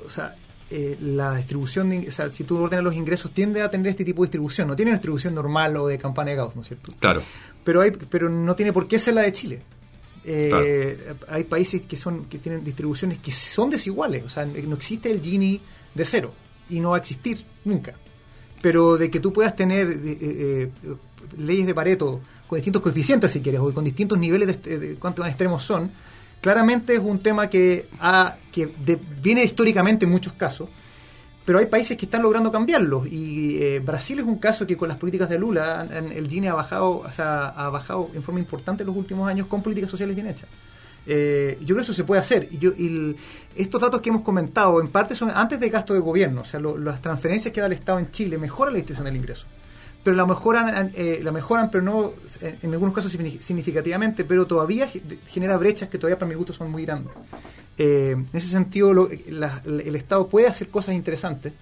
o 0.06 0.10
sea, 0.10 0.36
eh, 0.70 0.98
la 1.02 1.36
distribución, 1.36 1.90
de, 1.90 2.08
o 2.08 2.12
sea, 2.12 2.30
si 2.30 2.44
tú 2.44 2.58
ordenas 2.62 2.84
los 2.84 2.94
ingresos, 2.96 3.32
tiende 3.32 3.62
a 3.62 3.70
tener 3.72 3.88
este 3.88 4.04
tipo 4.04 4.22
de 4.24 4.28
distribución. 4.28 4.68
No 4.68 4.76
tiene 4.76 4.92
una 4.92 4.98
distribución 4.98 5.34
normal 5.34 5.78
o 5.78 5.88
de 5.88 5.98
campana 5.98 6.32
de 6.32 6.38
Gauss, 6.38 6.56
¿no 6.58 6.62
es 6.62 6.68
cierto? 6.68 6.92
Claro. 7.00 7.22
Pero, 7.64 7.82
hay, 7.82 7.92
pero 7.92 8.28
no 8.30 8.54
tiene 8.56 8.74
por 8.74 8.88
qué 8.88 9.00
ser 9.00 9.14
la 9.14 9.22
de 9.22 9.32
Chile. 9.32 9.62
Eh, 10.26 11.14
Hay 11.30 11.46
países 11.46 11.82
que 11.86 11.96
son 11.96 12.26
que 12.26 12.38
tienen 12.38 12.64
distribuciones 12.64 13.18
que 13.20 13.32
son 13.32 13.70
desiguales. 13.70 14.24
O 14.26 14.30
sea, 14.30 14.46
no 14.46 14.76
existe 14.76 15.10
el 15.10 15.22
Gini 15.22 15.62
de 15.94 16.04
cero 16.06 16.34
y 16.70 16.82
no 16.82 16.90
va 16.90 16.98
a 16.98 17.00
existir 17.00 17.44
nunca. 17.64 17.94
Pero 18.68 18.98
de 18.98 19.10
que 19.10 19.22
tú 19.22 19.32
puedas 19.32 19.56
tener 19.56 19.88
eh, 19.88 20.18
eh, 20.22 20.70
leyes 21.38 21.66
de 21.66 21.74
Pareto 21.74 22.20
con 22.48 22.58
distintos 22.58 22.82
coeficientes, 22.82 23.32
si 23.32 23.40
quieres, 23.40 23.62
o 23.62 23.74
con 23.74 23.86
distintos 23.86 24.18
niveles 24.18 24.62
de, 24.62 24.78
de 24.78 24.96
cuántos 24.96 25.26
extremos 25.26 25.64
son, 25.64 25.90
claramente 26.42 26.94
es 26.94 27.00
un 27.00 27.20
tema 27.20 27.50
que, 27.50 27.88
ha, 28.02 28.36
que 28.52 28.70
viene 29.22 29.42
históricamente 29.42 30.04
en 30.04 30.12
muchos 30.12 30.34
casos, 30.34 30.68
pero 31.46 31.60
hay 31.60 31.68
países 31.68 31.96
que 31.96 32.08
están 32.08 32.24
logrando 32.24 32.52
cambiarlos 32.52 33.08
y 33.08 33.64
eh, 33.64 33.80
Brasil 33.80 34.20
es 34.20 34.26
un 34.26 34.38
caso 34.38 34.68
que 34.68 34.76
con 34.76 34.90
las 34.90 34.98
políticas 34.98 35.30
de 35.30 35.40
Lula 35.40 35.88
el 36.14 36.28
Gini 36.28 36.48
ha 36.48 36.54
bajado, 36.54 36.98
o 36.98 37.12
sea, 37.14 37.48
ha 37.48 37.70
bajado 37.70 38.10
en 38.16 38.22
forma 38.22 38.42
importante 38.42 38.84
en 38.84 38.88
los 38.88 38.98
últimos 38.98 39.30
años 39.30 39.48
con 39.48 39.64
políticas 39.64 39.90
sociales 39.90 40.14
bien 40.14 40.28
hechas. 40.28 40.50
Eh, 41.10 41.58
yo 41.62 41.68
creo 41.68 41.78
que 41.78 41.84
eso 41.84 41.94
se 41.94 42.04
puede 42.04 42.20
hacer. 42.22 42.48
Y 42.52 42.58
yo, 42.58 42.72
y 42.78 42.88
el- 42.88 43.16
estos 43.56 43.82
datos 43.82 44.02
que 44.02 44.10
hemos 44.10 44.22
comentado, 44.24 44.82
en 44.82 44.90
parte 44.90 45.16
son 45.16 45.32
antes 45.32 45.60
de 45.60 45.70
gasto 45.70 45.94
de 45.94 46.00
gobierno, 46.02 46.42
o 46.42 46.46
sea, 46.46 46.60
lo- 46.60 46.78
las 46.78 47.02
transferencias 47.02 47.54
que 47.54 47.62
da 47.62 47.68
el 47.68 47.74
Estado 47.74 47.98
en 48.00 48.12
Chile 48.12 48.38
mejoran 48.38 48.74
la 48.74 48.78
distribución 48.78 49.06
del 49.06 49.16
ingreso. 49.16 49.48
Pero 50.04 50.16
la 50.16 50.26
mejoran, 50.26 50.92
eh, 50.96 51.20
la 51.24 51.32
mejoran, 51.32 51.70
pero 51.72 51.84
no 51.84 52.14
en 52.42 52.72
algunos 52.74 52.94
casos 52.94 53.14
signi- 53.18 53.40
significativamente, 53.40 54.24
pero 54.26 54.46
todavía 54.46 54.88
ge- 54.88 55.02
genera 55.28 55.58
brechas 55.58 55.90
que 55.90 55.98
todavía 55.98 56.18
para 56.18 56.30
mi 56.30 56.36
gusto 56.36 56.54
son 56.54 56.70
muy 56.72 56.86
grandes. 56.86 57.12
Eh, 57.78 58.12
en 58.12 58.30
ese 58.34 58.48
sentido, 58.50 58.94
lo- 58.94 59.10
la- 59.30 59.62
el 59.66 59.96
Estado 59.96 60.28
puede 60.28 60.48
hacer 60.48 60.70
cosas 60.70 60.94
interesantes 60.96 61.54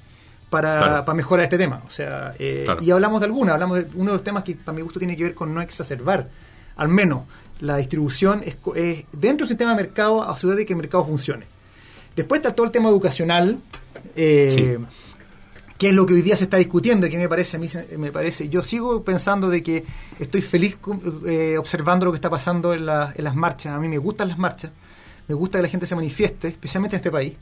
para, 0.50 0.78
Claro. 0.78 1.06
para 1.06 1.16
mejorar 1.16 1.44
este 1.46 1.58
tema. 1.58 1.82
O 1.88 1.90
sea, 1.90 2.34
eh, 2.40 2.64
Claro. 2.66 2.82
y 2.84 2.92
hablamos 2.92 3.20
de 3.20 3.26
alguna, 3.28 3.54
hablamos 3.54 3.78
de 3.80 3.88
uno 3.96 4.12
de 4.12 4.18
los 4.18 4.24
temas 4.24 4.44
que 4.44 4.56
para 4.56 4.76
mi 4.76 4.82
gusto 4.82 5.00
tiene 5.00 5.16
que 5.16 5.24
ver 5.24 5.34
con 5.36 5.54
no 5.54 5.62
exacerbar, 5.62 6.30
al 6.78 6.88
menos 6.88 7.24
la 7.60 7.78
distribución 7.78 8.42
es, 8.46 8.56
es 8.76 9.06
dentro 9.12 9.46
del 9.46 9.50
sistema 9.50 9.72
de 9.72 9.78
mercado, 9.78 10.24
a 10.24 10.38
su 10.38 10.48
vez 10.48 10.58
de 10.58 10.66
que 10.66 10.74
el 10.74 10.78
mercado 10.78 11.06
funcione. 11.06 11.46
Después 12.16 12.40
está 12.40 12.52
todo 12.54 12.66
el 12.66 12.72
tema 12.72 12.90
educacional, 12.90 13.60
eh, 14.16 14.48
Sí. 14.50 14.86
que 15.78 15.90
es 15.90 15.94
lo 15.94 16.06
que 16.06 16.14
hoy 16.14 16.22
día 16.22 16.36
se 16.38 16.46
está 16.46 16.58
discutiendo 16.58 17.08
y 17.08 17.10
que 17.10 17.18
me 17.18 17.28
parece 17.28 17.58
a 17.58 17.60
mí 17.60 17.68
me 17.98 18.12
parece 18.12 18.48
yo 18.48 18.64
sigo 18.64 19.04
pensando 19.04 19.50
de 19.50 19.62
que 19.62 19.84
estoy 20.20 20.42
feliz 20.42 20.78
eh, 21.26 21.58
observando 21.58 22.06
lo 22.06 22.12
que 22.14 22.16
está 22.18 22.30
pasando 22.30 22.74
en, 22.74 22.86
la- 22.86 23.14
en 23.16 23.24
las 23.26 23.36
marchas 23.36 23.74
a 23.74 23.80
mí 23.80 23.90
me 23.90 23.98
gustan 23.98 24.30
las 24.30 24.38
marchas 24.38 24.72
me 25.28 25.36
gusta 25.36 25.58
que 25.58 25.64
la 25.64 25.68
gente 25.68 25.86
se 25.86 25.96
manifieste 25.96 26.48
especialmente 26.48 26.96
en 26.96 27.00
este 27.00 27.12
país 27.12 27.34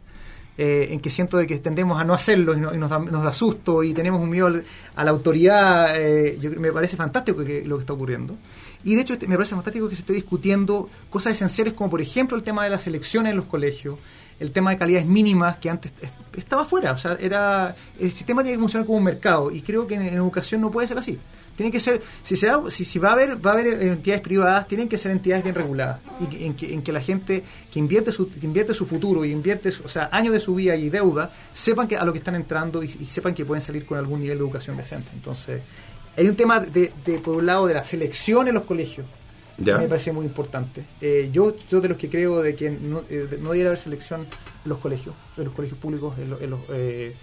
eh, 0.57 0.88
en 0.91 0.99
que 0.99 1.11
siento 1.11 1.38
de 1.38 1.45
que 1.45 1.59
tendemos 1.59 1.99
a 2.01 2.03
no 2.05 2.14
hacerlo 2.16 2.55
y, 2.57 2.59
no- 2.59 2.74
y 2.74 2.78
nos, 2.80 2.89
da, 2.89 2.97
nos 2.97 3.24
da 3.24 3.34
susto 3.34 3.84
y 3.84 3.93
tenemos 3.93 4.20
un 4.20 4.30
miedo 4.32 4.47
al- 4.47 4.64
a 4.95 5.03
la 5.03 5.11
autoridad 5.11 5.93
eh, 6.01 6.38
yo, 6.41 6.49
me 6.51 6.72
parece 6.72 6.97
fantástico 6.97 7.43
que, 7.43 7.64
lo 7.66 7.76
que 7.78 7.82
está 7.82 7.93
ocurriendo 7.93 8.36
y 8.84 8.96
de 8.96 9.02
hecho 9.02 9.14
este- 9.14 9.28
me 9.28 9.36
parece 9.36 9.56
fantástico 9.56 9.88
que 9.90 9.96
se 9.96 10.02
esté 10.02 10.14
discutiendo 10.14 10.90
cosas 11.10 11.34
esenciales 11.34 11.74
como 11.74 11.90
por 11.90 12.02
ejemplo 12.02 12.36
el 12.38 12.44
tema 12.44 12.64
de 12.64 12.70
las 12.70 12.86
elecciones 12.88 13.32
en 13.32 13.38
los 13.38 13.46
colegios 13.46 13.98
el 14.40 14.52
tema 14.52 14.72
de 14.72 14.78
calidades 14.78 15.06
mínimas 15.08 15.58
que 15.58 15.70
antes 15.70 15.92
est- 16.02 16.14
estaba 16.38 16.66
fuera, 16.66 16.92
o 16.92 16.98
sea, 16.98 17.16
era 17.22 17.76
el 18.00 18.12
sistema 18.12 18.42
tiene 18.42 18.58
que 18.58 18.62
funcionar 18.62 18.86
como 18.86 18.98
un 18.98 19.04
mercado 19.04 19.52
y 19.52 19.62
creo 19.62 19.86
que 19.88 19.94
en, 19.96 20.02
educación 20.02 20.60
no 20.62 20.72
puede 20.72 20.88
ser 20.88 20.98
así. 20.98 21.18
Tiene 21.56 21.72
que 21.72 21.80
ser, 21.80 22.02
si 22.24 22.36
se 22.36 22.48
va, 22.50 22.68
si, 22.72 22.98
va 22.98 23.10
a 23.10 23.14
haber 23.14 23.46
va 23.46 23.52
a 23.52 23.54
haber 23.54 23.80
entidades 23.84 24.24
privadas, 24.24 24.68
tienen 24.68 24.90
que 24.90 24.98
ser 24.98 25.12
entidades 25.12 25.44
bien 25.44 25.54
reguladas 25.54 26.00
y 26.20 26.46
en 26.46 26.56
que, 26.56 26.74
en 26.74 26.82
que 26.82 26.92
la 26.92 27.00
gente 27.00 27.44
que 27.72 27.78
invierte 27.78 28.12
su 28.12 28.28
que 28.28 28.44
invierte 28.48 28.74
su 28.74 28.88
futuro 28.88 29.24
y 29.24 29.32
invierte, 29.32 29.72
su- 29.72 29.84
o 29.84 29.88
sea, 29.88 30.10
años 30.12 30.34
de 30.34 30.40
su 30.40 30.56
vida 30.56 30.76
y 30.76 30.90
deuda, 30.90 31.32
sepan 31.54 31.88
que 31.88 31.96
a 31.96 32.04
lo 32.04 32.12
que 32.12 32.18
están 32.18 32.34
entrando 32.34 32.82
y 32.82 32.88
sepan 32.90 33.36
que 33.36 33.46
pueden 33.46 33.62
salir 33.62 33.86
con 33.86 34.00
algún 34.00 34.20
nivel 34.22 34.40
de 34.40 34.44
educación 34.44 34.76
decente. 34.76 35.12
Entonces, 35.14 35.62
hay 36.18 36.28
un 36.28 36.36
tema 36.36 36.59
de, 36.59 36.91
de, 37.05 37.20
por 37.20 37.36
un 37.38 37.45
lado 37.45 37.68
de 37.68 37.74
la 37.74 37.84
selección 37.84 38.47
en 38.47 38.53
los 38.53 38.64
colegios 38.64 39.05
Ya. 39.57 39.78
me 39.78 39.88
parece 39.88 40.11
muy 40.11 40.26
importante. 40.26 40.84
Eh, 41.01 41.30
yo, 41.32 41.55
yo 41.70 41.80
de 41.82 41.89
los 41.89 41.97
que 41.97 42.09
creo 42.09 42.41
de 42.41 42.55
que 42.55 42.70
no, 42.72 43.03
eh, 43.09 43.38
no 43.41 43.49
debiera 43.49 43.70
haber 43.70 43.80
selección 43.80 44.22
en 44.22 44.70
los 44.70 44.80
colegios, 44.80 45.16
en 45.38 45.43
los 45.45 45.53
colegios 45.53 45.80
públicos, 45.80 46.18
en 46.18 46.30
lo- 46.32 46.39
en 46.41 46.49
los, 46.49 46.59
eh, 46.72 47.14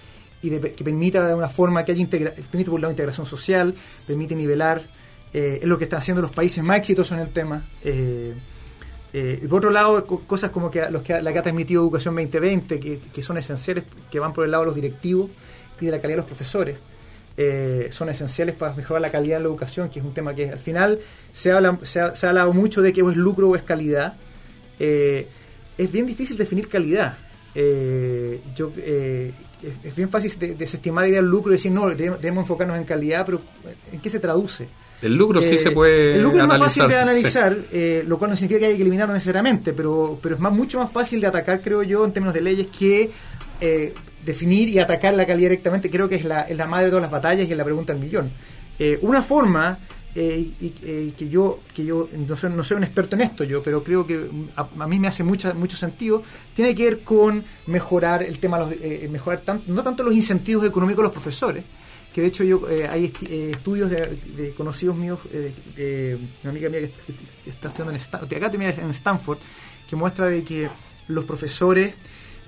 y 0.42 0.48
de- 0.50 0.72
que 0.72 0.84
permita 0.84 1.26
de 1.26 1.34
una 1.34 1.48
forma 1.48 1.84
que 1.84 1.92
haya 1.92 2.00
integra 2.00 2.30
permite 2.32 2.70
por 2.70 2.76
un 2.76 2.80
lado 2.82 2.92
integración 2.92 3.26
social, 3.26 3.74
permite 4.06 4.34
nivelar, 4.36 4.82
eh, 5.34 5.58
es 5.62 5.68
lo 5.68 5.76
que 5.78 5.84
están 5.84 5.98
haciendo 5.98 6.22
los 6.22 6.30
países 6.30 6.62
más 6.64 6.78
exitosos 6.78 7.12
en 7.12 7.20
el 7.20 7.28
tema. 7.30 7.62
Eh, 7.84 8.34
eh, 9.12 9.40
y 9.42 9.46
por 9.48 9.58
otro 9.58 9.70
lado, 9.70 10.04
co- 10.06 10.20
cosas 10.26 10.50
como 10.50 10.70
que, 10.70 10.88
los 10.90 11.02
que 11.02 11.20
la 11.20 11.32
que 11.32 11.38
ha 11.40 11.42
transmitido 11.42 11.82
Educación 11.82 12.14
2020, 12.14 12.78
que, 12.80 13.00
que 13.12 13.22
son 13.22 13.36
esenciales, 13.38 13.84
que 14.10 14.18
van 14.20 14.32
por 14.32 14.44
el 14.44 14.50
lado 14.52 14.62
de 14.62 14.66
los 14.66 14.74
directivos 14.76 15.30
y 15.80 15.86
de 15.86 15.90
la 15.92 15.98
calidad 16.00 16.18
de 16.18 16.22
los 16.22 16.26
profesores. 16.26 16.76
Eh, 17.42 17.88
son 17.90 18.10
esenciales 18.10 18.54
para 18.54 18.74
mejorar 18.74 19.00
la 19.00 19.10
calidad 19.10 19.38
de 19.38 19.44
la 19.44 19.48
educación, 19.48 19.88
que 19.88 19.98
es 20.00 20.04
un 20.04 20.12
tema 20.12 20.34
que 20.34 20.50
al 20.50 20.58
final 20.58 20.98
se, 21.32 21.50
habla, 21.52 21.78
se, 21.82 21.98
ha, 22.00 22.14
se 22.14 22.26
ha 22.26 22.28
hablado 22.28 22.52
mucho 22.52 22.82
de 22.82 22.92
que 22.92 23.00
o 23.02 23.10
es 23.10 23.16
lucro 23.16 23.48
o 23.48 23.56
es 23.56 23.62
calidad. 23.62 24.12
Eh, 24.78 25.26
es 25.78 25.90
bien 25.90 26.04
difícil 26.06 26.36
definir 26.36 26.68
calidad. 26.68 27.16
Eh, 27.54 28.40
yo, 28.54 28.70
es, 28.76 29.32
es 29.84 29.94
bien 29.96 30.10
fácil 30.10 30.38
de- 30.38 30.54
desestimar 30.54 31.04
la 31.04 31.08
idea 31.08 31.20
del 31.22 31.30
lucro 31.30 31.50
y 31.52 31.56
decir, 31.56 31.72
no, 31.72 31.88
debemos, 31.88 32.20
debemos 32.20 32.42
enfocarnos 32.44 32.76
en 32.76 32.84
calidad, 32.84 33.24
pero 33.24 33.40
¿en 33.90 34.00
qué 34.00 34.10
se 34.10 34.18
traduce? 34.18 34.68
El 35.00 35.16
lucro 35.16 35.40
sí 35.40 35.56
se 35.56 35.70
puede 35.70 36.16
El 36.16 36.22
lucro 36.22 36.42
es 36.42 36.46
más 36.46 36.58
fácil 36.58 36.86
de 36.86 36.96
analizar, 36.98 37.56
lo 38.06 38.18
cual 38.18 38.32
no 38.32 38.36
significa 38.36 38.60
que 38.60 38.66
haya 38.66 38.76
que 38.76 38.82
eliminarlo 38.82 39.14
necesariamente, 39.14 39.72
pero, 39.72 40.18
pero 40.22 40.34
es 40.34 40.40
más, 40.42 40.52
mucho 40.52 40.78
más 40.78 40.90
fácil 40.92 41.22
de 41.22 41.26
atacar, 41.26 41.62
creo 41.62 41.82
yo, 41.82 42.04
en 42.04 42.12
términos 42.12 42.34
de 42.34 42.42
leyes, 42.42 42.66
que 42.66 43.10
eh, 43.62 43.94
definir 44.24 44.68
y 44.68 44.78
atacar 44.78 45.14
la 45.14 45.26
calidad 45.26 45.48
directamente. 45.50 45.90
Creo 45.90 46.08
que 46.08 46.16
es 46.16 46.24
la, 46.24 46.42
es 46.42 46.56
la 46.56 46.66
madre 46.66 46.86
de 46.86 46.90
todas 46.90 47.02
las 47.02 47.10
batallas 47.10 47.48
y 47.48 47.50
es 47.52 47.56
la 47.56 47.64
pregunta 47.64 47.92
del 47.92 48.02
millón. 48.02 48.30
Eh, 48.78 48.98
una 49.02 49.22
forma, 49.22 49.78
eh, 50.14 50.50
y, 50.60 50.72
eh, 50.82 51.12
que 51.16 51.28
yo, 51.28 51.60
que 51.74 51.84
yo 51.84 52.08
no, 52.26 52.36
soy, 52.36 52.50
no 52.50 52.64
soy 52.64 52.78
un 52.78 52.84
experto 52.84 53.14
en 53.16 53.22
esto, 53.22 53.44
yo, 53.44 53.62
pero 53.62 53.82
creo 53.84 54.06
que 54.06 54.26
a, 54.56 54.66
a 54.78 54.86
mí 54.86 54.98
me 54.98 55.08
hace 55.08 55.22
mucha, 55.22 55.52
mucho 55.54 55.76
sentido, 55.76 56.22
tiene 56.54 56.74
que 56.74 56.84
ver 56.84 57.00
con 57.00 57.44
mejorar 57.66 58.22
el 58.22 58.38
tema, 58.38 58.58
los, 58.58 58.70
mejorar 59.10 59.40
tan- 59.40 59.62
no 59.66 59.82
tanto 59.82 60.02
los 60.02 60.14
incentivos 60.14 60.64
económicos 60.66 61.02
de 61.02 61.04
los 61.04 61.12
profesores, 61.12 61.62
que 62.14 62.22
de 62.22 62.26
hecho 62.26 62.42
yo 62.42 62.66
hay 62.90 63.12
estudios 63.52 63.88
de, 63.90 64.52
conocidos 64.56 64.96
míos, 64.96 65.20
de 65.76 66.18
una 66.42 66.50
amiga 66.50 66.68
mía 66.70 66.80
que, 66.80 66.86
est- 66.86 67.04
que 67.44 67.50
está 67.50 67.68
estudiando 67.68 67.92
en, 67.92 67.96
Stan- 67.96 68.28
de 68.28 68.36
acá 68.36 68.50
en 68.52 68.90
Stanford, 68.90 69.38
que 69.88 69.94
muestra 69.94 70.26
de 70.26 70.42
que 70.42 70.68
los 71.08 71.24
profesores 71.24 71.94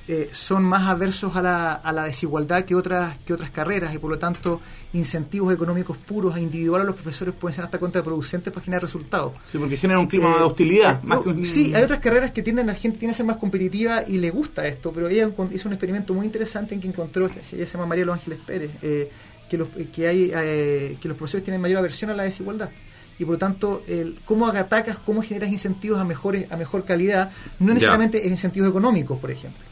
eh, 0.09 0.29
son 0.33 0.65
más 0.65 0.89
adversos 0.89 1.37
a 1.37 1.43
la, 1.43 1.73
a 1.75 1.93
la 1.93 2.05
desigualdad 2.05 2.65
que 2.65 2.75
otras 2.75 3.17
que 3.25 3.33
otras 3.33 3.51
carreras 3.51 3.95
y 3.95 3.99
por 3.99 4.11
lo 4.11 4.19
tanto 4.19 4.61
incentivos 4.95 5.55
económicos 5.55 5.97
puros 5.97 6.37
e 6.37 6.41
individuales 6.41 6.85
a 6.85 6.87
los 6.89 6.97
profesores 6.97 7.35
pueden 7.39 7.55
ser 7.55 7.65
hasta 7.65 7.79
contraproducentes 7.79 8.53
para 8.53 8.65
generar 8.65 8.83
resultados. 8.83 9.33
Sí, 9.51 9.59
porque 9.59 9.77
genera 9.77 9.99
un 10.01 10.07
clima 10.09 10.31
Eh, 10.35 10.39
de 10.39 10.45
hostilidad. 10.45 10.97
eh, 10.97 11.07
más 11.07 11.21
que 11.21 11.29
un- 11.31 11.47
Sí, 11.47 11.73
hay 11.75 11.83
otras 11.85 12.01
carreras 12.01 12.33
que 12.33 12.43
tienden, 12.43 12.67
la 12.67 12.75
gente 12.75 12.99
tiene 12.99 13.13
a 13.13 13.15
ser 13.15 13.25
más 13.27 13.37
competitiva 13.37 14.03
y 14.07 14.19
le 14.19 14.31
gusta 14.31 14.67
esto, 14.67 14.93
pero 14.93 15.09
ella 15.09 15.31
hizo 15.53 15.69
un 15.69 15.73
experimento 15.75 16.13
muy 16.15 16.27
interesante 16.27 16.75
en 16.75 16.81
que 16.81 16.89
encontró, 16.89 17.27
ella 17.27 17.43
se 17.43 17.65
llama 17.65 17.87
María 17.87 18.05
Los 18.05 18.15
Ángeles 18.15 18.41
Pérez, 18.45 18.71
eh, 18.83 19.11
que, 19.49 19.57
los, 19.57 19.69
eh, 19.77 19.89
que, 19.93 20.09
hay, 20.09 20.31
eh, 20.35 20.97
que 21.01 21.09
los 21.09 21.17
profesores 21.17 21.45
tienen 21.45 21.61
mayor 21.61 21.79
aversión 21.79 22.11
a 22.11 22.15
la 22.15 22.25
desigualdad. 22.25 22.71
Y 23.19 23.25
por 23.25 23.35
lo 23.35 23.39
tanto, 23.39 23.83
el, 23.87 24.19
cómo 24.25 24.49
atacas, 24.49 24.97
cómo 25.07 25.23
generas 25.23 25.51
incentivos 25.53 26.01
a, 26.01 26.05
mejores, 26.05 26.51
a 26.51 26.57
mejor 26.57 26.85
calidad, 26.85 27.31
no 27.61 27.73
necesariamente 27.73 28.27
en 28.27 28.33
incentivos 28.33 28.69
económicos, 28.69 29.19
por 29.19 29.31
ejemplo. 29.31 29.63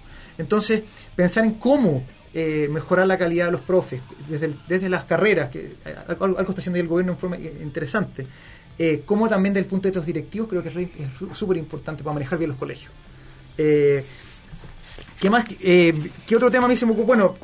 Entonces, 0.41 0.83
pensar 1.15 1.45
en 1.45 1.55
cómo 1.55 2.05
eh, 2.33 2.69
mejorar 2.71 3.07
la 3.07 3.19
calidad 3.19 3.47
de 3.47 3.53
los 3.53 3.61
profes, 3.63 4.01
desde, 4.29 4.55
desde 4.69 4.89
las 4.89 5.05
carreras, 5.05 5.51
que 5.51 5.73
eh, 5.85 5.95
algo, 6.21 6.39
está 6.39 6.53
haciendo 6.61 6.79
el 6.79 6.87
gobierno 6.87 7.13
en 7.13 7.19
forma 7.19 7.37
eh, 7.37 7.59
interesante, 7.63 8.27
eh, 8.79 9.03
como 9.05 9.29
también 9.29 9.53
desde 9.53 9.65
el 9.65 9.71
punto 9.71 9.89
de 9.89 9.95
los 9.95 10.07
directivos, 10.07 10.49
creo 10.49 10.63
que 10.63 10.69
es 10.71 11.37
súper 11.37 11.57
importante 11.57 12.03
para 12.05 12.15
manejar 12.15 12.39
bien 12.39 12.51
los 12.51 12.59
colegios. 12.59 12.93
¿Qué 13.57 15.29
más? 15.29 15.45
¿Qué 15.45 16.35
otro 16.35 16.51
tema 16.51 16.65
a 16.65 16.69
mí 16.69 16.77
se 16.77 16.87
me 16.87 16.93
ocurre? 16.93 17.05
Bueno, 17.07 17.35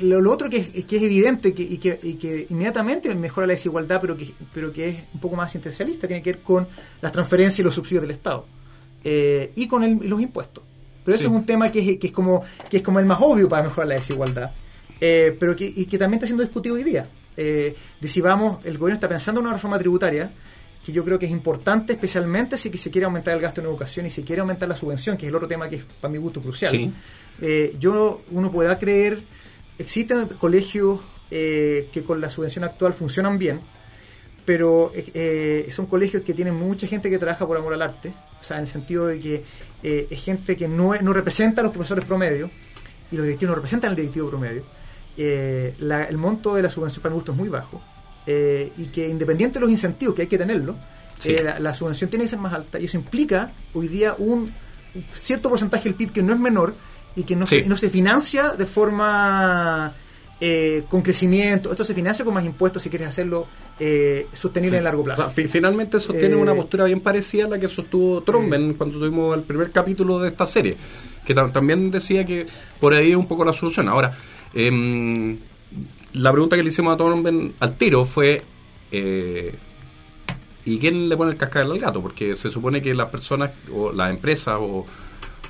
lo, 0.00 0.32
otro 0.32 0.50
que 0.50 0.56
es, 0.56 0.84
que 0.84 0.96
es 0.96 1.02
evidente 1.02 1.54
que, 1.54 1.62
y, 1.62 1.76
que, 1.78 2.46
inmediatamente 2.50 3.14
mejora 3.14 3.46
la 3.46 3.52
desigualdad, 3.52 4.00
pero 4.00 4.16
que, 4.16 4.32
pero 4.52 4.72
que 4.72 4.88
es 4.88 4.96
un 5.14 5.20
poco 5.20 5.36
más 5.36 5.46
asistencialista, 5.46 6.08
tiene 6.08 6.22
que 6.24 6.32
ver 6.32 6.40
con 6.42 6.66
las 7.00 7.12
transferencias 7.12 7.60
y 7.60 7.62
los 7.62 7.74
subsidios 7.74 8.02
del 8.02 8.10
Estado 8.10 8.46
y 9.04 9.68
con 9.68 9.84
el- 9.84 10.08
los 10.08 10.20
impuestos. 10.20 10.64
Pero 11.04 11.16
eso 11.16 11.24
Sí. 11.28 11.30
es 11.32 11.36
un 11.38 11.44
tema 11.46 11.70
que 11.70 11.80
es, 11.92 11.98
que 11.98 12.06
es 12.08 12.12
como 12.12 12.42
que 12.70 12.78
es 12.78 12.82
como 12.82 12.98
el 12.98 13.06
más 13.06 13.20
obvio 13.20 13.48
para 13.48 13.62
mejorar 13.64 13.88
la 13.88 13.94
desigualdad, 13.96 14.52
eh, 15.00 15.36
pero 15.38 15.54
que, 15.54 15.70
y 15.74 15.84
que 15.86 15.98
también 15.98 16.18
está 16.18 16.26
siendo 16.26 16.42
discutido 16.42 16.74
hoy 16.76 16.84
día. 16.84 17.06
Eh, 17.36 17.74
de 18.00 18.08
si 18.08 18.20
vamos, 18.20 18.64
el 18.64 18.78
gobierno 18.78 18.94
está 18.94 19.08
pensando 19.08 19.40
en 19.40 19.46
una 19.46 19.54
reforma 19.54 19.78
tributaria 19.78 20.30
que 20.84 20.92
yo 20.92 21.02
creo 21.04 21.18
que 21.18 21.26
es 21.26 21.32
importante, 21.32 21.94
especialmente 21.94 22.56
si 22.58 22.70
que 22.70 22.76
se 22.78 22.90
quiere 22.90 23.06
aumentar 23.06 23.34
el 23.34 23.40
gasto 23.40 23.60
en 23.60 23.66
educación 23.66 24.04
y 24.06 24.10
se 24.10 24.22
quiere 24.22 24.40
aumentar 24.40 24.68
la 24.68 24.76
subvención, 24.76 25.16
que 25.16 25.24
es 25.26 25.30
el 25.30 25.34
otro 25.36 25.48
tema 25.48 25.68
que 25.68 25.76
es 25.76 25.84
para 26.00 26.12
mi 26.12 26.18
gusto 26.18 26.40
crucial. 26.42 26.70
Sí. 26.70 26.92
Eh, 27.40 27.74
yo 27.80 28.20
uno 28.32 28.50
podrá 28.50 28.78
creer, 28.78 29.22
existen 29.78 30.28
colegios 30.38 31.00
eh, 31.30 31.88
que 31.92 32.02
con 32.04 32.20
la 32.20 32.28
subvención 32.30 32.64
actual 32.64 32.92
funcionan 32.92 33.38
bien, 33.38 33.60
pero 34.44 34.92
eh, 34.94 35.10
eh, 35.14 35.68
son 35.72 35.86
colegios 35.86 36.22
que 36.22 36.34
tienen 36.34 36.54
mucha 36.54 36.86
gente 36.86 37.08
que 37.08 37.18
trabaja 37.18 37.46
por 37.46 37.56
amor 37.56 37.72
al 37.72 37.82
arte, 37.82 38.12
o 38.40 38.44
sea, 38.44 38.58
en 38.58 38.62
el 38.64 38.68
sentido 38.68 39.06
de 39.06 39.18
que 39.20 39.42
eh, 39.84 40.08
es 40.10 40.24
gente 40.24 40.56
que 40.56 40.66
no, 40.66 40.94
no 41.00 41.12
representa 41.12 41.60
a 41.60 41.64
los 41.64 41.72
profesores 41.72 42.04
promedio, 42.04 42.50
y 43.12 43.16
los 43.16 43.24
directivos 43.26 43.50
no 43.50 43.54
representan 43.56 43.90
al 43.90 43.96
directivo 43.96 44.28
promedio, 44.30 44.64
eh, 45.16 45.74
la- 45.78 46.04
el 46.04 46.16
monto 46.16 46.54
de 46.56 46.62
la 46.62 46.70
subvención 46.70 47.02
para 47.02 47.12
mi 47.12 47.16
gusto 47.16 47.30
es 47.32 47.38
muy 47.38 47.48
bajo 47.48 47.80
eh, 48.26 48.72
y 48.78 48.86
que 48.86 49.06
independiente 49.08 49.54
de 49.58 49.60
los 49.60 49.70
incentivos 49.70 50.14
que 50.16 50.22
hay 50.22 50.28
que 50.28 50.38
tenerlo, 50.38 50.74
Sí. 51.18 51.36
la, 51.36 51.60
la 51.60 51.72
subvención 51.74 52.10
tiene 52.10 52.24
que 52.24 52.28
ser 52.30 52.38
más 52.40 52.52
alta 52.52 52.80
y 52.80 52.86
eso 52.86 52.96
implica 52.96 53.52
hoy 53.74 53.86
día 53.86 54.14
un 54.18 54.50
cierto 55.14 55.48
porcentaje 55.48 55.84
del 55.84 55.94
PIB 55.94 56.12
que 56.12 56.22
no 56.22 56.32
es 56.32 56.40
menor 56.40 56.74
y 57.14 57.22
que 57.22 57.36
no, 57.36 57.46
Sí. 57.46 57.60
se, 57.62 57.68
no 57.68 57.76
se 57.76 57.90
financia 57.90 58.50
de 58.50 58.66
forma 58.66 59.94
eh, 60.46 60.84
con 60.90 61.00
crecimiento, 61.00 61.70
esto 61.70 61.84
se 61.84 61.94
financia 61.94 62.22
con 62.22 62.34
más 62.34 62.44
impuestos 62.44 62.82
si 62.82 62.90
quieres 62.90 63.08
hacerlo 63.08 63.46
eh, 63.80 64.26
sostenible 64.34 64.76
Sí. 64.76 64.78
en 64.78 64.84
largo 64.84 65.00
O 65.02 65.06
sea, 65.06 65.14
plazo. 65.14 65.30
fi- 65.30 65.46
finalmente 65.48 65.98
sostiene 65.98 66.34
Eh, 66.34 66.38
una 66.38 66.54
postura 66.54 66.84
bien 66.84 67.00
parecida 67.00 67.46
a 67.46 67.48
la 67.48 67.58
que 67.58 67.66
sostuvo 67.68 68.20
Tromben 68.22 68.74
cuando 68.74 68.98
tuvimos 68.98 69.34
el 69.38 69.42
primer 69.44 69.70
capítulo 69.70 70.18
de 70.18 70.28
esta 70.28 70.44
serie, 70.44 70.76
que 71.24 71.34
tam- 71.34 71.50
también 71.50 71.90
decía 71.90 72.26
que 72.26 72.46
por 72.78 72.92
ahí 72.92 73.12
es 73.12 73.16
un 73.16 73.26
poco 73.26 73.42
la 73.44 73.52
solución. 73.52 73.88
Ahora, 73.88 74.12
em, 74.52 75.38
la 76.12 76.30
pregunta 76.30 76.56
que 76.56 76.62
le 76.62 76.68
hicimos 76.68 76.92
a 76.94 76.96
Tromben 76.98 77.54
al 77.60 77.74
tiro 77.76 78.04
fue... 78.04 78.42
eh, 78.92 79.54
¿Y 80.66 80.78
quién 80.78 81.08
le 81.10 81.16
pone 81.16 81.30
el 81.32 81.36
cascabel 81.36 81.72
al 81.72 81.78
gato? 81.78 82.00
Porque 82.00 82.34
se 82.36 82.48
supone 82.48 82.80
que 82.80 82.94
las 82.94 83.08
personas 83.10 83.50
o 83.70 83.92
las 83.92 84.08
empresas 84.10 84.56
o 84.58 84.86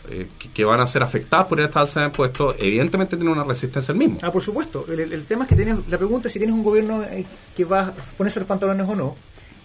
eh, 0.08 0.28
que, 0.52 0.64
van 0.64 0.80
a 0.80 0.86
ser 0.86 1.02
afectadas 1.02 1.46
por 1.46 1.60
esta 1.60 1.80
alza 1.80 2.00
de 2.00 2.06
impuestos, 2.06 2.56
evidentemente 2.58 3.16
tienen 3.16 3.32
una 3.32 3.44
resistencia 3.44 3.92
al 3.92 3.98
mismo. 3.98 4.18
Ah, 4.22 4.30
por 4.30 4.42
supuesto. 4.42 4.84
El, 4.88 5.24
tema 5.24 5.44
es 5.44 5.48
que 5.48 5.56
tienes, 5.56 5.78
la 5.88 5.98
pregunta 5.98 6.28
es 6.28 6.32
si 6.34 6.38
tienes 6.38 6.54
un 6.54 6.62
gobierno 6.62 7.02
eh, 7.02 7.24
que 7.56 7.64
va 7.64 7.88
a 7.88 7.92
ponerse 7.92 8.40
los 8.40 8.48
pantalones 8.48 8.86
o 8.88 8.94
no. 8.94 9.16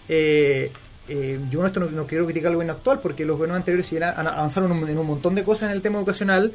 Eh, 0.08 0.70
eh, 1.08 1.40
yo 1.50 1.64
esto 1.66 1.80
no, 1.80 2.06
quiero 2.06 2.24
criticar 2.24 2.48
al 2.48 2.54
gobierno 2.54 2.74
actual 2.74 3.00
porque 3.00 3.24
los 3.24 3.36
gobiernos 3.36 3.56
anteriores 3.56 3.86
si 3.86 3.96
bien 3.96 4.04
avanzaron 4.04 4.88
en 4.88 4.98
un, 4.98 5.06
montón 5.06 5.34
de 5.34 5.42
cosas 5.42 5.68
en 5.70 5.76
el 5.76 5.82
tema 5.82 5.98
educacional 5.98 6.52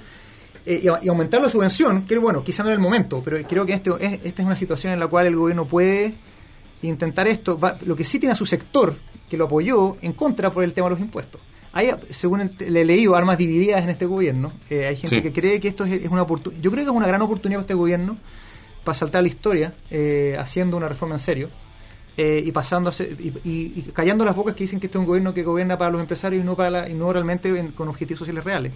eh, 0.65 0.81
y, 0.83 1.07
aumentar 1.07 1.41
la 1.41 1.49
subvención, 1.49 2.05
que 2.05 2.17
bueno, 2.17 2.43
quizá 2.43 2.63
no 2.63 2.69
era 2.69 2.75
el 2.75 2.81
momento, 2.81 3.21
pero 3.23 3.37
creo 3.47 3.65
que 3.65 3.73
este, 3.73 3.91
es- 3.99 4.19
esta 4.23 4.41
es 4.41 4.45
una 4.45 4.55
situación 4.55 4.93
en 4.93 4.99
la 4.99 5.07
cual 5.07 5.27
el 5.27 5.35
gobierno 5.35 5.65
puede 5.65 6.15
intentar 6.81 7.27
esto. 7.27 7.57
Va- 7.59 7.77
lo 7.85 7.95
que 7.95 8.03
sí 8.03 8.17
tiene 8.19 8.33
a 8.33 8.35
su 8.35 8.45
sector, 8.45 8.95
que 9.29 9.37
lo 9.37 9.45
apoyó, 9.45 9.97
en 10.01 10.13
contra 10.13 10.49
por 10.51 10.63
el 10.63 10.73
tema 10.73 10.87
de 10.87 10.91
los 10.95 10.99
impuestos. 11.01 11.41
Hay, 11.75 11.91
según 12.09 12.51
le 12.57 12.81
he 12.81 12.85
leído, 12.85 13.15
armas 13.15 13.37
divididas 13.37 13.83
en 13.83 13.89
este 13.89 14.05
gobierno. 14.05 14.53
Eh, 14.69 14.87
hay 14.87 14.95
gente 14.95 15.17
Sí. 15.17 15.21
que 15.21 15.33
cree 15.33 15.59
que 15.59 15.67
esto 15.67 15.83
es, 15.83 15.91
es 15.91 16.09
una 16.09 16.21
oportunidad. 16.23 16.61
Yo 16.63 16.71
creo 16.71 16.85
que 16.85 16.89
es 16.89 16.95
una 16.95 17.05
gran 17.05 17.21
oportunidad 17.21 17.59
para 17.59 17.63
este 17.65 17.73
gobierno 17.73 18.17
para 18.85 18.95
saltar 18.95 19.23
la 19.23 19.27
historia, 19.27 19.73
eh, 19.91 20.37
haciendo 20.39 20.77
una 20.77 20.87
reforma 20.89 21.15
en 21.15 21.19
serio. 21.19 21.49
eh, 22.17 22.41
y 22.45 22.51
pasando 22.53 22.89
a 22.89 22.93
ser- 22.93 23.11
y, 23.19 23.27
y- 23.43 23.73
y 23.75 23.81
callando 23.93 24.23
las 24.23 24.33
bocas 24.37 24.55
que 24.55 24.63
dicen 24.63 24.79
que 24.79 24.85
este 24.85 24.97
es 24.97 25.01
un 25.01 25.05
gobierno 25.05 25.33
que 25.33 25.43
gobierna 25.43 25.77
para 25.77 25.91
los 25.91 25.99
empresarios 25.99 26.41
y 26.41 26.45
no 26.45 26.55
para 26.55 26.69
la- 26.69 26.89
y 26.89 26.93
no 26.93 27.11
realmente 27.11 27.49
en- 27.49 27.73
con 27.73 27.89
objetivos 27.89 28.19
sociales 28.19 28.41
reales. 28.45 28.71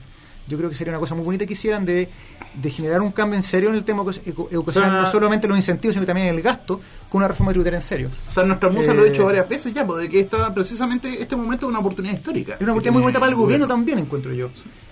Yo 0.49 0.57
creo 0.57 0.69
que 0.69 0.75
sería 0.75 0.91
una 0.91 0.99
cosa 0.99 1.15
muy 1.15 1.23
bonita 1.23 1.45
que 1.45 1.53
hicieran 1.53 1.85
de, 1.85 2.09
de 2.53 2.69
generar 2.69 3.01
un 3.01 3.11
cambio 3.11 3.37
en 3.37 3.43
serio 3.43 3.69
en 3.69 3.75
el 3.75 3.85
tema 3.85 4.03
educacional, 4.51 5.03
no 5.03 5.11
solamente 5.11 5.47
los 5.47 5.55
incentivos, 5.57 5.93
sino 5.93 6.05
también 6.05 6.27
en 6.27 6.35
el 6.35 6.41
gasto, 6.41 6.81
con 7.09 7.19
una 7.19 7.27
reforma 7.27 7.51
tributaria 7.51 7.77
en 7.77 7.81
serio. 7.83 8.09
O 8.29 8.33
sea, 8.33 8.43
nuestra 8.43 8.69
musa 8.69 8.93
lo 8.93 9.03
ha 9.03 9.05
Eh, 9.05 9.11
dicho 9.11 9.23
varias 9.25 9.47
veces 9.47 9.71
ya, 9.73 9.83
de 9.85 10.09
que 10.09 10.19
esta, 10.19 10.53
precisamente 10.53 11.21
este 11.21 11.35
momento 11.35 11.67
es 11.67 11.69
una 11.69 11.79
oportunidad 11.79 12.15
histórica. 12.15 12.55
Es 12.55 12.61
una 12.61 12.71
oportunidad 12.71 12.93
muy 12.93 13.01
bonita 13.03 13.19
para 13.19 13.31
el 13.31 13.37
gobierno 13.37 13.67
también, 13.67 13.99
encuentro 13.99 14.33
yo. 14.33 14.49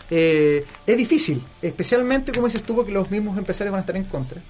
Eh, 0.09 0.65
es 0.85 0.97
difícil, 0.97 1.41
especialmente, 1.61 2.31
como 2.31 2.47
dices 2.47 2.63
tú, 2.63 2.75
porque 2.75 2.91
los 2.93 3.11
mismos 3.11 3.37
empresarios 3.37 3.71
van 3.73 3.79
a 3.79 3.81
estar 3.81 3.97
en 3.97 4.05
contra. 4.05 4.41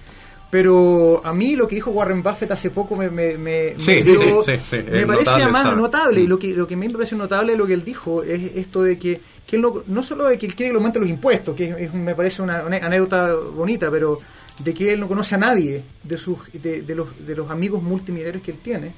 Pero 0.50 1.20
a 1.24 1.32
mí 1.34 1.56
lo 1.56 1.68
que 1.68 1.74
dijo 1.74 1.90
Warren 1.90 2.22
Buffett 2.22 2.50
hace 2.52 2.70
poco 2.70 2.96
me, 2.96 3.10
me, 3.10 3.36
me, 3.36 3.74
Sí, 3.78 3.90
me 3.90 4.02
dio- 4.02 4.42
sí, 4.42 4.52
sí, 4.70 4.76
me 4.90 5.06
parece 5.06 5.24
notable 5.32 5.46
más 5.52 5.66
esa- 5.66 5.74
notable. 5.74 6.20
Y 6.22 6.24
Mm. 6.24 6.28
lo 6.28 6.38
que, 6.38 6.48
lo 6.54 6.66
que 6.66 6.74
a 6.74 6.76
mí 6.78 6.86
me 6.86 6.92
parece 6.94 7.16
notable 7.16 7.52
de 7.52 7.58
lo 7.58 7.66
que 7.66 7.74
él 7.74 7.84
dijo 7.84 8.22
es 8.22 8.56
esto 8.56 8.82
de 8.82 8.98
que, 8.98 9.20
que 9.46 9.56
él 9.56 9.62
no, 9.62 9.82
no 9.86 10.02
solo 10.02 10.24
de 10.24 10.38
que 10.38 10.46
él 10.46 10.54
quiere 10.54 10.70
que 10.70 10.72
le 10.72 10.78
aumenten 10.78 11.02
los 11.02 11.10
impuestos, 11.10 11.54
que 11.54 11.84
es, 11.84 11.92
me 11.92 12.14
parece 12.14 12.40
una, 12.40 12.62
una 12.64 12.78
anécdota 12.78 13.34
bonita, 13.34 13.90
pero 13.90 14.20
de 14.58 14.72
que 14.72 14.92
él 14.94 15.00
no 15.00 15.06
conoce 15.08 15.34
a 15.34 15.38
nadie 15.38 15.82
de, 16.02 16.16
sus, 16.16 16.38
de, 16.52 16.80
de 16.82 16.94
los, 16.94 17.26
de 17.26 17.36
los 17.36 17.50
amigos 17.50 17.82
multimillonarios 17.82 18.42
que 18.42 18.50
él 18.52 18.58
tiene 18.58 18.92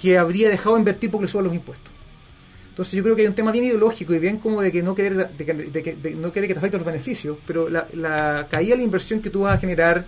que 0.00 0.16
habría 0.16 0.48
dejado 0.48 0.76
de 0.76 0.80
invertir 0.80 1.10
porque 1.10 1.26
le 1.26 1.28
suban 1.30 1.44
los 1.44 1.54
impuestos. 1.54 1.92
Entonces 2.70 2.94
yo 2.94 3.02
creo 3.02 3.14
que 3.14 3.20
hay 3.22 3.28
un 3.28 3.34
tema 3.34 3.52
bien 3.52 3.66
ideológico 3.66 4.14
y 4.14 4.18
bien 4.18 4.38
como 4.38 4.62
de 4.62 4.72
que 4.72 4.82
no 4.82 4.94
querer, 4.94 5.28
de 5.28 5.44
que, 5.44 5.52
de 5.52 5.82
que- 5.82 5.94
de 5.96 6.10
no 6.12 6.32
querer 6.32 6.48
que 6.48 6.54
te 6.54 6.58
afecten 6.58 6.78
los 6.80 6.86
beneficios, 6.86 7.36
pero 7.46 7.68
la, 7.68 7.86
la 7.92 8.48
caída 8.50 8.70
de 8.70 8.78
la 8.78 8.82
inversión 8.84 9.20
que 9.20 9.28
tú 9.28 9.40
vas 9.42 9.56
a 9.56 9.58
generar 9.58 10.06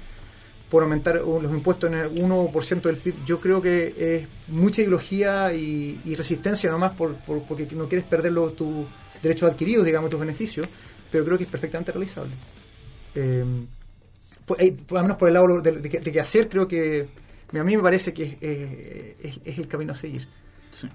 por 0.75 0.83
aumentar 0.83 1.15
los 1.23 1.53
impuestos 1.53 1.89
en 1.93 1.97
el 2.01 2.11
1% 2.17 2.83
del 2.83 2.97
PIB, 2.97 3.15
yo 3.25 3.39
creo 3.39 3.63
que 3.63 3.95
es 4.17 4.27
mucha 4.49 4.83
ideología 4.83 5.53
y, 5.55 6.01
y 6.05 6.17
resistencia 6.17 6.69
nomás 6.69 6.95
por, 6.97 7.15
por- 7.19 7.45
porque 7.45 7.65
no 7.77 7.87
quieres 7.89 8.05
perder 8.09 8.33
los- 8.33 8.57
tus 8.57 8.85
derechos 9.23 9.53
adquiridos, 9.53 9.85
digamos, 9.85 10.11
tus 10.11 10.19
beneficios, 10.19 10.67
pero 11.13 11.25
creo 11.25 11.39
que 11.39 11.45
es 11.45 11.51
perfectamente 11.51 11.93
realizable. 11.93 12.33
Eh, 13.15 13.45
pues, 14.45 14.61
eh, 14.63 14.75
por- 14.85 14.99
al 14.99 15.05
menos 15.05 15.17
por 15.17 15.29
el 15.29 15.35
lado 15.35 15.61
de, 15.61 15.71
de 15.79 16.21
hacer, 16.21 16.49
creo 16.49 16.67
que 16.67 17.07
a 17.57 17.63
mí 17.63 17.77
me 17.77 17.83
parece 17.85 18.13
que 18.13 18.25
es, 18.25 18.37
eh, 18.41 19.39
es 19.45 19.59
el 19.59 19.69
camino 19.69 19.93
a 19.93 19.97
seguir. 19.97 20.27
Sí. 20.73 20.89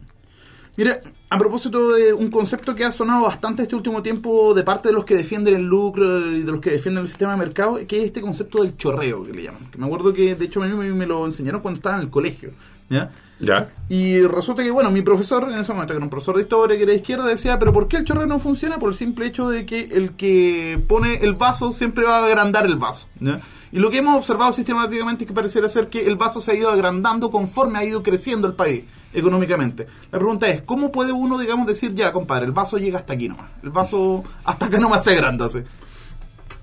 Mira, 0.77 1.01
a 1.29 1.37
propósito 1.37 1.93
de 1.93 2.13
un 2.13 2.31
concepto 2.31 2.73
que 2.73 2.85
ha 2.85 2.91
sonado 2.91 3.23
bastante 3.23 3.63
este 3.63 3.75
último 3.75 4.01
tiempo 4.01 4.53
de 4.53 4.63
parte 4.63 4.89
de 4.89 4.93
los 4.93 5.03
que 5.03 5.15
defienden 5.15 5.55
el 5.55 5.63
lucro 5.63 6.31
y 6.31 6.41
de 6.41 6.51
los 6.51 6.61
que 6.61 6.71
defienden 6.71 7.03
el 7.03 7.09
sistema 7.09 7.31
de 7.31 7.37
mercado, 7.37 7.79
que 7.87 7.97
es 7.97 8.03
este 8.05 8.21
concepto 8.21 8.63
del 8.63 8.77
chorreo, 8.77 9.23
que 9.25 9.33
le 9.33 9.43
llaman. 9.43 9.69
Que 9.71 9.77
me 9.77 9.85
acuerdo 9.85 10.13
que, 10.13 10.35
de 10.35 10.45
hecho, 10.45 10.63
a 10.63 10.67
mí 10.67 10.73
me, 10.73 10.91
me 10.93 11.05
lo 11.05 11.25
enseñaron 11.25 11.61
cuando 11.61 11.79
estaba 11.79 11.95
en 11.97 12.03
el 12.03 12.09
colegio. 12.09 12.51
¿ya? 12.89 13.11
¿Ya? 13.39 13.69
Y 13.87 14.21
resulta 14.21 14.63
que, 14.63 14.71
bueno, 14.71 14.89
mi 14.91 15.01
profesor, 15.01 15.49
en 15.51 15.59
ese 15.59 15.71
momento, 15.71 15.93
que 15.93 15.97
era 15.97 16.05
un 16.05 16.09
profesor 16.09 16.35
de 16.35 16.43
historia, 16.43 16.77
que 16.77 16.83
era 16.83 16.91
de 16.91 16.97
izquierda, 16.97 17.25
decía, 17.25 17.59
pero 17.59 17.71
¿por 17.71 17.87
qué 17.87 17.97
el 17.97 18.05
chorreo 18.05 18.25
no 18.25 18.39
funciona? 18.39 18.79
Por 18.79 18.89
el 18.89 18.95
simple 18.95 19.25
hecho 19.27 19.49
de 19.49 19.65
que 19.65 19.81
el 19.81 20.11
que 20.11 20.81
pone 20.87 21.17
el 21.17 21.33
vaso 21.33 21.71
siempre 21.71 22.05
va 22.05 22.19
a 22.19 22.25
agrandar 22.25 22.65
el 22.65 22.75
vaso. 22.75 23.07
¿ya? 23.19 23.39
Y 23.71 23.79
lo 23.79 23.89
que 23.91 23.97
hemos 23.97 24.17
observado 24.17 24.51
sistemáticamente 24.51 25.23
es 25.23 25.27
que 25.27 25.33
pareciera 25.33 25.69
ser 25.69 25.89
que 25.89 26.07
el 26.07 26.15
vaso 26.15 26.41
se 26.41 26.51
ha 26.51 26.55
ido 26.55 26.69
agrandando 26.69 27.29
conforme 27.29 27.79
ha 27.79 27.85
ido 27.85 28.01
creciendo 28.01 28.47
el 28.47 28.53
país 28.53 28.85
económicamente. 29.13 29.85
La 30.11 30.19
pregunta 30.19 30.47
es, 30.47 30.61
¿cómo 30.61 30.91
puede 30.91 31.11
uno, 31.11 31.37
digamos, 31.37 31.67
decir, 31.67 31.93
ya, 31.93 32.11
compadre, 32.11 32.45
el 32.45 32.51
vaso 32.51 32.77
llega 32.77 32.99
hasta 32.99 33.13
aquí 33.13 33.27
nomás? 33.27 33.49
El 33.63 33.69
vaso 33.69 34.23
hasta 34.43 34.67
acá 34.67 34.79
nomás 34.79 35.03
se 35.03 35.11
agrandase. 35.11 35.63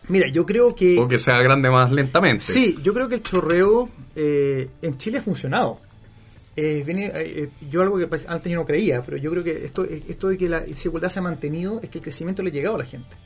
Mira, 0.09 0.29
yo 0.29 0.47
creo 0.47 0.75
que... 0.75 0.99
O 0.99 1.09
que 1.09 1.19
sea 1.19 1.43
grande 1.43 1.69
más 1.69 1.91
lentamente. 1.91 2.45
Sí, 2.45 2.79
yo 2.83 2.95
creo 2.95 3.09
que 3.09 3.17
el 3.17 3.23
chorreo 3.23 3.89
eh, 4.15 4.69
en 4.83 4.97
Chile 4.97 5.19
ha 5.19 5.23
funcionado. 5.23 5.81
Eh, 6.55 6.83
viene, 6.87 7.11
eh, 7.15 7.51
yo 7.69 7.83
algo 7.83 7.99
que 7.99 8.07
pues, 8.07 8.27
antes 8.29 8.51
yo 8.51 8.59
no 8.59 8.65
creía, 8.65 9.03
pero 9.03 9.19
yo 9.19 9.31
creo 9.31 9.45
que 9.45 9.65
esto, 9.65 9.85
esto 9.85 10.29
de 10.29 10.39
que 10.39 10.49
la 10.49 10.61
desigualdad 10.61 11.11
se 11.11 11.19
ha 11.19 11.23
mantenido 11.23 11.81
es 11.83 11.91
que 11.91 11.99
el 11.99 12.03
crecimiento 12.03 12.43
le 12.43 12.51
ha 12.51 12.53
llegado 12.53 12.77
a 12.77 12.79
la 12.79 12.85
gente. 12.85 13.17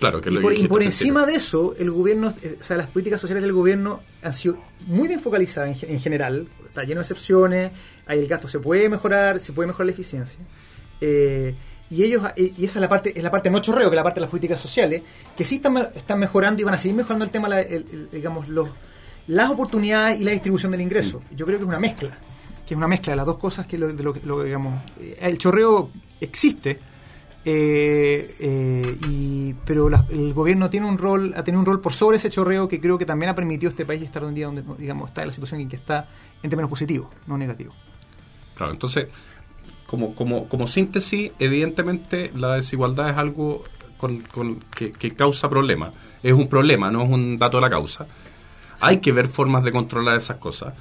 Claro, 0.00 0.20
que 0.20 0.30
y 0.30 0.32
lo 0.32 0.40
por, 0.40 0.54
y 0.54 0.66
por 0.66 0.82
encima 0.82 1.26
de 1.26 1.34
eso, 1.34 1.76
el 1.78 1.90
gobierno, 1.90 2.34
eh, 2.42 2.56
o 2.58 2.64
sea, 2.64 2.78
las 2.78 2.86
políticas 2.86 3.20
sociales 3.20 3.42
del 3.42 3.52
gobierno 3.52 4.00
han 4.22 4.32
sido 4.32 4.58
muy 4.86 5.06
bien 5.06 5.20
focalizadas 5.20 5.82
en, 5.84 5.90
en 5.90 6.00
general. 6.00 6.48
Está 6.70 6.82
lleno 6.84 7.00
de 7.00 7.02
excepciones, 7.02 7.72
ahí 8.06 8.20
el 8.20 8.26
gasto 8.28 8.46
se 8.48 8.60
puede 8.60 8.88
mejorar, 8.88 9.40
se 9.40 9.52
puede 9.52 9.66
mejorar 9.66 9.86
la 9.86 9.92
eficiencia. 9.92 10.40
Eh, 11.00 11.54
y 11.88 12.04
ellos 12.04 12.22
eh, 12.36 12.52
y 12.56 12.64
esa 12.64 12.78
es 12.78 12.80
la 12.80 12.88
parte 12.88 13.12
es 13.16 13.22
la 13.24 13.30
parte 13.32 13.50
no 13.50 13.60
chorreo 13.60 13.90
que 13.90 13.96
es 13.96 13.96
la 13.96 14.04
parte 14.04 14.20
de 14.20 14.22
las 14.22 14.30
políticas 14.30 14.60
sociales 14.60 15.02
que 15.36 15.44
sí 15.44 15.56
están, 15.56 15.76
están 15.96 16.20
mejorando 16.20 16.60
y 16.62 16.64
van 16.64 16.74
a 16.74 16.78
seguir 16.78 16.94
mejorando 16.96 17.24
el 17.24 17.30
tema 17.32 17.48
la- 17.48 17.60
el- 17.62 17.86
el- 17.92 18.08
digamos 18.12 18.48
los 18.48 18.68
las 19.26 19.50
oportunidades 19.50 20.20
y 20.20 20.24
la 20.24 20.30
distribución 20.30 20.70
del 20.70 20.82
ingreso 20.82 21.20
yo 21.34 21.44
creo 21.46 21.58
que 21.58 21.64
es 21.64 21.68
una 21.68 21.80
mezcla 21.80 22.10
que 22.64 22.74
es 22.74 22.78
una 22.78 22.86
mezcla 22.86 23.12
de 23.12 23.16
las 23.16 23.26
dos 23.26 23.38
cosas 23.38 23.66
que 23.66 23.76
lo, 23.78 23.88
de 23.92 24.02
lo, 24.04 24.12
que- 24.12 24.20
lo 24.24 24.42
digamos 24.44 24.80
eh, 25.00 25.16
el 25.22 25.36
chorreo 25.38 25.90
existe 26.20 26.78
eh, 27.44 28.36
eh, 28.38 28.96
y, 29.08 29.54
pero 29.64 29.88
la- 29.88 30.04
el 30.10 30.32
gobierno 30.34 30.68
tiene 30.68 30.86
un 30.86 30.98
rol 30.98 31.32
ha 31.36 31.42
tenido 31.42 31.60
un 31.60 31.66
rol 31.66 31.80
por 31.80 31.92
sobre 31.94 32.18
ese 32.18 32.28
chorreo 32.30 32.68
que 32.68 32.78
creo 32.80 32.98
que 32.98 33.06
también 33.06 33.30
ha 33.30 33.34
permitido 33.34 33.70
a 33.70 33.72
este 33.72 33.86
país 33.86 34.02
estar 34.02 34.22
un 34.22 34.34
día 34.34 34.46
donde 34.46 34.62
digamos 34.78 35.08
está 35.08 35.22
en 35.22 35.28
la 35.28 35.32
situación 35.34 35.60
en 35.62 35.68
que 35.70 35.76
está 35.76 36.06
en 36.42 36.50
términos 36.50 36.70
positivos 36.70 37.08
no 37.26 37.36
negativos 37.38 37.74
Claro, 38.56 38.72
entonces, 38.72 39.08
como, 39.86 40.14
como, 40.14 40.46
como 40.48 40.66
síntesis, 40.66 41.32
evidentemente 41.38 42.30
la 42.34 42.54
desigualdad 42.56 43.08
es 43.10 43.16
algo 43.16 43.64
con, 43.96 44.18
con- 44.20 44.60
que, 44.76 44.92
que 44.92 45.12
causa 45.12 45.48
problemas. 45.48 45.92
Es 46.22 46.34
un 46.34 46.46
problema, 46.46 46.90
no 46.90 47.02
es 47.02 47.08
un 47.08 47.38
dato 47.38 47.56
de 47.56 47.62
la 47.62 47.70
causa. 47.70 48.06
Hay 48.82 48.98
que 48.98 49.12
ver 49.12 49.28
formas 49.28 49.64
de 49.64 49.72
controlar 49.72 50.16
esas 50.16 50.36
cosas. 50.36 50.74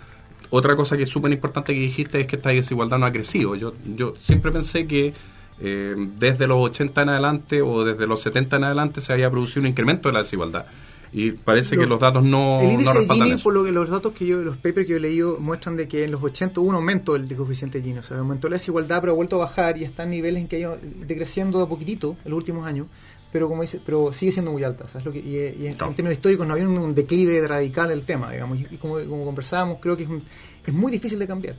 Otra 0.49 0.75
cosa 0.75 0.97
que 0.97 1.03
es 1.03 1.09
súper 1.09 1.31
importante 1.31 1.73
que 1.73 1.79
dijiste 1.79 2.19
es 2.19 2.27
que 2.27 2.35
esta 2.35 2.49
desigualdad 2.49 2.97
no 2.97 3.05
ha 3.05 3.11
crecido. 3.13 3.55
Yo, 3.55 3.73
yo 3.95 4.13
siempre 4.19 4.51
pensé 4.51 4.85
que 4.85 5.13
eh, 5.61 5.95
desde 6.17 6.45
los 6.47 6.57
80 6.57 7.01
en 7.03 7.09
adelante 7.09 7.61
o 7.61 7.85
desde 7.85 8.07
los 8.07 8.21
70 8.21 8.57
en 8.57 8.63
adelante 8.65 8.99
se 8.99 9.13
había 9.13 9.29
producido 9.29 9.61
un 9.61 9.67
incremento 9.67 10.09
de 10.09 10.13
la 10.13 10.19
desigualdad. 10.19 10.65
Y 11.11 11.31
parece 11.31 11.75
que 11.75 11.85
Los- 11.87 11.99
datos 11.99 12.23
no, 12.23 12.59
el 12.61 12.67
no 12.67 12.73
índice 12.73 12.99
de 12.99 13.07
Gini, 13.07 13.31
eso. 13.31 13.43
por 13.43 13.53
lo 13.53 13.63
que 13.63 13.71
los 13.71 13.89
datos 13.89 14.11
que 14.13 14.25
yo, 14.27 14.37
los 14.43 14.57
papers 14.57 14.85
que 14.85 14.91
yo 14.91 14.97
he 14.97 14.99
leído, 14.99 15.37
muestran 15.39 15.75
de 15.75 15.87
que 15.87 16.03
en 16.03 16.11
los 16.11 16.21
80 16.21 16.61
hubo 16.61 16.69
un 16.69 16.75
aumento 16.75 17.13
del 17.13 17.35
coeficiente 17.35 17.81
Gini. 17.81 17.97
O 17.99 18.03
sea, 18.03 18.19
aumentó 18.19 18.47
la 18.47 18.57
desigualdad, 18.57 18.99
pero 19.01 19.13
ha 19.13 19.15
vuelto 19.15 19.37
a 19.37 19.39
bajar 19.39 19.77
y 19.79 19.83
está 19.83 20.03
en 20.03 20.11
niveles 20.11 20.41
en 20.43 20.47
que 20.47 20.57
ha 20.57 20.59
ido 20.59 20.77
decreciendo 21.07 21.57
de 21.57 21.63
a 21.63 21.67
poquitito 21.67 22.15
en 22.23 22.29
los 22.31 22.37
últimos 22.37 22.65
años. 22.67 22.87
Pero 23.31 23.47
como 23.47 23.61
dice, 23.61 23.79
pero 23.85 24.11
sigue 24.13 24.31
siendo 24.31 24.51
muy 24.51 24.63
alta. 24.63 24.87
¿sabes? 24.87 25.05
Lo 25.05 25.11
que, 25.11 25.19
y, 25.19 25.35
y 25.63 25.67
en, 25.67 25.73
Claro. 25.73 25.89
en 25.91 25.95
términos 25.95 26.13
históricos 26.17 26.45
no 26.47 26.53
había 26.53 26.67
un, 26.67 26.77
un 26.77 26.95
declive 26.95 27.47
radical 27.47 27.91
en 27.91 27.97
el 27.99 28.03
tema, 28.05 28.31
digamos. 28.31 28.59
Y, 28.59 28.67
y 28.71 28.77
como, 28.77 28.95
como 29.07 29.23
conversábamos, 29.25 29.77
creo 29.79 29.95
que 29.97 30.03
es, 30.03 30.09
un- 30.09 30.23
es 30.65 30.73
muy 30.73 30.91
difícil 30.91 31.17
de 31.19 31.27
cambiar. 31.27 31.55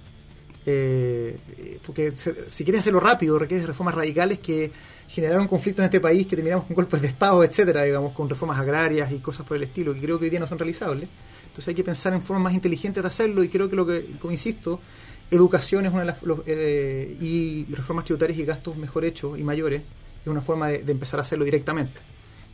Eh, 0.66 1.38
eh, 1.58 1.78
porque 1.86 2.12
se- 2.12 2.50
si 2.50 2.64
quieres 2.64 2.80
hacerlo 2.80 3.00
rápido, 3.00 3.38
requiere 3.38 3.64
reformas 3.66 3.94
radicales 3.94 4.38
que 4.40 4.70
generaron 5.10 5.48
conflictos 5.48 5.82
en 5.82 5.86
este 5.86 6.00
país 6.00 6.26
que 6.26 6.36
terminamos 6.36 6.66
con 6.66 6.76
golpes 6.76 7.00
de 7.00 7.08
Estado, 7.08 7.42
etcétera, 7.42 7.82
digamos, 7.82 8.12
con 8.12 8.28
reformas 8.28 8.58
agrarias 8.58 9.10
y 9.10 9.18
cosas 9.18 9.44
por 9.44 9.56
el 9.56 9.64
estilo, 9.64 9.92
que 9.92 10.00
creo 10.00 10.18
que 10.18 10.26
hoy 10.26 10.30
día 10.30 10.38
no 10.38 10.46
son 10.46 10.58
realizables. 10.58 11.08
Entonces 11.42 11.68
hay 11.68 11.74
que 11.74 11.82
pensar 11.82 12.12
en 12.12 12.22
formas 12.22 12.44
más 12.44 12.54
inteligentes 12.54 13.02
de 13.02 13.08
hacerlo 13.08 13.42
y 13.42 13.48
creo 13.48 13.68
que 13.68 13.74
lo 13.74 13.84
que, 13.84 14.06
como 14.20 14.30
insisto, 14.30 14.80
educación 15.28 15.84
es 15.86 15.92
una 15.92 16.00
de 16.00 16.06
las 16.06 16.22
los, 16.22 16.40
eh, 16.46 17.16
y 17.20 17.66
reformas 17.74 18.04
tributarias 18.04 18.38
y 18.38 18.44
gastos 18.44 18.76
mejor 18.76 19.04
hechos 19.04 19.36
y 19.36 19.42
mayores 19.42 19.82
es 20.22 20.26
una 20.26 20.42
forma 20.42 20.68
de, 20.68 20.84
de 20.84 20.92
empezar 20.92 21.18
a 21.18 21.22
hacerlo 21.22 21.44
directamente 21.44 21.98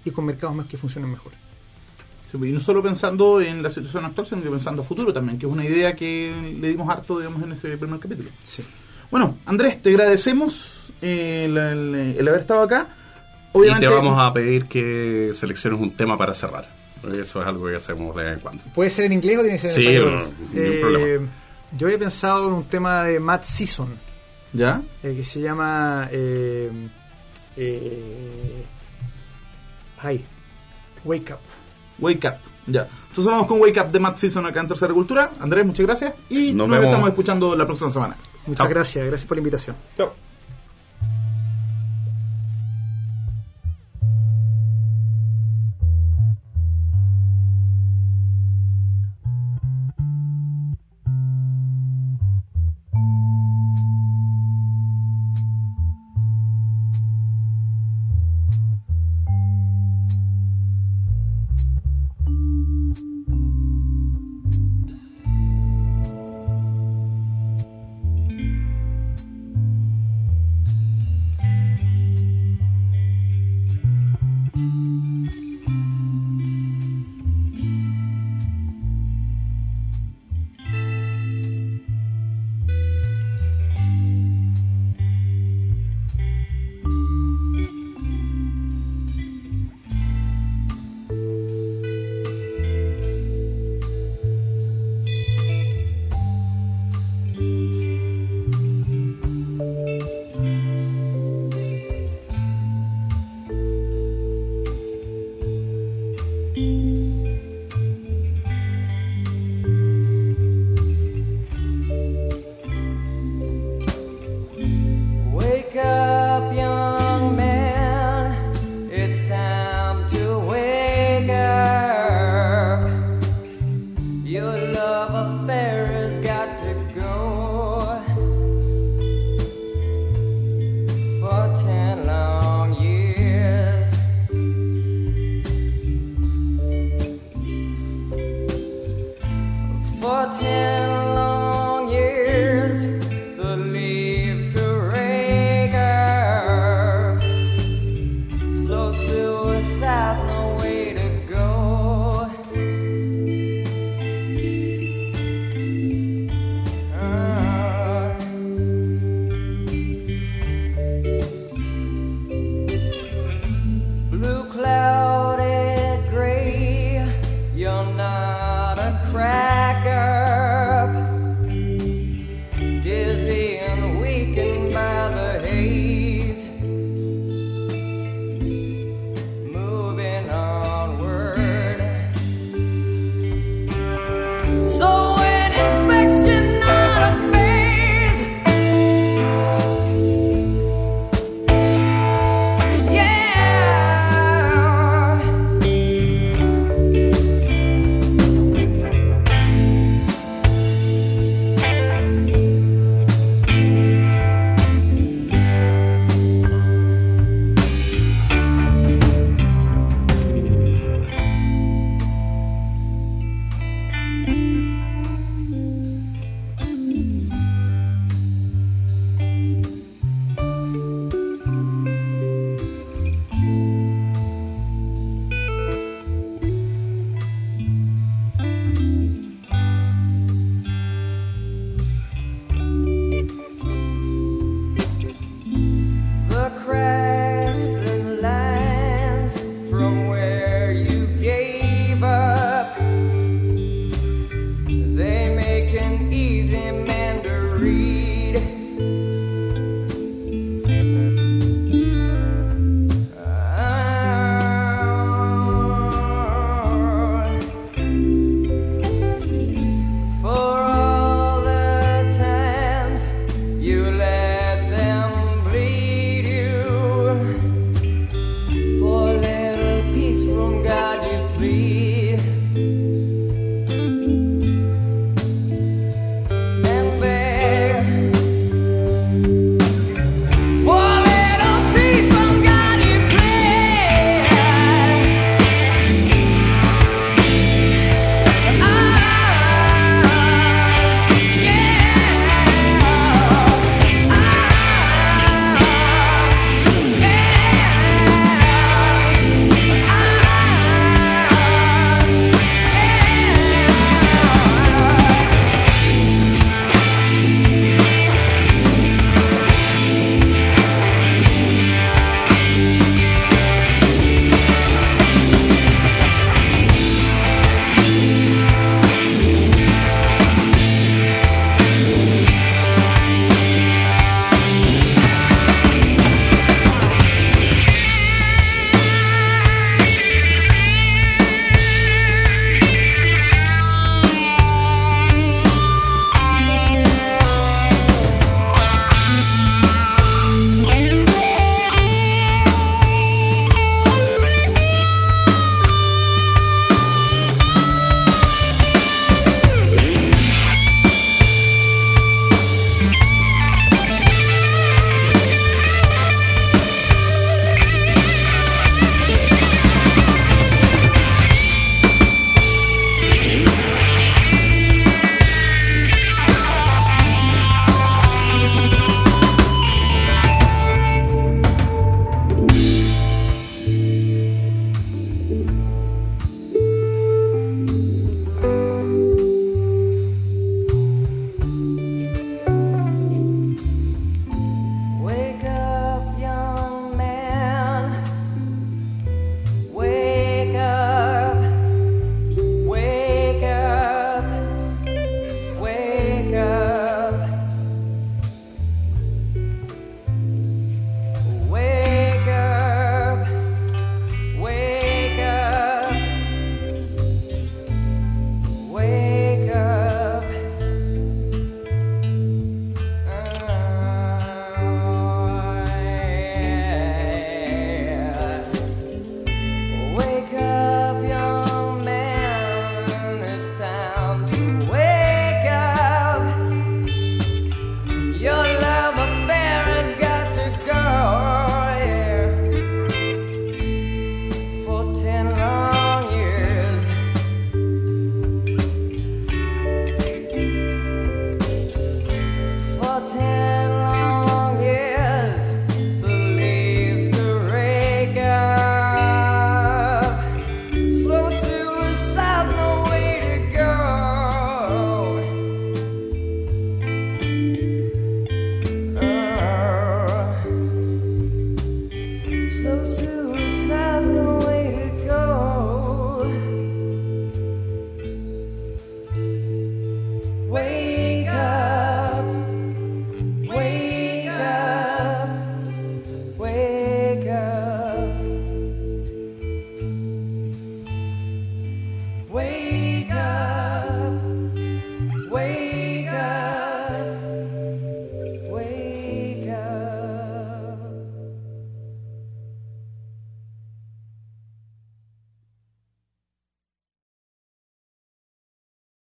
y 0.04 0.10
con 0.10 0.24
mercados 0.24 0.56
más 0.56 0.66
que 0.66 0.78
funcionen 0.78 1.10
mejor. 1.10 1.32
Sí, 2.30 2.38
Y 2.42 2.52
no 2.52 2.60
solo 2.60 2.82
pensando 2.82 3.40
en 3.40 3.62
la 3.62 3.68
situación 3.70 4.04
actual, 4.06 4.26
sino 4.26 4.42
que 4.42 4.48
pensando 4.48 4.82
a 4.82 4.84
futuro 4.84 5.12
también, 5.12 5.38
que 5.38 5.46
es 5.46 5.52
una 5.52 5.64
idea 5.64 5.94
que 5.94 6.32
le 6.58 6.68
dimos 6.68 6.88
harto, 6.88 7.18
digamos, 7.18 7.42
en 7.42 7.52
ese 7.52 7.76
primer 7.76 8.00
capítulo. 8.00 8.30
Sí. 8.42 8.64
Bueno, 9.10 9.36
Andrés, 9.46 9.80
te 9.82 9.90
agradecemos 9.90 10.92
eh, 11.02 11.44
el, 11.46 11.56
el- 11.56 12.16
el 12.18 12.28
haber 12.28 12.40
estado 12.40 12.62
acá. 12.62 12.88
Y 13.54 13.78
te 13.80 13.86
vamos 13.88 14.18
a 14.20 14.32
pedir 14.34 14.66
que 14.66 15.30
selecciones 15.32 15.80
un 15.80 15.90
tema 15.92 16.18
para 16.18 16.34
cerrar. 16.34 16.68
porque 17.00 17.20
Eso 17.22 17.40
es 17.40 17.46
algo 17.46 17.66
que 17.68 17.76
hacemos 17.76 18.14
de 18.14 18.22
vez 18.24 18.34
en 18.34 18.40
cuando. 18.40 18.64
¿Puede 18.74 18.90
ser 18.90 19.06
en 19.06 19.12
inglés 19.14 19.38
o 19.38 19.40
tiene 19.42 19.54
que 19.56 19.58
ser 19.68 19.70
en 19.70 19.76
Sí, 19.76 19.82
español? 19.86 20.12
no, 20.52 20.60
ningún 20.62 20.80
problema. 20.80 21.28
Yo 21.76 21.86
había 21.86 21.98
pensado 21.98 22.48
en 22.48 22.52
un 22.54 22.64
tema 22.64 23.04
de 23.04 23.18
Matt 23.18 23.44
Season, 23.44 23.94
¿Ya? 24.52 24.82
eh, 25.02 25.14
que 25.16 25.24
se 25.24 25.40
llama... 25.40 26.08
Eh, 26.12 26.70
eh, 27.56 28.64
ay, 30.02 30.24
Wake 31.04 31.32
Up. 31.32 31.38
Wake 31.98 32.26
Up. 32.28 32.34
Ya. 32.66 32.88
Entonces 33.08 33.24
vamos 33.32 33.46
con 33.46 33.60
Wake 33.60 33.80
Up 33.80 33.90
de 33.90 34.00
Matt 34.00 34.18
Season 34.18 34.44
acá 34.44 34.60
en 34.60 34.66
Tercera 34.66 34.92
Cultura. 34.92 35.30
Andrés, 35.40 35.64
muchas 35.64 35.86
gracias. 35.86 36.14
Y 36.28 36.52
Nos 36.52 36.68
nos, 36.68 36.70
vemos. 36.70 36.86
estamos 36.86 37.08
escuchando 37.08 37.56
la 37.56 37.64
próxima 37.64 37.90
semana. 37.90 38.16
Muchas 38.46 38.58
Chao. 38.58 38.68
gracias, 38.68 39.06
gracias 39.06 39.26
por 39.28 39.36
la 39.36 39.40
invitación. 39.40 39.76
Chao. 39.96 40.14